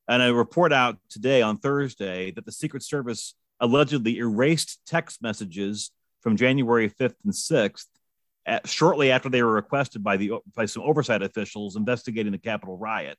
and 0.08 0.22
a 0.22 0.34
report 0.34 0.74
out 0.74 0.98
today 1.10 1.42
on 1.42 1.58
Thursday 1.58 2.32
that 2.32 2.46
the 2.46 2.52
Secret 2.52 2.84
Service 2.84 3.36
allegedly 3.60 4.18
erased 4.18 4.80
text 4.86 5.22
messages 5.22 5.92
from 6.22 6.36
January 6.36 6.90
5th 6.90 7.16
and 7.24 7.34
6th, 7.34 7.86
at, 8.46 8.68
shortly 8.68 9.12
after 9.12 9.30
they 9.30 9.44
were 9.44 9.54
requested 9.54 10.04
by 10.04 10.18
the 10.18 10.34
by 10.56 10.66
some 10.66 10.84
oversight 10.84 11.22
officials 11.22 11.76
investigating 11.76 12.32
the 12.32 12.38
Capitol 12.38 12.78
riot. 12.78 13.18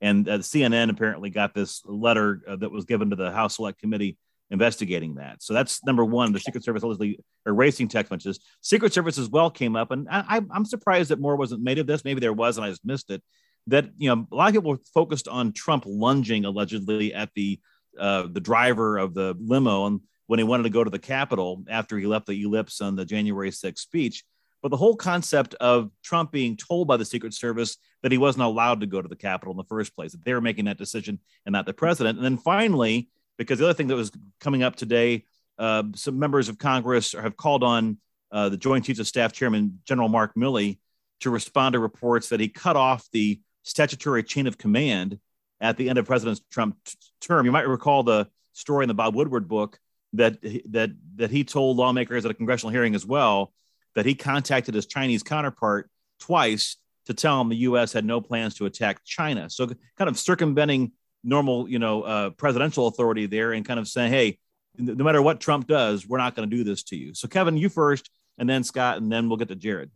And 0.00 0.28
uh, 0.28 0.38
CNN 0.38 0.90
apparently 0.90 1.30
got 1.30 1.54
this 1.54 1.82
letter 1.86 2.42
uh, 2.46 2.56
that 2.56 2.70
was 2.70 2.84
given 2.84 3.10
to 3.10 3.16
the 3.16 3.30
House 3.30 3.56
Select 3.56 3.80
Committee 3.80 4.18
investigating 4.50 5.16
that. 5.16 5.42
So 5.42 5.54
that's 5.54 5.84
number 5.84 6.04
one. 6.04 6.32
The 6.32 6.40
Secret 6.40 6.64
Service 6.64 6.82
allegedly 6.82 7.18
erasing 7.46 7.88
text 7.88 8.10
messages. 8.10 8.38
Secret 8.60 8.92
Service 8.92 9.18
as 9.18 9.28
well 9.28 9.50
came 9.50 9.76
up, 9.76 9.90
and 9.90 10.06
I, 10.10 10.40
I'm 10.50 10.64
surprised 10.64 11.10
that 11.10 11.20
more 11.20 11.36
wasn't 11.36 11.62
made 11.62 11.78
of 11.78 11.86
this. 11.86 12.04
Maybe 12.04 12.20
there 12.20 12.32
was, 12.32 12.56
and 12.56 12.64
I 12.64 12.70
just 12.70 12.84
missed 12.84 13.10
it. 13.10 13.22
That 13.68 13.90
you 13.98 14.14
know, 14.14 14.26
a 14.30 14.34
lot 14.34 14.48
of 14.48 14.54
people 14.54 14.70
were 14.70 14.80
focused 14.94 15.26
on 15.26 15.52
Trump 15.52 15.84
lunging 15.86 16.44
allegedly 16.44 17.12
at 17.12 17.30
the 17.34 17.58
uh, 17.98 18.28
the 18.30 18.40
driver 18.40 18.98
of 18.98 19.14
the 19.14 19.34
limo 19.40 19.86
and 19.86 20.00
when 20.26 20.38
he 20.38 20.44
wanted 20.44 20.64
to 20.64 20.70
go 20.70 20.84
to 20.84 20.90
the 20.90 20.98
Capitol 20.98 21.64
after 21.68 21.98
he 21.98 22.06
left 22.06 22.26
the 22.26 22.42
ellipse 22.42 22.80
on 22.80 22.96
the 22.96 23.04
January 23.04 23.50
6th 23.50 23.78
speech. 23.78 24.24
But 24.62 24.70
the 24.70 24.76
whole 24.76 24.96
concept 24.96 25.54
of 25.54 25.90
Trump 26.02 26.32
being 26.32 26.56
told 26.56 26.88
by 26.88 26.96
the 26.96 27.04
Secret 27.04 27.34
Service 27.34 27.76
that 28.02 28.10
he 28.10 28.18
wasn't 28.18 28.44
allowed 28.44 28.80
to 28.80 28.86
go 28.86 29.00
to 29.00 29.08
the 29.08 29.14
Capitol 29.14 29.52
in 29.52 29.58
the 29.58 29.64
first 29.64 29.94
place, 29.94 30.12
that 30.12 30.24
they 30.24 30.34
were 30.34 30.40
making 30.40 30.64
that 30.64 30.78
decision 30.78 31.20
and 31.44 31.52
not 31.52 31.66
the 31.66 31.72
president. 31.72 32.18
And 32.18 32.24
then 32.24 32.38
finally, 32.38 33.08
because 33.36 33.58
the 33.58 33.64
other 33.64 33.74
thing 33.74 33.88
that 33.88 33.96
was 33.96 34.10
coming 34.40 34.62
up 34.62 34.76
today, 34.76 35.24
uh, 35.58 35.84
some 35.94 36.18
members 36.18 36.48
of 36.48 36.58
Congress 36.58 37.12
have 37.12 37.36
called 37.36 37.62
on 37.62 37.98
uh, 38.32 38.48
the 38.48 38.56
Joint 38.56 38.84
Chiefs 38.84 39.00
of 39.00 39.06
Staff 39.06 39.32
Chairman 39.32 39.80
General 39.84 40.08
Mark 40.08 40.34
Milley 40.34 40.78
to 41.20 41.30
respond 41.30 41.72
to 41.72 41.78
reports 41.78 42.28
that 42.28 42.40
he 42.40 42.48
cut 42.48 42.76
off 42.76 43.08
the 43.12 43.40
statutory 43.62 44.22
chain 44.22 44.46
of 44.46 44.58
command 44.58 45.18
at 45.60 45.76
the 45.76 45.88
end 45.88 45.98
of 45.98 46.06
President 46.06 46.40
Trump's 46.50 46.96
term. 47.20 47.46
You 47.46 47.52
might 47.52 47.68
recall 47.68 48.02
the 48.02 48.28
story 48.52 48.84
in 48.84 48.88
the 48.88 48.94
Bob 48.94 49.14
Woodward 49.14 49.48
book 49.48 49.78
that 50.12 50.38
that 50.70 50.90
that 51.16 51.30
he 51.30 51.44
told 51.44 51.76
lawmakers 51.76 52.24
at 52.24 52.30
a 52.30 52.34
congressional 52.34 52.72
hearing 52.72 52.94
as 52.94 53.04
well 53.04 53.52
that 53.94 54.06
he 54.06 54.14
contacted 54.14 54.74
his 54.74 54.86
Chinese 54.86 55.22
counterpart 55.22 55.90
twice 56.20 56.76
to 57.06 57.14
tell 57.14 57.40
him 57.40 57.48
the 57.48 57.56
U.S. 57.56 57.92
had 57.92 58.04
no 58.04 58.20
plans 58.20 58.54
to 58.56 58.66
attack 58.66 59.04
China. 59.04 59.48
So 59.48 59.66
kind 59.96 60.08
of 60.08 60.18
circumventing 60.18 60.92
normal, 61.26 61.68
you 61.68 61.78
know, 61.78 62.02
uh, 62.02 62.30
presidential 62.30 62.86
authority 62.86 63.26
there 63.26 63.52
and 63.52 63.66
kind 63.66 63.80
of 63.80 63.88
saying, 63.88 64.12
hey, 64.12 64.38
no 64.78 65.04
matter 65.04 65.20
what 65.20 65.40
Trump 65.40 65.66
does, 65.66 66.06
we're 66.06 66.18
not 66.18 66.34
going 66.34 66.48
to 66.48 66.56
do 66.56 66.64
this 66.64 66.84
to 66.84 66.96
you. 66.96 67.14
So 67.14 67.28
Kevin, 67.28 67.56
you 67.56 67.68
first, 67.68 68.08
and 68.38 68.48
then 68.48 68.62
Scott, 68.62 68.98
and 68.98 69.10
then 69.10 69.28
we'll 69.28 69.38
get 69.38 69.48
to 69.48 69.56
Jared. 69.56 69.90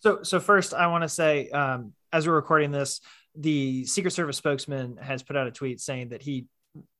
So, 0.00 0.22
so 0.22 0.40
first, 0.40 0.72
I 0.72 0.86
want 0.86 1.02
to 1.02 1.08
say, 1.08 1.50
um, 1.50 1.92
as 2.12 2.26
we're 2.26 2.34
recording 2.34 2.70
this, 2.70 3.00
the 3.36 3.84
Secret 3.84 4.12
Service 4.12 4.36
spokesman 4.36 4.96
has 4.96 5.22
put 5.22 5.36
out 5.36 5.46
a 5.46 5.50
tweet 5.50 5.80
saying 5.80 6.10
that 6.10 6.22
he 6.22 6.46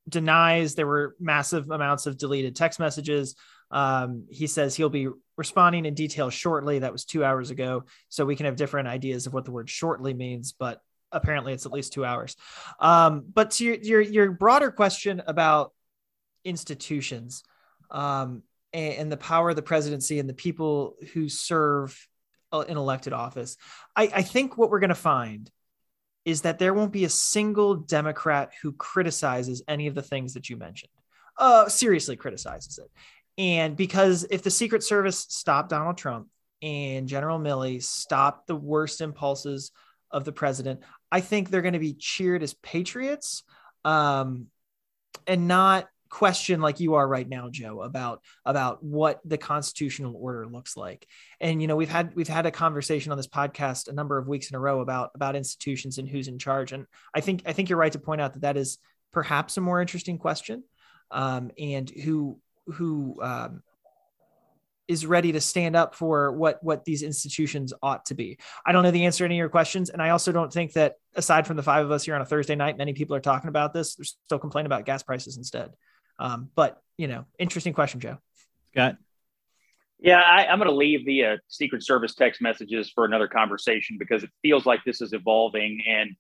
denies 0.09 0.75
there 0.75 0.87
were 0.87 1.17
massive 1.19 1.71
amounts 1.71 2.07
of 2.07 2.19
deleted 2.19 2.57
text 2.57 2.79
messages. 2.79 3.37
Um, 3.71 4.27
he 4.29 4.47
says 4.47 4.75
he'll 4.75 4.91
be 4.91 5.09
responding 5.37 5.87
in 5.87 5.95
detail 5.95 6.31
shortly. 6.31 6.81
That 6.81 6.93
was 6.93 7.05
two 7.05 7.25
hours 7.25 7.51
ago. 7.51 7.85
So 8.09 8.25
we 8.27 8.37
can 8.37 8.47
have 8.47 8.57
different 8.57 8.89
ideas 8.89 9.27
of 9.27 9.33
what 9.33 9.45
the 9.45 9.53
word 9.53 9.71
shortly 9.71 10.13
means, 10.13 10.53
but 10.53 10.81
apparently 11.13 11.53
it's 11.53 11.67
at 11.67 11.73
least 11.73 11.93
two 11.93 12.05
hours. 12.05 12.37
Um, 12.79 13.25
but 13.33 13.53
to 13.53 13.65
your, 13.65 13.75
your, 13.77 14.01
your, 14.01 14.31
broader 14.33 14.71
question 14.71 15.23
about 15.27 15.73
institutions 16.45 17.43
um, 17.91 18.43
and, 18.73 18.95
and, 18.95 19.13
the 19.13 19.17
power 19.17 19.51
of 19.51 19.57
the 19.57 19.63
presidency 19.63 20.19
and 20.19 20.29
the 20.29 20.35
people 20.35 20.97
who 21.13 21.29
serve 21.29 22.09
uh, 22.53 22.65
in 22.69 22.77
elected 22.77 23.13
office, 23.13 23.57
I, 23.97 24.11
I 24.15 24.23
think 24.23 24.57
what 24.57 24.71
we're 24.71 24.81
going 24.81 24.89
to 24.91 24.95
find 24.95 25.51
is 26.25 26.43
that 26.43 26.59
there 26.59 26.75
won't 26.75 26.93
be 26.93 27.05
a 27.05 27.11
single 27.11 27.75
Democrat 27.75 28.53
who 28.63 28.73
criticizes 28.73 29.63
any 29.67 29.87
of 29.87 29.95
the 29.95 30.03
things 30.03 30.35
that 30.35 30.49
you 30.49 30.57
mentioned. 30.57 30.93
Uh, 31.37 31.69
seriously 31.69 32.17
criticizes 32.17 32.79
it. 32.79 32.91
And 33.39 33.77
because 33.77 34.27
if 34.31 34.43
the 34.43 34.51
Secret 34.51 34.83
Service 34.83 35.19
stopped 35.19 35.71
Donald 35.71 35.97
Trump 35.97 36.29
and 36.61 37.09
General 37.09 37.39
Milley 37.39 37.83
stopped 37.83 38.47
the 38.47 38.57
worst 38.57 39.01
impulses 39.01 39.73
of 40.11 40.25
the 40.25 40.33
president, 40.33 40.81
I 41.11 41.21
think 41.21 41.51
they're 41.51 41.63
going 41.63 41.75
to 41.75 41.79
be 41.79 41.95
cheered 41.95 42.43
as 42.43 42.55
patriots 42.55 43.43
um, 43.85 44.47
and 45.27 45.49
not 45.49 45.89
question 46.09 46.61
like 46.61 46.81
you 46.81 46.95
are 46.95 47.07
right 47.07 47.29
now 47.29 47.49
joe 47.49 47.83
about 47.83 48.21
about 48.45 48.83
what 48.83 49.21
the 49.25 49.39
constitutional 49.39 50.17
order 50.17 50.47
looks 50.47 50.77
like. 50.77 51.07
And 51.41 51.63
you 51.63 51.69
know 51.69 51.77
we've 51.77 51.89
had 51.89 52.15
we've 52.17 52.29
had 52.29 52.47
a 52.47 52.51
conversation 52.51 53.13
on 53.13 53.19
this 53.19 53.29
podcast 53.29 53.89
a 53.89 53.93
number 53.93 54.19
of 54.19 54.27
weeks 54.27 54.51
in 54.51 54.57
a 54.57 54.61
row 54.61 54.81
about 54.81 55.11
about 55.15 55.37
institutions 55.37 55.99
and 55.99 56.09
who's 56.09 56.29
in 56.29 56.39
charge. 56.39 56.73
And 56.73 56.87
i 57.15 57.21
think 57.21 57.43
i 57.47 57.53
think 57.53 57.69
you're 57.69 57.79
right 57.79 57.93
to 57.93 58.01
point 58.01 58.21
out 58.21 58.35
that 58.35 58.43
that 58.43 58.57
is 58.57 58.79
perhaps 59.13 59.57
a 59.57 59.61
more 59.61 59.81
interesting 59.81 60.19
question 60.19 60.65
um, 61.11 61.51
and 61.59 61.89
who 61.89 62.41
who 62.67 63.19
um, 63.23 63.63
is 64.91 65.07
ready 65.07 65.31
to 65.31 65.41
stand 65.41 65.77
up 65.77 65.95
for 65.95 66.33
what 66.33 66.59
what 66.65 66.85
these 66.85 67.03
institutions 67.03 67.73
ought 67.81 68.05
to 68.07 68.15
be. 68.15 68.37
I 68.67 68.73
don't 68.73 68.83
know 68.83 68.91
the 68.91 69.07
answer 69.07 69.19
to 69.19 69.25
any 69.27 69.37
of 69.37 69.39
your 69.39 69.49
questions, 69.49 69.89
and 69.89 70.03
I 70.03 70.11
also 70.11 70.33
don't 70.33 70.53
think 70.53 70.73
that 70.73 70.97
aside 71.15 71.47
from 71.47 71.57
the 71.57 71.63
five 71.63 71.85
of 71.85 71.93
us 71.93 72.05
here 72.05 72.17
on 72.17 72.21
a 72.21 72.27
Thursday 72.27 72.57
night, 72.57 72.77
many 72.77 72.93
people 72.93 73.15
are 73.15 73.21
talking 73.21 73.47
about 73.47 73.73
this. 73.73 73.95
They're 73.95 74.05
still 74.05 74.41
complaining 74.41 74.67
about 74.67 74.87
gas 74.87 75.05
prices 75.05 75.37
instead. 75.37 75.71
Um, 76.19 76.51
but 76.57 76.83
you 76.99 77.07
know, 77.07 77.25
interesting 77.39 77.73
question, 77.73 78.01
Joe. 78.01 78.19
Scott. 78.73 78.97
Yeah, 80.01 80.21
I, 80.21 80.47
am 80.47 80.59
going 80.59 80.69
to 80.71 80.75
leave 80.75 81.07
the 81.07 81.25
uh, 81.25 81.37
Secret 81.47 81.85
Service 81.85 82.15
text 82.15 82.43
messages 82.43 82.91
for 82.91 83.05
another 83.05 83.29
conversation 83.29 83.97
because 83.97 84.25
it 84.25 84.31
feels 84.43 84.67
like 84.67 84.81
this 84.85 85.01
is 85.01 85.13
evolving. 85.13 85.83
And 85.87 86.17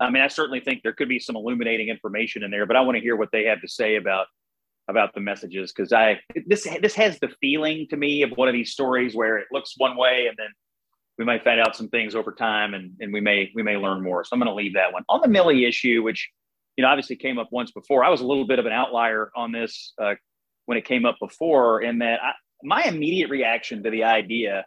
I 0.00 0.10
mean, 0.10 0.22
I 0.22 0.28
certainly 0.28 0.60
think 0.60 0.82
there 0.82 0.94
could 0.94 1.08
be 1.10 1.18
some 1.18 1.36
illuminating 1.36 1.88
information 1.88 2.42
in 2.42 2.50
there, 2.50 2.66
but 2.66 2.74
I 2.74 2.80
want 2.80 2.96
to 2.96 3.02
hear 3.02 3.14
what 3.14 3.28
they 3.30 3.44
have 3.44 3.60
to 3.60 3.68
say 3.68 3.96
about 3.96 4.26
about 4.88 5.14
the 5.14 5.20
messages 5.20 5.72
because 5.72 5.92
I 5.92 6.20
this 6.46 6.66
this 6.80 6.94
has 6.94 7.18
the 7.20 7.30
feeling 7.40 7.86
to 7.90 7.96
me 7.96 8.22
of 8.22 8.30
one 8.32 8.48
of 8.48 8.54
these 8.54 8.72
stories 8.72 9.14
where 9.14 9.38
it 9.38 9.46
looks 9.52 9.74
one 9.76 9.96
way 9.96 10.26
and 10.28 10.36
then 10.36 10.48
we 11.18 11.24
might 11.24 11.44
find 11.44 11.60
out 11.60 11.76
some 11.76 11.88
things 11.88 12.14
over 12.14 12.32
time 12.32 12.74
and, 12.74 12.92
and 13.00 13.12
we 13.12 13.20
may 13.20 13.50
we 13.54 13.62
may 13.62 13.76
learn 13.76 14.02
more. 14.02 14.24
So 14.24 14.30
I'm 14.32 14.40
going 14.40 14.48
to 14.48 14.54
leave 14.54 14.74
that 14.74 14.92
one 14.92 15.04
on 15.08 15.20
the 15.20 15.28
Milley 15.28 15.68
issue, 15.68 16.02
which 16.02 16.28
you 16.76 16.82
know 16.82 16.88
obviously 16.88 17.16
came 17.16 17.38
up 17.38 17.48
once 17.50 17.70
before. 17.70 18.04
I 18.04 18.08
was 18.08 18.20
a 18.20 18.26
little 18.26 18.46
bit 18.46 18.58
of 18.58 18.66
an 18.66 18.72
outlier 18.72 19.30
on 19.36 19.52
this 19.52 19.92
uh, 20.00 20.14
when 20.66 20.78
it 20.78 20.84
came 20.84 21.04
up 21.04 21.16
before, 21.20 21.82
in 21.82 21.98
that 21.98 22.20
I, 22.22 22.32
my 22.62 22.82
immediate 22.84 23.30
reaction 23.30 23.82
to 23.82 23.90
the 23.90 24.04
idea 24.04 24.64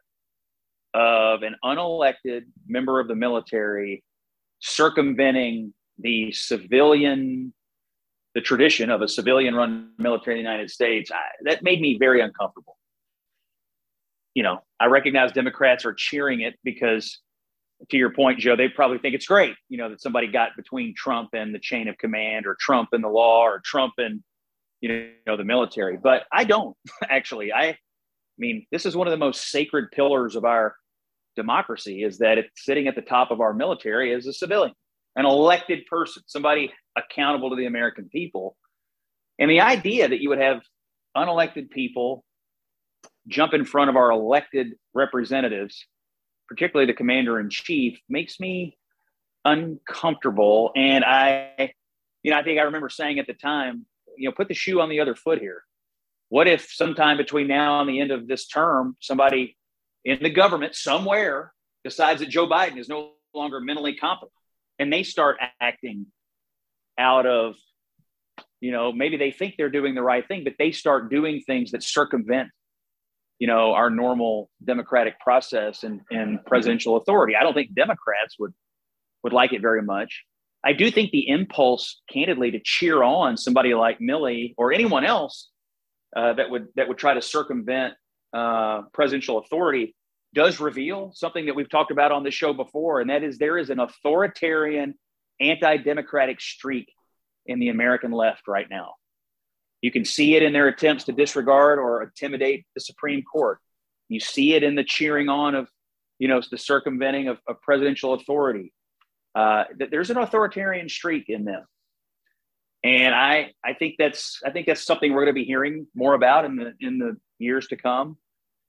of 0.93 1.43
an 1.43 1.55
unelected 1.63 2.43
member 2.67 2.99
of 2.99 3.07
the 3.07 3.15
military 3.15 4.03
circumventing 4.59 5.73
the 5.99 6.31
civilian 6.31 7.53
the 8.35 8.41
tradition 8.41 8.91
of 8.91 9.01
a 9.01 9.07
civilian 9.07 9.55
run 9.55 9.91
military 9.97 10.37
in 10.37 10.45
the 10.45 10.49
United 10.51 10.69
States, 10.69 11.09
I, 11.09 11.21
that 11.43 11.63
made 11.63 11.81
me 11.81 11.97
very 11.97 12.21
uncomfortable. 12.21 12.77
You 14.33 14.43
know, 14.43 14.59
I 14.79 14.87
recognize 14.87 15.31
Democrats 15.31 15.85
are 15.85 15.93
cheering 15.93 16.41
it 16.41 16.55
because, 16.63 17.21
to 17.89 17.97
your 17.97 18.13
point, 18.13 18.39
Joe, 18.39 18.57
they 18.57 18.67
probably 18.67 18.97
think 18.97 19.15
it's 19.15 19.25
great, 19.25 19.55
you 19.69 19.77
know, 19.77 19.89
that 19.89 20.01
somebody 20.01 20.27
got 20.27 20.49
between 20.57 20.93
Trump 20.95 21.29
and 21.33 21.55
the 21.55 21.59
chain 21.59 21.87
of 21.87 21.97
command 21.97 22.45
or 22.45 22.57
Trump 22.59 22.89
and 22.91 23.01
the 23.01 23.07
law 23.07 23.43
or 23.43 23.61
Trump 23.63 23.93
and, 23.97 24.21
you 24.81 25.11
know, 25.25 25.37
the 25.37 25.45
military. 25.45 25.97
But 25.97 26.25
I 26.31 26.43
don't 26.43 26.75
actually. 27.09 27.53
I, 27.53 27.69
I 27.69 27.77
mean, 28.37 28.67
this 28.69 28.85
is 28.85 28.97
one 28.97 29.07
of 29.07 29.11
the 29.11 29.17
most 29.17 29.49
sacred 29.49 29.91
pillars 29.91 30.35
of 30.35 30.43
our 30.43 30.75
democracy 31.37 32.03
is 32.03 32.17
that 32.17 32.37
it's 32.37 32.65
sitting 32.65 32.89
at 32.89 32.95
the 32.95 33.01
top 33.01 33.31
of 33.31 33.39
our 33.39 33.53
military 33.53 34.13
as 34.13 34.27
a 34.27 34.33
civilian 34.33 34.73
an 35.15 35.25
elected 35.25 35.85
person, 35.85 36.23
somebody 36.27 36.71
accountable 36.95 37.49
to 37.49 37.55
the 37.55 37.65
American 37.65 38.09
people. 38.09 38.57
And 39.39 39.49
the 39.49 39.61
idea 39.61 40.07
that 40.07 40.21
you 40.21 40.29
would 40.29 40.39
have 40.39 40.61
unelected 41.15 41.69
people 41.69 42.23
jump 43.27 43.53
in 43.53 43.65
front 43.65 43.89
of 43.89 43.95
our 43.95 44.11
elected 44.11 44.73
representatives, 44.93 45.85
particularly 46.47 46.91
the 46.91 46.95
commander 46.95 47.39
in 47.39 47.49
chief, 47.49 47.99
makes 48.07 48.39
me 48.39 48.77
uncomfortable. 49.43 50.71
And 50.75 51.03
I, 51.03 51.73
you 52.23 52.31
know, 52.31 52.37
I 52.37 52.43
think 52.43 52.59
I 52.59 52.63
remember 52.63 52.89
saying 52.89 53.19
at 53.19 53.27
the 53.27 53.33
time, 53.33 53.85
you 54.17 54.29
know, 54.29 54.33
put 54.33 54.47
the 54.47 54.53
shoe 54.53 54.79
on 54.79 54.89
the 54.89 55.01
other 55.01 55.15
foot 55.15 55.39
here. 55.39 55.63
What 56.29 56.47
if 56.47 56.71
sometime 56.71 57.17
between 57.17 57.47
now 57.47 57.81
and 57.81 57.89
the 57.89 57.99
end 57.99 58.11
of 58.11 58.27
this 58.27 58.47
term, 58.47 58.95
somebody 58.99 59.57
in 60.03 60.19
the 60.21 60.29
government 60.29 60.75
somewhere 60.75 61.53
decides 61.83 62.21
that 62.21 62.29
Joe 62.29 62.47
Biden 62.47 62.77
is 62.77 62.89
no 62.89 63.11
longer 63.33 63.59
mentally 63.59 63.95
competent? 63.95 64.31
and 64.79 64.91
they 64.91 65.03
start 65.03 65.37
acting 65.59 66.07
out 66.97 67.25
of 67.25 67.55
you 68.61 68.71
know 68.71 68.91
maybe 68.91 69.17
they 69.17 69.31
think 69.31 69.55
they're 69.57 69.69
doing 69.69 69.95
the 69.95 70.01
right 70.01 70.27
thing 70.27 70.43
but 70.43 70.53
they 70.57 70.71
start 70.71 71.09
doing 71.09 71.41
things 71.45 71.71
that 71.71 71.83
circumvent 71.83 72.49
you 73.39 73.47
know 73.47 73.73
our 73.73 73.89
normal 73.89 74.49
democratic 74.63 75.19
process 75.19 75.83
and, 75.83 76.01
and 76.09 76.43
presidential 76.45 76.97
authority. 76.97 77.35
I 77.35 77.43
don't 77.43 77.53
think 77.53 77.73
democrats 77.73 78.35
would 78.39 78.53
would 79.23 79.33
like 79.33 79.53
it 79.53 79.61
very 79.61 79.81
much. 79.81 80.23
I 80.63 80.73
do 80.73 80.89
think 80.89 81.11
the 81.11 81.27
impulse 81.29 82.01
candidly 82.11 82.51
to 82.51 82.59
cheer 82.63 83.03
on 83.03 83.37
somebody 83.37 83.73
like 83.73 83.99
Milley 83.99 84.53
or 84.57 84.71
anyone 84.73 85.05
else 85.05 85.49
uh, 86.15 86.33
that 86.33 86.49
would 86.49 86.67
that 86.75 86.87
would 86.87 86.97
try 86.97 87.13
to 87.13 87.21
circumvent 87.21 87.93
uh, 88.33 88.83
presidential 88.93 89.39
authority 89.39 89.95
does 90.33 90.59
reveal 90.59 91.11
something 91.13 91.45
that 91.45 91.55
we've 91.55 91.69
talked 91.69 91.91
about 91.91 92.11
on 92.11 92.23
this 92.23 92.33
show 92.33 92.53
before, 92.53 92.99
and 92.99 93.09
that 93.09 93.23
is 93.23 93.37
there 93.37 93.57
is 93.57 93.69
an 93.69 93.79
authoritarian, 93.79 94.95
anti 95.39 95.77
democratic 95.77 96.41
streak 96.41 96.91
in 97.45 97.59
the 97.59 97.69
American 97.69 98.11
left 98.11 98.47
right 98.47 98.67
now. 98.69 98.93
You 99.81 99.91
can 99.91 100.05
see 100.05 100.35
it 100.35 100.43
in 100.43 100.53
their 100.53 100.67
attempts 100.67 101.03
to 101.05 101.11
disregard 101.11 101.79
or 101.79 102.03
intimidate 102.03 102.65
the 102.73 102.81
Supreme 102.81 103.23
Court. 103.23 103.59
You 104.09 104.19
see 104.19 104.53
it 104.53 104.63
in 104.63 104.75
the 104.75 104.83
cheering 104.83 105.29
on 105.29 105.55
of, 105.55 105.69
you 106.17 106.27
know, 106.27 106.41
the 106.49 106.57
circumventing 106.57 107.27
of, 107.27 107.37
of 107.47 107.61
presidential 107.61 108.13
authority. 108.13 108.73
Uh, 109.35 109.65
there's 109.91 110.09
an 110.09 110.17
authoritarian 110.17 110.87
streak 110.87 111.25
in 111.27 111.43
them, 111.43 111.65
and 112.83 113.13
I 113.13 113.51
I 113.63 113.73
think 113.73 113.95
that's 113.99 114.39
I 114.45 114.51
think 114.51 114.65
that's 114.65 114.85
something 114.85 115.11
we're 115.11 115.25
going 115.25 115.35
to 115.35 115.41
be 115.41 115.43
hearing 115.43 115.87
more 115.93 116.13
about 116.13 116.45
in 116.45 116.55
the 116.55 116.73
in 116.79 116.99
the 116.99 117.17
years 117.37 117.67
to 117.67 117.75
come, 117.75 118.17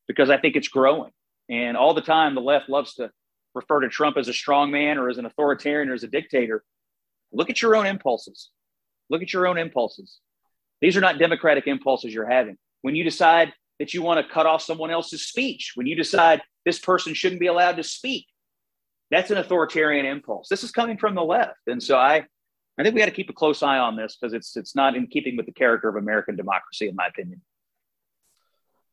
because 0.09 0.29
I 0.29 0.39
think 0.39 0.57
it's 0.57 0.69
growing. 0.69 1.13
And 1.49 1.77
all 1.77 1.95
the 1.95 2.01
time, 2.01 2.35
the 2.35 2.41
left 2.41 2.69
loves 2.69 2.95
to 2.95 3.11
refer 3.57 3.81
to 3.81 3.89
Trump 3.89 4.17
as 4.17 4.29
a 4.29 4.33
strong 4.33 4.71
man 4.71 4.99
or 4.99 5.09
as 5.09 5.19
an 5.19 5.27
authoritarian 5.27 5.89
or 5.89 5.95
as 5.95 6.05
a 6.05 6.09
dictator. 6.09 6.63
Look 7.33 7.51
at 7.51 7.61
your 7.61 7.75
own 7.75 7.87
impulses. 7.87 8.51
Look 9.11 9.23
at 9.23 9.33
your 9.33 9.47
own 9.49 9.59
impulses. 9.59 10.19
These 10.81 10.97
are 10.97 11.01
not 11.01 11.19
democratic 11.19 11.67
impulses 11.67 12.13
you're 12.13 12.29
having. 12.29 12.59
When 12.83 12.95
you 12.95 13.03
decide 13.03 13.53
that 13.79 13.95
you 13.95 14.03
want 14.03 14.25
to 14.25 14.33
cut 14.33 14.47
off 14.47 14.63
someone 14.63 14.91
else's 14.91 15.27
speech, 15.27 15.73
when 15.75 15.87
you 15.87 15.97
decide 15.97 16.43
this 16.65 16.79
person 16.79 17.15
shouldn't 17.15 17.41
be 17.41 17.47
allowed 17.47 17.77
to 17.77 17.83
speak, 17.83 18.27
that's 19.11 19.31
an 19.31 19.39
authoritarian 19.39 20.05
impulse. 20.05 20.49
This 20.49 20.63
is 20.63 20.71
coming 20.71 20.99
from 20.99 21.15
the 21.15 21.25
left. 21.25 21.61
And 21.67 21.83
so 21.83 21.97
I, 21.97 22.25
I 22.79 22.83
think 22.83 22.95
we 22.95 23.01
got 23.01 23.07
to 23.07 23.13
keep 23.13 23.31
a 23.31 23.35
close 23.35 23.63
eye 23.63 23.79
on 23.79 23.97
this 23.97 24.17
because 24.17 24.35
it's 24.35 24.57
it's 24.57 24.75
not 24.75 24.97
in 24.97 25.07
keeping 25.07 25.37
with 25.37 25.47
the 25.47 25.53
character 25.53 25.89
of 25.89 25.97
American 25.97 26.37
democracy, 26.37 26.89
in 26.89 26.95
my 26.95 27.07
opinion. 27.07 27.41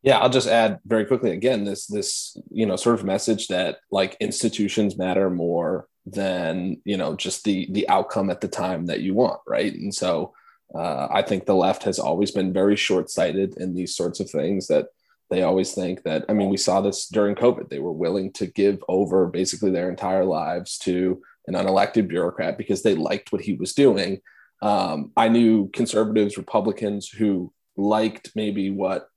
Yeah, 0.04 0.18
I'll 0.18 0.28
just 0.28 0.48
add 0.48 0.80
very 0.84 1.06
quickly 1.06 1.30
again 1.30 1.64
this 1.64 1.86
this 1.86 2.36
you 2.50 2.66
know 2.66 2.76
sort 2.76 3.00
of 3.00 3.06
message 3.06 3.48
that 3.48 3.78
like 3.90 4.18
institutions 4.20 4.98
matter 4.98 5.30
more 5.30 5.88
than 6.04 6.82
you 6.84 6.98
know 6.98 7.16
just 7.16 7.44
the 7.44 7.66
the 7.72 7.88
outcome 7.88 8.28
at 8.28 8.42
the 8.42 8.48
time 8.48 8.84
that 8.86 9.00
you 9.00 9.14
want, 9.14 9.40
right? 9.46 9.72
And 9.72 9.94
so 9.94 10.34
uh, 10.74 11.08
I 11.10 11.22
think 11.22 11.46
the 11.46 11.54
left 11.54 11.84
has 11.84 11.98
always 11.98 12.30
been 12.30 12.52
very 12.52 12.76
short 12.76 13.08
sighted 13.08 13.56
in 13.56 13.74
these 13.74 13.96
sorts 13.96 14.20
of 14.20 14.28
things 14.28 14.66
that 14.66 14.88
they 15.30 15.42
always 15.42 15.72
think 15.72 16.02
that 16.02 16.26
I 16.28 16.34
mean 16.34 16.50
we 16.50 16.58
saw 16.58 16.82
this 16.82 17.08
during 17.08 17.34
COVID. 17.34 17.70
They 17.70 17.78
were 17.78 17.92
willing 17.92 18.30
to 18.34 18.46
give 18.46 18.84
over 18.88 19.26
basically 19.28 19.70
their 19.70 19.88
entire 19.88 20.26
lives 20.26 20.76
to 20.80 21.22
an 21.46 21.54
unelected 21.54 22.08
bureaucrat 22.08 22.58
because 22.58 22.82
they 22.82 22.94
liked 22.94 23.32
what 23.32 23.40
he 23.40 23.54
was 23.54 23.72
doing. 23.72 24.20
Um, 24.60 25.12
I 25.16 25.28
knew 25.28 25.70
conservatives, 25.72 26.36
Republicans 26.36 27.08
who 27.08 27.54
liked 27.76 28.32
maybe 28.36 28.68
what 28.68 29.08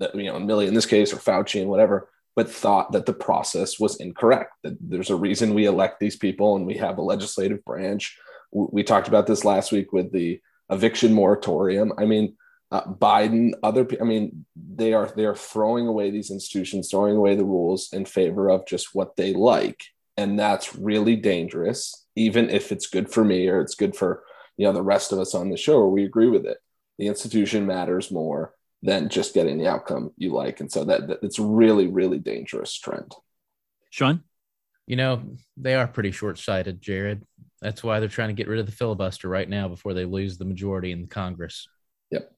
that 0.00 0.14
you 0.14 0.24
know, 0.24 0.38
Milley 0.38 0.66
in 0.66 0.74
this 0.74 0.86
case, 0.86 1.12
or 1.12 1.16
Fauci 1.16 1.60
and 1.60 1.70
whatever, 1.70 2.08
but 2.34 2.50
thought 2.50 2.92
that 2.92 3.06
the 3.06 3.12
process 3.12 3.78
was 3.78 4.00
incorrect. 4.00 4.52
That 4.62 4.76
there's 4.80 5.10
a 5.10 5.16
reason 5.16 5.54
we 5.54 5.66
elect 5.66 6.00
these 6.00 6.16
people 6.16 6.56
and 6.56 6.66
we 6.66 6.74
have 6.78 6.98
a 6.98 7.02
legislative 7.02 7.64
branch. 7.64 8.18
We 8.50 8.82
talked 8.82 9.08
about 9.08 9.26
this 9.26 9.44
last 9.44 9.72
week 9.72 9.92
with 9.92 10.12
the 10.12 10.40
eviction 10.70 11.12
moratorium. 11.12 11.92
I 11.98 12.04
mean, 12.04 12.36
uh, 12.70 12.84
Biden, 12.84 13.52
other, 13.62 13.84
people, 13.84 14.06
I 14.06 14.08
mean, 14.08 14.46
they 14.56 14.94
are 14.94 15.12
they 15.14 15.26
are 15.26 15.34
throwing 15.34 15.86
away 15.86 16.10
these 16.10 16.30
institutions, 16.30 16.90
throwing 16.90 17.16
away 17.16 17.34
the 17.34 17.44
rules 17.44 17.92
in 17.92 18.06
favor 18.06 18.48
of 18.48 18.66
just 18.66 18.94
what 18.94 19.16
they 19.16 19.34
like, 19.34 19.82
and 20.16 20.38
that's 20.38 20.74
really 20.74 21.16
dangerous. 21.16 22.06
Even 22.16 22.48
if 22.48 22.72
it's 22.72 22.86
good 22.86 23.10
for 23.10 23.24
me 23.24 23.48
or 23.48 23.60
it's 23.60 23.74
good 23.74 23.94
for 23.94 24.22
you 24.56 24.66
know 24.66 24.72
the 24.72 24.82
rest 24.82 25.12
of 25.12 25.18
us 25.18 25.34
on 25.34 25.50
the 25.50 25.56
show, 25.58 25.74
or 25.74 25.90
we 25.90 26.04
agree 26.04 26.28
with 26.28 26.46
it, 26.46 26.56
the 26.98 27.08
institution 27.08 27.66
matters 27.66 28.10
more 28.10 28.54
than 28.82 29.08
just 29.08 29.34
getting 29.34 29.58
the 29.58 29.68
outcome 29.68 30.12
you 30.16 30.32
like. 30.32 30.60
And 30.60 30.70
so 30.70 30.84
that, 30.84 31.06
that 31.08 31.18
it's 31.22 31.38
really, 31.38 31.86
really 31.86 32.18
dangerous 32.18 32.76
trend. 32.76 33.14
Sean? 33.90 34.24
You 34.86 34.96
know, 34.96 35.22
they 35.56 35.74
are 35.74 35.86
pretty 35.86 36.10
short 36.10 36.38
sighted, 36.38 36.82
Jared. 36.82 37.24
That's 37.60 37.84
why 37.84 38.00
they're 38.00 38.08
trying 38.08 38.30
to 38.30 38.34
get 38.34 38.48
rid 38.48 38.58
of 38.58 38.66
the 38.66 38.72
filibuster 38.72 39.28
right 39.28 39.48
now 39.48 39.68
before 39.68 39.94
they 39.94 40.04
lose 40.04 40.36
the 40.36 40.44
majority 40.44 40.90
in 40.90 41.02
the 41.02 41.06
Congress. 41.06 41.68
Yep. 42.10 42.32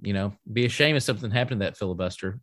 You 0.00 0.14
know, 0.14 0.34
be 0.50 0.64
a 0.64 0.70
shame 0.70 0.96
if 0.96 1.02
something 1.02 1.30
happened 1.30 1.60
to 1.60 1.66
that 1.66 1.76
filibuster 1.76 2.40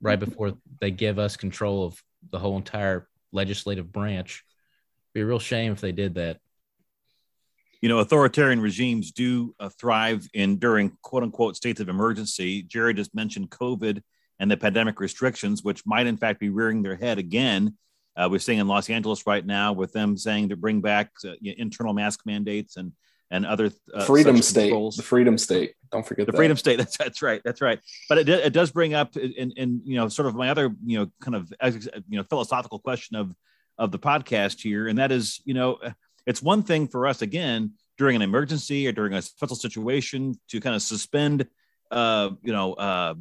right 0.00 0.18
before 0.18 0.54
they 0.80 0.90
give 0.90 1.18
us 1.18 1.36
control 1.36 1.84
of 1.84 2.02
the 2.30 2.38
whole 2.38 2.56
entire 2.56 3.08
legislative 3.32 3.92
branch. 3.92 4.44
Be 5.12 5.20
a 5.20 5.26
real 5.26 5.38
shame 5.38 5.72
if 5.72 5.80
they 5.80 5.92
did 5.92 6.14
that 6.14 6.38
you 7.80 7.88
know, 7.88 7.98
authoritarian 7.98 8.60
regimes 8.60 9.12
do 9.12 9.54
uh, 9.60 9.68
thrive 9.68 10.26
in 10.34 10.58
during 10.58 10.96
quote 11.02 11.22
unquote 11.22 11.56
states 11.56 11.80
of 11.80 11.88
emergency. 11.88 12.62
Jerry 12.62 12.94
just 12.94 13.14
mentioned 13.14 13.50
COVID 13.50 14.02
and 14.40 14.50
the 14.50 14.56
pandemic 14.56 15.00
restrictions, 15.00 15.62
which 15.62 15.86
might 15.86 16.06
in 16.06 16.16
fact 16.16 16.40
be 16.40 16.48
rearing 16.48 16.82
their 16.82 16.96
head 16.96 17.18
again. 17.18 17.76
Uh, 18.16 18.28
we're 18.28 18.40
seeing 18.40 18.58
in 18.58 18.66
Los 18.66 18.90
Angeles 18.90 19.26
right 19.26 19.46
now 19.46 19.72
with 19.72 19.92
them 19.92 20.16
saying 20.16 20.48
to 20.48 20.56
bring 20.56 20.80
back 20.80 21.10
uh, 21.24 21.34
internal 21.42 21.94
mask 21.94 22.20
mandates 22.26 22.76
and 22.76 22.92
and 23.30 23.44
other 23.44 23.70
uh, 23.92 24.04
freedom 24.04 24.40
state, 24.40 24.70
controls. 24.70 24.96
the 24.96 25.02
freedom 25.02 25.36
state. 25.36 25.74
Don't 25.92 26.06
forget 26.06 26.26
the 26.26 26.32
that. 26.32 26.38
freedom 26.38 26.56
state. 26.56 26.76
That's 26.78 26.96
that's 26.96 27.22
right. 27.22 27.42
That's 27.44 27.60
right. 27.60 27.78
But 28.08 28.18
it, 28.18 28.28
it 28.28 28.52
does 28.52 28.70
bring 28.70 28.94
up 28.94 29.16
in, 29.16 29.52
in 29.52 29.82
you 29.84 29.96
know 29.96 30.08
sort 30.08 30.26
of 30.26 30.34
my 30.34 30.50
other 30.50 30.74
you 30.84 30.98
know 30.98 31.10
kind 31.20 31.36
of 31.36 31.52
you 32.08 32.18
know 32.18 32.24
philosophical 32.24 32.78
question 32.78 33.16
of 33.16 33.34
of 33.76 33.92
the 33.92 33.98
podcast 33.98 34.60
here, 34.60 34.88
and 34.88 34.98
that 34.98 35.12
is 35.12 35.40
you 35.44 35.54
know 35.54 35.78
it's 36.28 36.42
one 36.42 36.62
thing 36.62 36.86
for 36.86 37.06
us, 37.06 37.22
again, 37.22 37.72
during 37.96 38.14
an 38.14 38.20
emergency 38.20 38.86
or 38.86 38.92
during 38.92 39.14
a 39.14 39.22
special 39.22 39.56
situation 39.56 40.38
to 40.50 40.60
kind 40.60 40.76
of 40.76 40.82
suspend, 40.82 41.46
uh, 41.90 42.28
you 42.42 42.52
know, 42.52 42.74
uh, 42.74 43.14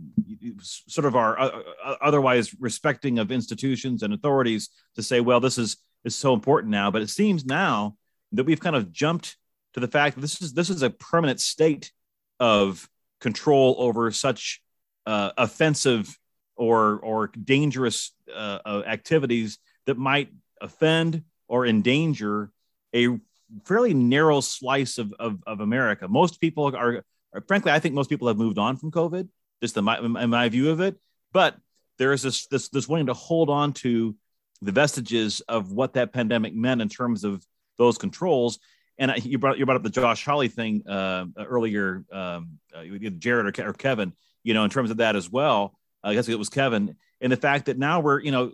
sort 0.61 1.05
of 1.05 1.15
our 1.15 1.39
uh, 1.39 1.61
uh, 1.85 1.95
otherwise 2.01 2.53
respecting 2.59 3.17
of 3.17 3.31
institutions 3.31 4.03
and 4.03 4.13
authorities 4.13 4.69
to 4.95 5.01
say, 5.01 5.21
well, 5.21 5.39
this 5.39 5.57
is, 5.57 5.77
is 6.03 6.15
so 6.15 6.33
important 6.33 6.69
now. 6.69 6.91
But 6.91 7.01
it 7.01 7.09
seems 7.09 7.45
now 7.45 7.95
that 8.33 8.43
we've 8.43 8.59
kind 8.59 8.75
of 8.75 8.91
jumped 8.91 9.37
to 9.73 9.79
the 9.79 9.87
fact 9.87 10.15
that 10.15 10.21
this 10.21 10.41
is, 10.41 10.51
this 10.51 10.69
is 10.69 10.81
a 10.81 10.89
permanent 10.89 11.39
state 11.39 11.93
of 12.41 12.89
control 13.21 13.77
over 13.79 14.11
such 14.11 14.61
uh, 15.05 15.31
offensive 15.37 16.19
or, 16.57 16.99
or 16.99 17.27
dangerous 17.27 18.11
uh, 18.35 18.83
activities 18.85 19.59
that 19.85 19.97
might 19.97 20.29
offend 20.59 21.23
or 21.47 21.65
endanger 21.65 22.51
a 22.95 23.19
fairly 23.65 23.93
narrow 23.93 24.41
slice 24.41 24.97
of, 24.97 25.13
of, 25.19 25.43
of 25.45 25.59
America. 25.59 26.07
Most 26.07 26.41
people 26.41 26.75
are, 26.75 27.03
are, 27.33 27.41
frankly, 27.47 27.71
I 27.71 27.79
think 27.79 27.95
most 27.95 28.09
people 28.09 28.27
have 28.27 28.37
moved 28.37 28.57
on 28.57 28.77
from 28.77 28.91
COVID, 28.91 29.27
just 29.61 29.77
in 29.77 29.83
my, 29.83 29.99
in 29.99 30.29
my 30.29 30.49
view 30.49 30.69
of 30.71 30.81
it. 30.81 30.97
But 31.33 31.57
there 31.97 32.13
is 32.13 32.21
this, 32.21 32.47
this, 32.47 32.69
this 32.69 32.87
wanting 32.87 33.07
to 33.07 33.13
hold 33.13 33.49
on 33.49 33.73
to 33.73 34.15
the 34.61 34.71
vestiges 34.71 35.41
of 35.41 35.71
what 35.71 35.93
that 35.93 36.13
pandemic 36.13 36.55
meant 36.55 36.81
in 36.81 36.89
terms 36.89 37.23
of 37.23 37.45
those 37.77 37.97
controls. 37.97 38.59
And 38.97 39.13
you 39.23 39.37
brought, 39.37 39.57
you 39.57 39.65
brought 39.65 39.77
up 39.77 39.83
the 39.83 39.89
Josh 39.89 40.25
Hawley 40.25 40.47
thing 40.47 40.87
uh, 40.87 41.25
earlier, 41.37 42.03
um, 42.11 42.59
uh, 42.75 42.83
Jared 43.19 43.59
or, 43.59 43.69
or, 43.69 43.73
Kevin, 43.73 44.13
you 44.43 44.53
know, 44.53 44.63
in 44.63 44.69
terms 44.69 44.89
of 44.89 44.97
that 44.97 45.15
as 45.15 45.29
well. 45.29 45.77
I 46.03 46.13
guess 46.13 46.27
it 46.29 46.39
was 46.39 46.49
Kevin, 46.49 46.95
and 47.19 47.31
the 47.31 47.37
fact 47.37 47.65
that 47.65 47.77
now 47.77 47.99
we're, 47.99 48.21
you 48.21 48.31
know, 48.31 48.51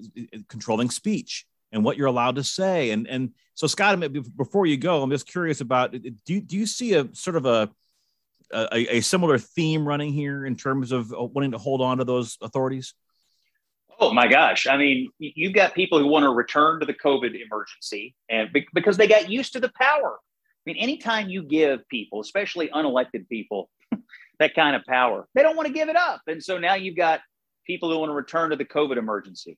controlling 0.48 0.90
speech 0.90 1.46
and 1.74 1.84
what 1.84 1.98
you're 1.98 2.08
allowed 2.08 2.36
to 2.36 2.44
say. 2.44 2.92
And 2.92 3.08
and 3.08 3.32
so 3.56 3.68
Scott, 3.68 4.00
before 4.38 4.66
you 4.66 4.78
go, 4.78 5.02
I'm 5.02 5.10
just 5.10 5.28
curious 5.28 5.60
about 5.60 5.92
do 6.26 6.40
do 6.40 6.58
you 6.58 6.66
see 6.66 6.94
a 6.94 7.14
sort 7.14 7.36
of 7.36 7.46
a 7.46 7.70
a, 8.54 8.98
a 8.98 9.02
similar 9.02 9.38
theme 9.38 9.86
running 9.86 10.14
here 10.14 10.46
in 10.46 10.56
terms 10.56 10.92
of 10.92 11.12
uh, 11.12 11.24
wanting 11.24 11.52
to 11.52 11.58
hold 11.58 11.82
on 11.82 11.98
to 11.98 12.06
those 12.06 12.38
authorities? 12.42 12.94
Oh 14.00 14.14
my 14.14 14.28
gosh! 14.28 14.68
I 14.68 14.78
mean, 14.78 15.10
you've 15.20 15.54
got 15.54 15.74
people 15.74 16.00
who 16.00 16.08
want 16.08 16.24
to 16.24 16.30
return 16.30 16.80
to 16.80 16.86
the 16.86 16.94
COVID 16.94 17.40
emergency, 17.40 18.16
and 18.30 18.50
because 18.74 18.98
they 18.98 19.08
got 19.08 19.30
used 19.30 19.54
to 19.54 19.60
the 19.60 19.72
power. 19.80 20.18
I 20.66 20.72
mean, 20.72 20.78
anytime 20.78 21.30
you 21.30 21.44
give 21.44 21.88
people, 21.90 22.22
especially 22.22 22.70
unelected 22.70 23.28
people, 23.28 23.70
that 24.40 24.56
kind 24.56 24.78
of 24.78 24.86
power, 24.86 25.28
they 25.36 25.44
don't 25.44 25.58
want 25.58 25.68
to 25.68 25.74
give 25.74 25.90
it 25.90 25.96
up, 25.96 26.22
and 26.28 26.44
so 26.44 26.58
now 26.58 26.76
you've 26.76 26.96
got 26.96 27.22
people 27.66 27.92
who 27.92 28.00
want 28.00 28.10
to 28.10 28.14
return 28.14 28.50
to 28.50 28.56
the 28.56 28.66
COVID 28.66 28.98
emergency. 28.98 29.58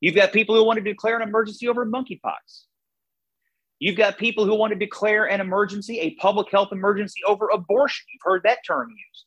You've 0.00 0.14
got 0.14 0.32
people 0.32 0.54
who 0.54 0.64
want 0.64 0.78
to 0.78 0.84
declare 0.84 1.16
an 1.16 1.28
emergency 1.28 1.68
over 1.68 1.84
monkeypox. 1.84 2.64
You've 3.80 3.96
got 3.96 4.18
people 4.18 4.44
who 4.44 4.54
want 4.54 4.72
to 4.72 4.78
declare 4.78 5.28
an 5.28 5.40
emergency, 5.40 6.00
a 6.00 6.14
public 6.16 6.50
health 6.50 6.68
emergency 6.72 7.20
over 7.26 7.48
abortion. 7.48 8.04
You've 8.12 8.22
heard 8.22 8.42
that 8.44 8.58
term 8.66 8.90
used. 8.90 9.26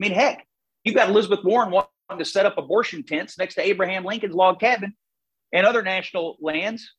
I 0.00 0.08
mean, 0.08 0.12
heck, 0.12 0.46
you've 0.84 0.96
got 0.96 1.08
Elizabeth 1.08 1.44
Warren 1.44 1.70
wanting 1.70 2.18
to 2.18 2.24
set 2.24 2.46
up 2.46 2.58
abortion 2.58 3.04
tents 3.04 3.38
next 3.38 3.54
to 3.54 3.66
Abraham 3.66 4.04
Lincoln's 4.04 4.34
log 4.34 4.60
cabin 4.60 4.94
and 5.52 5.66
other 5.66 5.82
national 5.82 6.36
lands 6.40 6.92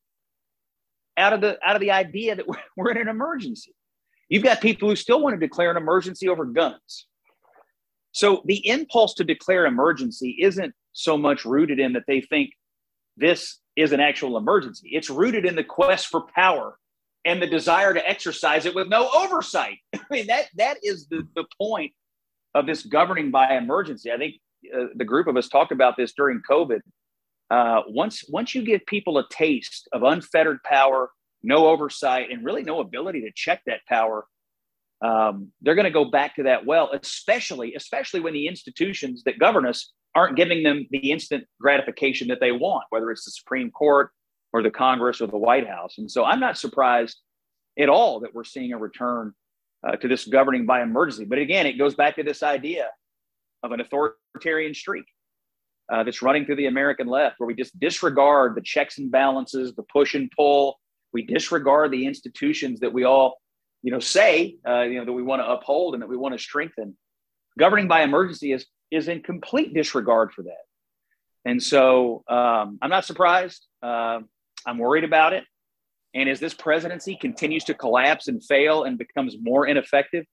out 1.18 1.34
of 1.34 1.42
the 1.42 1.58
out 1.64 1.76
of 1.76 1.82
the 1.82 1.92
idea 1.92 2.36
that 2.36 2.48
we're, 2.48 2.56
we're 2.78 2.92
in 2.92 2.98
an 2.98 3.08
emergency. 3.08 3.74
You've 4.30 4.44
got 4.44 4.62
people 4.62 4.88
who 4.88 4.96
still 4.96 5.22
want 5.22 5.34
to 5.34 5.40
declare 5.40 5.72
an 5.72 5.78
emergency 5.78 6.30
over 6.30 6.46
guns. 6.46 7.08
So 8.12 8.42
the 8.46 8.68
impulse 8.68 9.16
to 9.16 9.24
declare 9.24 9.66
emergency 9.66 10.38
isn't 10.40 10.74
so 10.94 11.18
much 11.18 11.46
rooted 11.46 11.80
in 11.80 11.94
that 11.94 12.04
they 12.08 12.22
think 12.22 12.52
this 13.20 13.60
is 13.76 13.92
an 13.92 14.00
actual 14.00 14.38
emergency. 14.38 14.90
It's 14.92 15.10
rooted 15.10 15.46
in 15.46 15.56
the 15.56 15.64
quest 15.64 16.08
for 16.08 16.26
power 16.36 16.78
and 17.26 17.42
the 17.42 17.48
desire 17.48 17.94
to 17.94 18.08
exercise 18.08 18.66
it 18.66 18.76
with 18.76 18.88
no 18.88 19.10
oversight. 19.14 19.78
I 19.94 20.00
mean, 20.10 20.28
that 20.28 20.48
that 20.56 20.78
is 20.84 21.08
the, 21.08 21.28
the 21.36 21.46
point 21.60 21.94
of 22.56 22.66
this 22.66 22.84
governing 22.84 23.32
by 23.32 23.56
emergency. 23.56 24.12
I 24.12 24.18
think 24.18 24.36
uh, 24.76 24.86
the 24.96 25.06
group 25.06 25.28
of 25.28 25.38
us 25.38 25.48
talked 25.48 25.72
about 25.72 25.98
this 25.98 26.14
during 26.14 26.42
COVID. 26.50 26.80
Uh, 27.50 27.82
once 27.88 28.24
once 28.30 28.54
you 28.54 28.64
give 28.64 28.86
people 28.86 29.18
a 29.18 29.28
taste 29.30 29.88
of 29.92 30.04
unfettered 30.04 30.62
power, 30.64 31.10
no 31.44 31.68
oversight, 31.68 32.30
and 32.32 32.46
really 32.46 32.64
no 32.64 32.80
ability 32.80 33.22
to 33.22 33.32
check 33.36 33.62
that 33.66 33.80
power, 33.88 34.26
um, 35.02 35.52
they're 35.62 35.76
going 35.76 35.86
to 35.86 35.92
go 35.92 36.06
back 36.06 36.36
to 36.36 36.44
that 36.44 36.66
well. 36.66 36.92
Especially 36.92 37.76
especially 37.76 38.20
when 38.20 38.34
the 38.34 38.48
institutions 38.48 39.24
that 39.24 39.40
govern 39.40 39.66
us 39.66 39.94
aren't 40.16 40.36
giving 40.36 40.64
them 40.64 40.88
the 40.92 41.12
instant 41.12 41.46
gratification 41.62 42.28
that 42.28 42.40
they 42.40 42.52
want, 42.52 42.84
whether 42.90 43.12
it's 43.12 43.26
the 43.26 43.32
Supreme 43.32 43.72
Court 43.72 44.12
or 44.52 44.64
the 44.64 44.72
Congress 44.72 45.22
or 45.22 45.28
the 45.28 45.38
White 45.38 45.68
House. 45.68 45.96
And 45.98 46.10
so 46.10 46.26
I'm 46.26 46.40
not 46.40 46.58
surprised 46.58 47.18
at 47.78 47.90
all 47.90 48.20
that 48.22 48.34
we're 48.34 48.44
seeing 48.44 48.74
a 48.74 48.78
return 48.78 49.34
uh, 49.88 49.96
to 49.98 50.08
this 50.08 50.26
governing 50.26 50.66
by 50.66 50.82
emergency. 50.82 51.26
But 51.26 51.38
again, 51.38 51.66
it 51.66 51.78
goes 51.78 51.96
back 51.96 52.16
to 52.16 52.24
this 52.24 52.44
idea 52.44 52.88
of 53.64 53.72
an 53.72 53.82
authoritarian 53.82 54.74
streak 54.74 55.06
uh, 55.92 56.04
that's 56.04 56.22
running 56.22 56.46
through 56.46 56.56
the 56.56 56.68
American 56.68 57.08
left, 57.08 57.36
where 57.40 57.48
we 57.48 57.54
just 57.54 57.80
disregard 57.80 58.56
the 58.56 58.62
checks 58.62 58.98
and 58.98 59.12
balances, 59.12 59.74
the 59.76 59.84
push 59.84 60.16
and 60.16 60.30
pull. 60.36 60.80
We 61.14 61.24
disregard 61.26 61.92
the 61.92 62.06
institutions 62.06 62.80
that 62.82 62.94
we 62.94 63.04
all, 63.04 63.38
you 63.82 63.92
know, 63.92 64.00
say, 64.00 64.58
uh, 64.68 64.82
you 64.82 65.00
know, 65.00 65.06
that 65.06 65.14
we 65.14 65.24
want 65.24 65.42
to 65.42 65.50
uphold 65.50 65.94
and 65.94 66.02
that 66.04 66.10
we 66.10 66.18
want 66.18 66.34
to 66.34 66.40
strengthen. 66.40 66.98
Governing 67.58 67.88
by 67.88 68.02
emergency 68.02 68.52
is 68.52 68.66
is 68.92 69.08
in 69.08 69.22
complete 69.22 69.74
disregard 69.74 70.34
for 70.34 70.44
that. 70.44 70.64
And 71.46 71.62
so 71.62 72.24
um, 72.28 72.80
I'm 72.82 72.90
not 72.90 73.06
surprised. 73.06 73.66
Uh, 73.82 74.20
I'm 74.66 74.78
worried 74.78 75.04
about 75.04 75.34
it. 75.34 75.44
And 76.14 76.28
as 76.28 76.40
this 76.40 76.54
presidency 76.54 77.16
continues 77.16 77.64
to 77.66 77.76
collapse 77.76 78.28
and 78.28 78.44
fail 78.44 78.84
and 78.84 78.98
becomes 78.98 79.36
more 79.40 79.68
ineffective, 79.68 80.26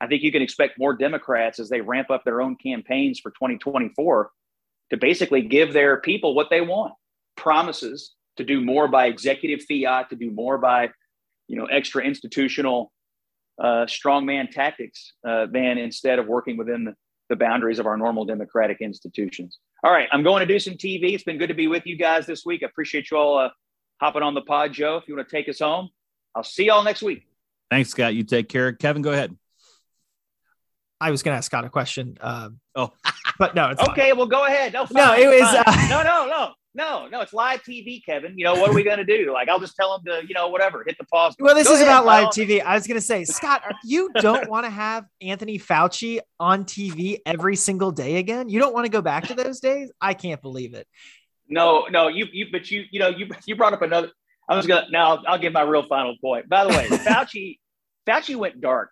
I 0.00 0.06
think 0.06 0.22
you 0.22 0.30
can 0.30 0.42
expect 0.42 0.78
more 0.78 0.94
Democrats 0.94 1.58
as 1.58 1.68
they 1.68 1.80
ramp 1.80 2.10
up 2.10 2.24
their 2.24 2.40
own 2.40 2.56
campaigns 2.56 3.18
for 3.20 3.30
2024 3.30 4.30
to 4.90 4.96
basically 4.96 5.42
give 5.42 5.72
their 5.72 6.00
people 6.00 6.34
what 6.34 6.50
they 6.50 6.60
want 6.60 6.92
promises 7.36 8.14
to 8.36 8.44
do 8.44 8.60
more 8.60 8.88
by 8.88 9.06
executive 9.06 9.64
fiat, 9.68 10.10
to 10.10 10.16
do 10.16 10.30
more 10.30 10.58
by 10.58 10.90
you 11.48 11.56
know 11.56 11.66
extra 11.66 12.02
institutional 12.02 12.92
uh, 13.58 13.86
strongman 13.86 14.50
tactics 14.50 15.12
uh, 15.26 15.46
than 15.46 15.78
instead 15.78 16.18
of 16.18 16.26
working 16.26 16.56
within 16.56 16.84
the, 16.84 16.94
the 17.28 17.36
boundaries 17.36 17.78
of 17.78 17.86
our 17.86 17.96
normal 17.96 18.24
democratic 18.24 18.80
institutions. 18.80 19.58
All 19.82 19.92
right, 19.92 20.08
I'm 20.12 20.22
going 20.22 20.40
to 20.40 20.46
do 20.46 20.58
some 20.58 20.74
TV. 20.74 21.14
It's 21.14 21.24
been 21.24 21.38
good 21.38 21.48
to 21.48 21.54
be 21.54 21.68
with 21.68 21.86
you 21.86 21.96
guys 21.96 22.26
this 22.26 22.44
week. 22.44 22.62
I 22.62 22.66
appreciate 22.66 23.10
you 23.10 23.16
all 23.16 23.38
uh, 23.38 23.50
hopping 24.00 24.22
on 24.22 24.34
the 24.34 24.42
pod, 24.42 24.72
Joe. 24.72 24.96
If 24.96 25.08
you 25.08 25.16
want 25.16 25.28
to 25.28 25.36
take 25.36 25.48
us 25.48 25.60
home, 25.60 25.90
I'll 26.34 26.42
see 26.42 26.66
y'all 26.66 26.82
next 26.82 27.02
week. 27.02 27.26
Thanks, 27.70 27.90
Scott. 27.90 28.14
You 28.14 28.24
take 28.24 28.48
care. 28.48 28.72
Kevin, 28.72 29.02
go 29.02 29.12
ahead. 29.12 29.36
I 31.00 31.10
was 31.10 31.22
going 31.22 31.34
to 31.34 31.38
ask 31.38 31.46
Scott 31.46 31.64
a 31.64 31.70
question. 31.70 32.16
Um, 32.20 32.60
oh, 32.74 32.92
but 33.38 33.54
no, 33.54 33.70
it's 33.70 33.80
okay. 33.90 34.10
fine. 34.10 34.18
Well, 34.18 34.26
go 34.26 34.46
ahead. 34.46 34.72
No, 34.72 34.86
no, 34.90 35.14
it 35.14 35.26
was 35.26 35.42
uh, 35.42 35.86
no, 35.90 36.02
no, 36.02 36.26
no. 36.26 36.52
No, 36.76 37.06
no, 37.06 37.20
it's 37.20 37.32
live 37.32 37.62
TV, 37.62 38.04
Kevin. 38.04 38.36
You 38.36 38.44
know, 38.44 38.54
what 38.54 38.68
are 38.68 38.74
we 38.74 38.82
going 38.82 38.98
to 38.98 39.04
do? 39.04 39.32
Like, 39.32 39.48
I'll 39.48 39.60
just 39.60 39.76
tell 39.76 39.96
them 39.96 40.04
to, 40.06 40.26
you 40.26 40.34
know, 40.34 40.48
whatever, 40.48 40.82
hit 40.84 40.98
the 40.98 41.04
pause. 41.04 41.36
Well, 41.38 41.54
this 41.54 41.68
Go 41.68 41.74
is 41.74 41.80
ahead, 41.80 41.92
about 41.92 42.04
live 42.04 42.28
TV. 42.28 42.60
I 42.60 42.74
was 42.74 42.88
going 42.88 42.98
to 42.98 43.06
say, 43.06 43.24
Scott, 43.24 43.62
you 43.84 44.10
don't 44.20 44.50
want 44.50 44.66
to 44.66 44.70
have 44.70 45.04
Anthony 45.20 45.56
Fauci 45.56 46.18
on 46.40 46.64
TV 46.64 47.18
every 47.24 47.54
single 47.54 47.92
day 47.92 48.16
again. 48.16 48.48
You 48.48 48.58
don't 48.58 48.74
want 48.74 48.86
to 48.86 48.90
go 48.90 49.00
back 49.00 49.28
to 49.28 49.34
those 49.34 49.60
days. 49.60 49.92
I 50.00 50.14
can't 50.14 50.42
believe 50.42 50.74
it. 50.74 50.88
No, 51.48 51.86
no, 51.90 52.08
you, 52.08 52.26
you, 52.32 52.46
but 52.50 52.68
you, 52.72 52.84
you 52.90 52.98
know, 52.98 53.08
you, 53.08 53.28
you 53.46 53.54
brought 53.54 53.72
up 53.72 53.82
another. 53.82 54.10
I 54.48 54.56
was 54.56 54.66
gonna 54.66 54.86
now. 54.90 55.22
I'll 55.26 55.38
give 55.38 55.52
my 55.54 55.62
real 55.62 55.84
final 55.84 56.16
point. 56.20 56.48
By 56.48 56.64
the 56.64 56.70
way, 56.70 56.86
Fauci, 56.88 57.58
Fauci 58.06 58.36
went 58.36 58.60
dark 58.60 58.90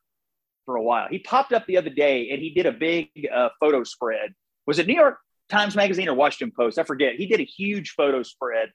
for 0.65 0.77
a 0.77 0.83
while. 0.83 1.09
He 1.11 1.19
popped 1.19 1.53
up 1.53 1.67
the 1.67 1.77
other 1.77 1.91
day 1.91 2.31
and 2.31 2.41
he 2.41 2.51
did 2.51 2.67
a 2.67 2.73
big 2.73 3.11
uh, 3.35 3.51
photo 3.61 3.85
spread. 3.85 4.35
Was 4.67 4.79
it 4.79 4.87
New 4.87 4.95
York 4.95 5.19
Times 5.49 5.77
Magazine 5.77 6.09
or 6.09 6.15
Washington 6.15 6.53
Post? 6.57 6.79
I 6.79 6.85
forget. 6.85 7.15
He 7.17 7.27
did 7.27 7.41
a 7.41 7.45
huge 7.45 7.91
photo 7.91 8.23
spread 8.23 8.71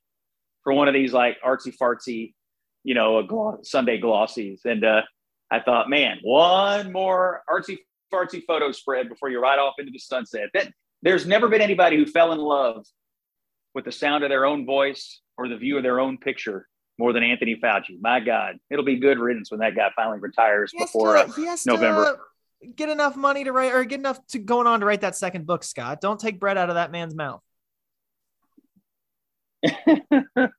for 0.64 0.74
one 0.74 0.88
of 0.88 0.94
these 0.94 1.14
like 1.14 1.38
artsy 1.46 1.74
fartsy, 1.76 2.34
you 2.84 2.94
know, 2.94 3.24
gloss, 3.24 3.70
Sunday 3.70 4.00
glossies. 4.00 4.66
And 4.66 4.84
uh, 4.84 5.02
I 5.52 5.60
thought, 5.62 5.90
man, 5.90 6.20
one 6.22 6.92
more 6.92 7.42
artsy 7.50 7.78
fartsy 8.14 8.44
photo 8.46 8.72
spread 8.72 9.10
before 9.10 9.30
you 9.30 9.42
ride 9.42 9.60
off 9.60 9.76
into 9.80 9.92
the 9.92 10.00
sunset. 10.00 10.50
That 10.54 10.72
there's 11.02 11.26
never 11.26 11.48
been 11.48 11.62
anybody 11.62 11.98
who 11.98 12.06
fell 12.06 12.32
in 12.32 12.40
love 12.40 12.86
with 13.74 13.86
the 13.86 13.92
sound 13.92 14.24
of 14.24 14.30
their 14.30 14.46
own 14.46 14.66
voice 14.66 15.22
or 15.38 15.48
the 15.48 15.58
view 15.58 15.78
of 15.78 15.84
their 15.84 16.00
own 16.00 16.18
picture 16.18 16.68
more 17.00 17.14
than 17.14 17.24
Anthony 17.24 17.56
Fauci. 17.56 18.00
My 18.02 18.20
God, 18.20 18.56
it'll 18.70 18.86
be 18.86 18.98
good 18.98 19.20
riddance 19.20 19.52
when 19.52 19.60
that 19.60 19.76
guy 19.76 19.90
finally 19.96 20.20
retires 20.20 20.72
before 20.78 21.14
to, 21.14 21.20
uh, 21.20 21.58
November. 21.66 22.06
To, 22.06 22.20
get 22.76 22.90
enough 22.90 23.16
money 23.16 23.44
to 23.44 23.52
write 23.52 23.74
or 23.74 23.84
get 23.86 24.00
enough 24.00 24.26
to 24.28 24.40
going 24.40 24.68
on 24.68 24.80
to 24.80 24.86
write 24.86 25.02
that 25.02 25.16
second 25.16 25.46
book, 25.46 25.64
Scott. 25.64 26.02
Don't 26.02 26.20
take 26.20 26.40
bread 26.40 26.58
out 26.58 26.70
of 26.70 26.76
that 26.76 26.92
man's 26.92 27.16
mouth. 27.16 27.42
all 29.88 30.50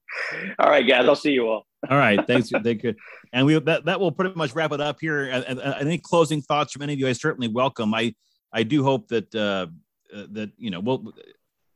right, 0.59 0.87
guys. 0.87 1.09
I'll 1.09 1.17
see 1.17 1.33
you 1.33 1.49
all. 1.49 1.67
all 1.89 1.97
right. 1.97 2.25
Thanks. 2.27 2.51
Thank 2.51 2.83
you. 2.83 2.95
And 3.33 3.47
we 3.47 3.59
that, 3.61 3.85
that 3.85 4.01
will 4.01 4.13
pretty 4.13 4.35
much 4.35 4.55
wrap 4.55 4.73
it 4.73 4.81
up 4.81 4.99
here. 5.01 5.45
Any 5.81 5.99
closing 5.99 6.43
thoughts 6.43 6.73
from 6.73 6.83
any 6.83 6.95
of 6.95 6.99
you? 6.99 7.09
I 7.09 7.13
certainly 7.13 7.49
welcome. 7.49 7.95
I 7.95 8.15
I 8.53 8.63
do 8.63 8.83
hope 8.83 9.09
that 9.09 9.35
uh, 9.35 9.67
uh, 10.15 10.27
that 10.33 10.51
you 10.57 10.71
know 10.71 10.81
we'll 10.81 11.13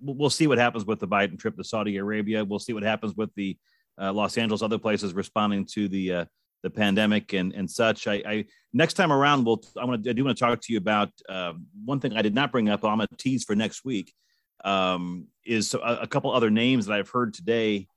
we'll 0.00 0.30
see 0.30 0.46
what 0.46 0.58
happens 0.58 0.84
with 0.84 1.00
the 1.00 1.08
Biden 1.08 1.38
trip 1.38 1.56
to 1.56 1.64
Saudi 1.64 1.96
Arabia. 1.96 2.44
We'll 2.44 2.58
see 2.58 2.72
what 2.72 2.82
happens 2.82 3.14
with 3.14 3.30
the 3.36 3.56
uh, 4.00 4.12
Los 4.12 4.36
Angeles, 4.36 4.62
other 4.62 4.78
places 4.78 5.14
responding 5.14 5.66
to 5.72 5.88
the 5.88 6.12
uh, 6.12 6.24
the 6.62 6.70
pandemic 6.70 7.32
and 7.32 7.52
and 7.52 7.70
such. 7.70 8.06
I, 8.06 8.22
I 8.26 8.44
next 8.72 8.94
time 8.94 9.12
around, 9.12 9.44
we'll 9.44 9.62
I 9.78 9.84
want 9.84 10.04
to 10.04 10.10
I 10.10 10.12
do 10.12 10.24
want 10.24 10.36
to 10.36 10.44
talk 10.44 10.60
to 10.60 10.72
you 10.72 10.78
about 10.78 11.10
uh, 11.28 11.52
one 11.84 12.00
thing 12.00 12.16
I 12.16 12.22
did 12.22 12.34
not 12.34 12.52
bring 12.52 12.68
up. 12.68 12.84
I'm 12.84 12.98
gonna 12.98 13.08
tease 13.18 13.44
for 13.44 13.54
next 13.54 13.84
week. 13.84 14.12
Um, 14.64 15.26
is 15.44 15.74
a, 15.74 15.78
a, 16.02 16.06
couple 16.06 16.32
other 16.32 16.48
names 16.48 16.86
that 16.86 16.94
I've 16.94 17.08
heard 17.08 17.34
today 17.34 17.88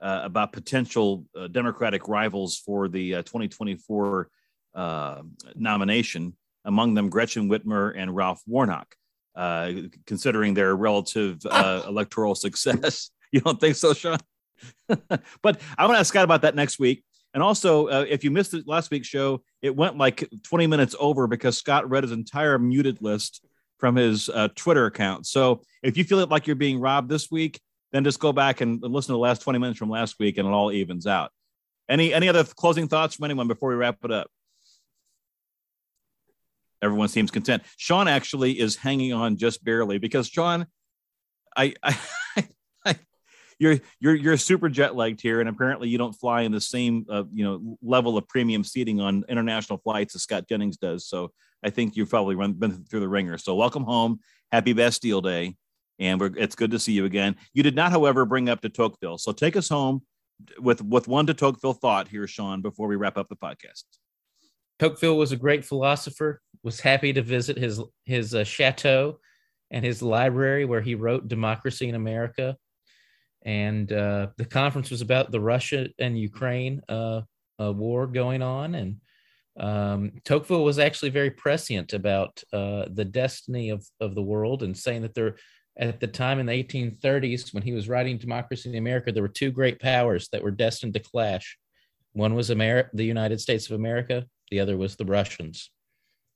uh, 0.00 0.22
about 0.24 0.54
potential 0.54 1.26
uh, 1.38 1.48
Democratic 1.48 2.08
rivals 2.08 2.56
for 2.56 2.88
the 2.88 3.16
uh, 3.16 3.22
2024 3.24 4.30
uh, 4.74 5.20
nomination. 5.54 6.34
Among 6.64 6.94
them, 6.94 7.10
Gretchen 7.10 7.50
Whitmer 7.50 7.92
and 7.94 8.16
Ralph 8.16 8.40
Warnock. 8.46 8.94
Uh, 9.36 9.72
considering 10.06 10.54
their 10.54 10.74
relative 10.74 11.44
electoral 11.52 12.34
success, 12.34 13.10
you 13.32 13.40
don't 13.40 13.60
think 13.60 13.76
so, 13.76 13.92
Sean? 13.92 14.16
but 14.88 15.60
I 15.76 15.84
want 15.84 15.96
to 15.96 15.98
ask 15.98 16.08
Scott 16.08 16.24
about 16.24 16.42
that 16.42 16.54
next 16.54 16.78
week. 16.78 17.04
And 17.34 17.42
also, 17.42 17.88
uh, 17.88 18.06
if 18.08 18.22
you 18.22 18.30
missed 18.30 18.54
last 18.66 18.92
week's 18.92 19.08
show, 19.08 19.42
it 19.60 19.74
went 19.74 19.98
like 19.98 20.28
20 20.44 20.68
minutes 20.68 20.94
over 20.98 21.26
because 21.26 21.58
Scott 21.58 21.90
read 21.90 22.04
his 22.04 22.12
entire 22.12 22.58
muted 22.58 23.02
list 23.02 23.44
from 23.78 23.96
his 23.96 24.28
uh, 24.28 24.48
Twitter 24.54 24.86
account. 24.86 25.26
So 25.26 25.62
if 25.82 25.98
you 25.98 26.04
feel 26.04 26.24
like 26.26 26.46
you're 26.46 26.54
being 26.56 26.80
robbed 26.80 27.08
this 27.08 27.30
week, 27.32 27.60
then 27.92 28.04
just 28.04 28.20
go 28.20 28.32
back 28.32 28.60
and 28.60 28.80
listen 28.80 29.08
to 29.08 29.12
the 29.14 29.18
last 29.18 29.42
20 29.42 29.58
minutes 29.58 29.78
from 29.78 29.90
last 29.90 30.18
week 30.20 30.38
and 30.38 30.46
it 30.46 30.50
all 30.52 30.70
evens 30.70 31.06
out. 31.08 31.32
Any 31.88 32.14
any 32.14 32.28
other 32.28 32.44
closing 32.44 32.88
thoughts 32.88 33.16
from 33.16 33.24
anyone 33.24 33.46
before 33.46 33.68
we 33.68 33.74
wrap 33.74 33.98
it 34.04 34.10
up? 34.10 34.30
Everyone 36.80 37.08
seems 37.08 37.30
content. 37.30 37.62
Sean 37.76 38.08
actually 38.08 38.58
is 38.58 38.76
hanging 38.76 39.12
on 39.12 39.36
just 39.36 39.62
barely 39.64 39.98
because 39.98 40.28
Sean, 40.28 40.66
I 41.56 41.74
you're 43.58 43.78
you're 44.00 44.14
you're 44.14 44.36
super 44.36 44.68
jet 44.68 44.94
lagged 44.96 45.20
here, 45.20 45.40
and 45.40 45.48
apparently 45.48 45.88
you 45.88 45.98
don't 45.98 46.12
fly 46.12 46.42
in 46.42 46.52
the 46.52 46.60
same 46.60 47.06
uh, 47.08 47.24
you 47.32 47.44
know 47.44 47.78
level 47.82 48.16
of 48.16 48.26
premium 48.28 48.64
seating 48.64 49.00
on 49.00 49.24
international 49.28 49.78
flights 49.78 50.14
as 50.14 50.22
Scott 50.22 50.48
Jennings 50.48 50.76
does. 50.76 51.06
So 51.06 51.30
I 51.62 51.70
think 51.70 51.96
you've 51.96 52.10
probably 52.10 52.34
run 52.34 52.52
been 52.52 52.84
through 52.84 53.00
the 53.00 53.08
ringer. 53.08 53.38
So 53.38 53.54
welcome 53.54 53.84
home, 53.84 54.20
happy 54.52 54.72
Bastille 54.72 55.20
Day, 55.20 55.56
and 55.98 56.20
it's 56.36 56.54
good 56.54 56.70
to 56.72 56.78
see 56.78 56.92
you 56.92 57.04
again. 57.04 57.36
You 57.52 57.62
did 57.62 57.76
not, 57.76 57.90
however, 57.90 58.24
bring 58.24 58.48
up 58.48 58.60
de 58.60 58.68
Tocqueville, 58.68 59.18
so 59.18 59.32
take 59.32 59.56
us 59.56 59.68
home 59.68 60.02
with 60.58 60.82
with 60.82 61.08
one 61.08 61.26
to 61.26 61.34
Tocqueville 61.34 61.74
thought 61.74 62.08
here, 62.08 62.26
Sean, 62.26 62.60
before 62.60 62.88
we 62.88 62.96
wrap 62.96 63.16
up 63.16 63.28
the 63.28 63.36
podcast. 63.36 63.84
Tocqueville 64.78 65.16
was 65.16 65.32
a 65.32 65.36
great 65.36 65.64
philosopher. 65.64 66.40
Was 66.62 66.80
happy 66.80 67.12
to 67.12 67.22
visit 67.22 67.56
his 67.56 67.80
his 68.04 68.34
uh, 68.34 68.44
chateau 68.44 69.18
and 69.70 69.84
his 69.84 70.02
library 70.02 70.64
where 70.64 70.80
he 70.80 70.94
wrote 70.94 71.28
Democracy 71.28 71.88
in 71.88 71.94
America 71.94 72.56
and 73.44 73.92
uh, 73.92 74.28
the 74.36 74.44
conference 74.44 74.90
was 74.90 75.02
about 75.02 75.30
the 75.30 75.40
Russia 75.40 75.88
and 75.98 76.18
Ukraine 76.18 76.80
uh, 76.88 77.22
uh, 77.60 77.72
war 77.72 78.06
going 78.06 78.42
on, 78.42 78.74
and 78.74 79.00
um, 79.58 80.12
Tocqueville 80.24 80.64
was 80.64 80.78
actually 80.78 81.10
very 81.10 81.30
prescient 81.30 81.92
about 81.92 82.42
uh, 82.52 82.86
the 82.90 83.04
destiny 83.04 83.70
of 83.70 83.86
of 84.00 84.14
the 84.14 84.22
world, 84.22 84.62
and 84.62 84.76
saying 84.76 85.02
that 85.02 85.14
there, 85.14 85.36
at 85.76 86.00
the 86.00 86.06
time 86.06 86.38
in 86.38 86.46
the 86.46 86.64
1830s, 86.64 87.52
when 87.52 87.62
he 87.62 87.72
was 87.72 87.88
writing 87.88 88.18
Democracy 88.18 88.70
in 88.70 88.76
America, 88.76 89.12
there 89.12 89.22
were 89.22 89.28
two 89.28 89.50
great 89.50 89.80
powers 89.80 90.28
that 90.32 90.42
were 90.42 90.50
destined 90.50 90.94
to 90.94 91.00
clash. 91.00 91.58
One 92.12 92.34
was 92.34 92.50
America, 92.50 92.90
the 92.94 93.04
United 93.04 93.40
States 93.40 93.66
of 93.66 93.72
America. 93.72 94.26
The 94.50 94.60
other 94.60 94.76
was 94.76 94.96
the 94.96 95.04
Russians. 95.04 95.70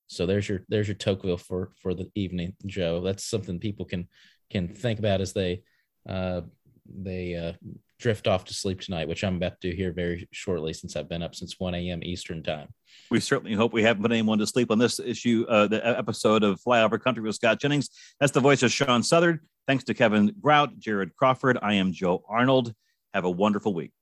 So 0.08 0.26
there's 0.26 0.48
your 0.48 0.64
there's 0.68 0.88
your 0.88 0.96
Tocqueville 0.96 1.38
for 1.38 1.72
for 1.80 1.94
the 1.94 2.10
evening, 2.14 2.54
Joe. 2.66 3.00
That's 3.00 3.24
something 3.24 3.58
people 3.58 3.84
can 3.84 4.08
can 4.50 4.68
think 4.68 4.98
about 4.98 5.20
as 5.20 5.32
they 5.32 5.62
uh, 6.08 6.42
they 6.88 7.34
uh, 7.34 7.52
drift 7.98 8.26
off 8.26 8.44
to 8.46 8.54
sleep 8.54 8.80
tonight, 8.80 9.08
which 9.08 9.24
I'm 9.24 9.36
about 9.36 9.60
to 9.60 9.70
do 9.70 9.76
here 9.76 9.92
very 9.92 10.28
shortly 10.30 10.72
since 10.72 10.96
I've 10.96 11.08
been 11.08 11.22
up 11.22 11.34
since 11.34 11.58
1 11.58 11.74
a.m. 11.74 12.02
Eastern 12.02 12.42
time. 12.42 12.68
We 13.10 13.20
certainly 13.20 13.54
hope 13.54 13.72
we 13.72 13.82
haven't 13.82 14.02
put 14.02 14.12
anyone 14.12 14.38
to 14.38 14.46
sleep 14.46 14.70
on 14.70 14.78
this 14.78 15.00
issue, 15.00 15.44
uh, 15.48 15.66
the 15.66 15.86
episode 15.86 16.42
of 16.42 16.60
Flyover 16.60 17.00
Country 17.00 17.22
with 17.22 17.34
Scott 17.34 17.60
Jennings. 17.60 17.90
That's 18.20 18.32
the 18.32 18.40
voice 18.40 18.62
of 18.62 18.72
Sean 18.72 19.02
Southard. 19.02 19.40
Thanks 19.66 19.84
to 19.84 19.94
Kevin 19.94 20.34
Grout, 20.40 20.78
Jared 20.78 21.14
Crawford. 21.16 21.58
I 21.60 21.74
am 21.74 21.92
Joe 21.92 22.24
Arnold. 22.28 22.74
Have 23.14 23.24
a 23.24 23.30
wonderful 23.30 23.74
week. 23.74 23.92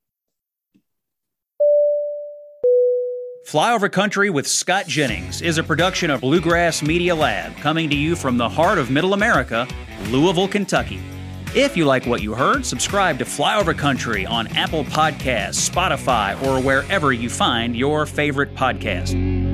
Flyover 3.47 3.91
Country 3.91 4.29
with 4.29 4.49
Scott 4.49 4.89
Jennings 4.89 5.41
is 5.41 5.57
a 5.57 5.63
production 5.63 6.11
of 6.11 6.21
Bluegrass 6.21 6.83
Media 6.83 7.15
Lab, 7.15 7.57
coming 7.59 7.89
to 7.89 7.95
you 7.95 8.17
from 8.17 8.37
the 8.37 8.49
heart 8.49 8.77
of 8.77 8.91
Middle 8.91 9.15
America, 9.15 9.69
Louisville, 10.09 10.49
Kentucky. 10.49 11.01
If 11.55 11.77
you 11.77 11.87
like 11.87 12.07
what 12.07 12.23
you 12.23 12.35
heard, 12.35 12.67
subscribe 12.67 13.19
to 13.19 13.25
Flyover 13.25 13.77
Country 13.77 14.27
on 14.27 14.47
Apple 14.49 14.85
Podcasts, 14.85 15.69
Spotify, 15.71 16.41
or 16.43 16.61
wherever 16.61 17.13
you 17.13 17.31
find 17.31 17.75
your 17.75 18.05
favorite 18.05 18.55
podcast. 18.55 19.46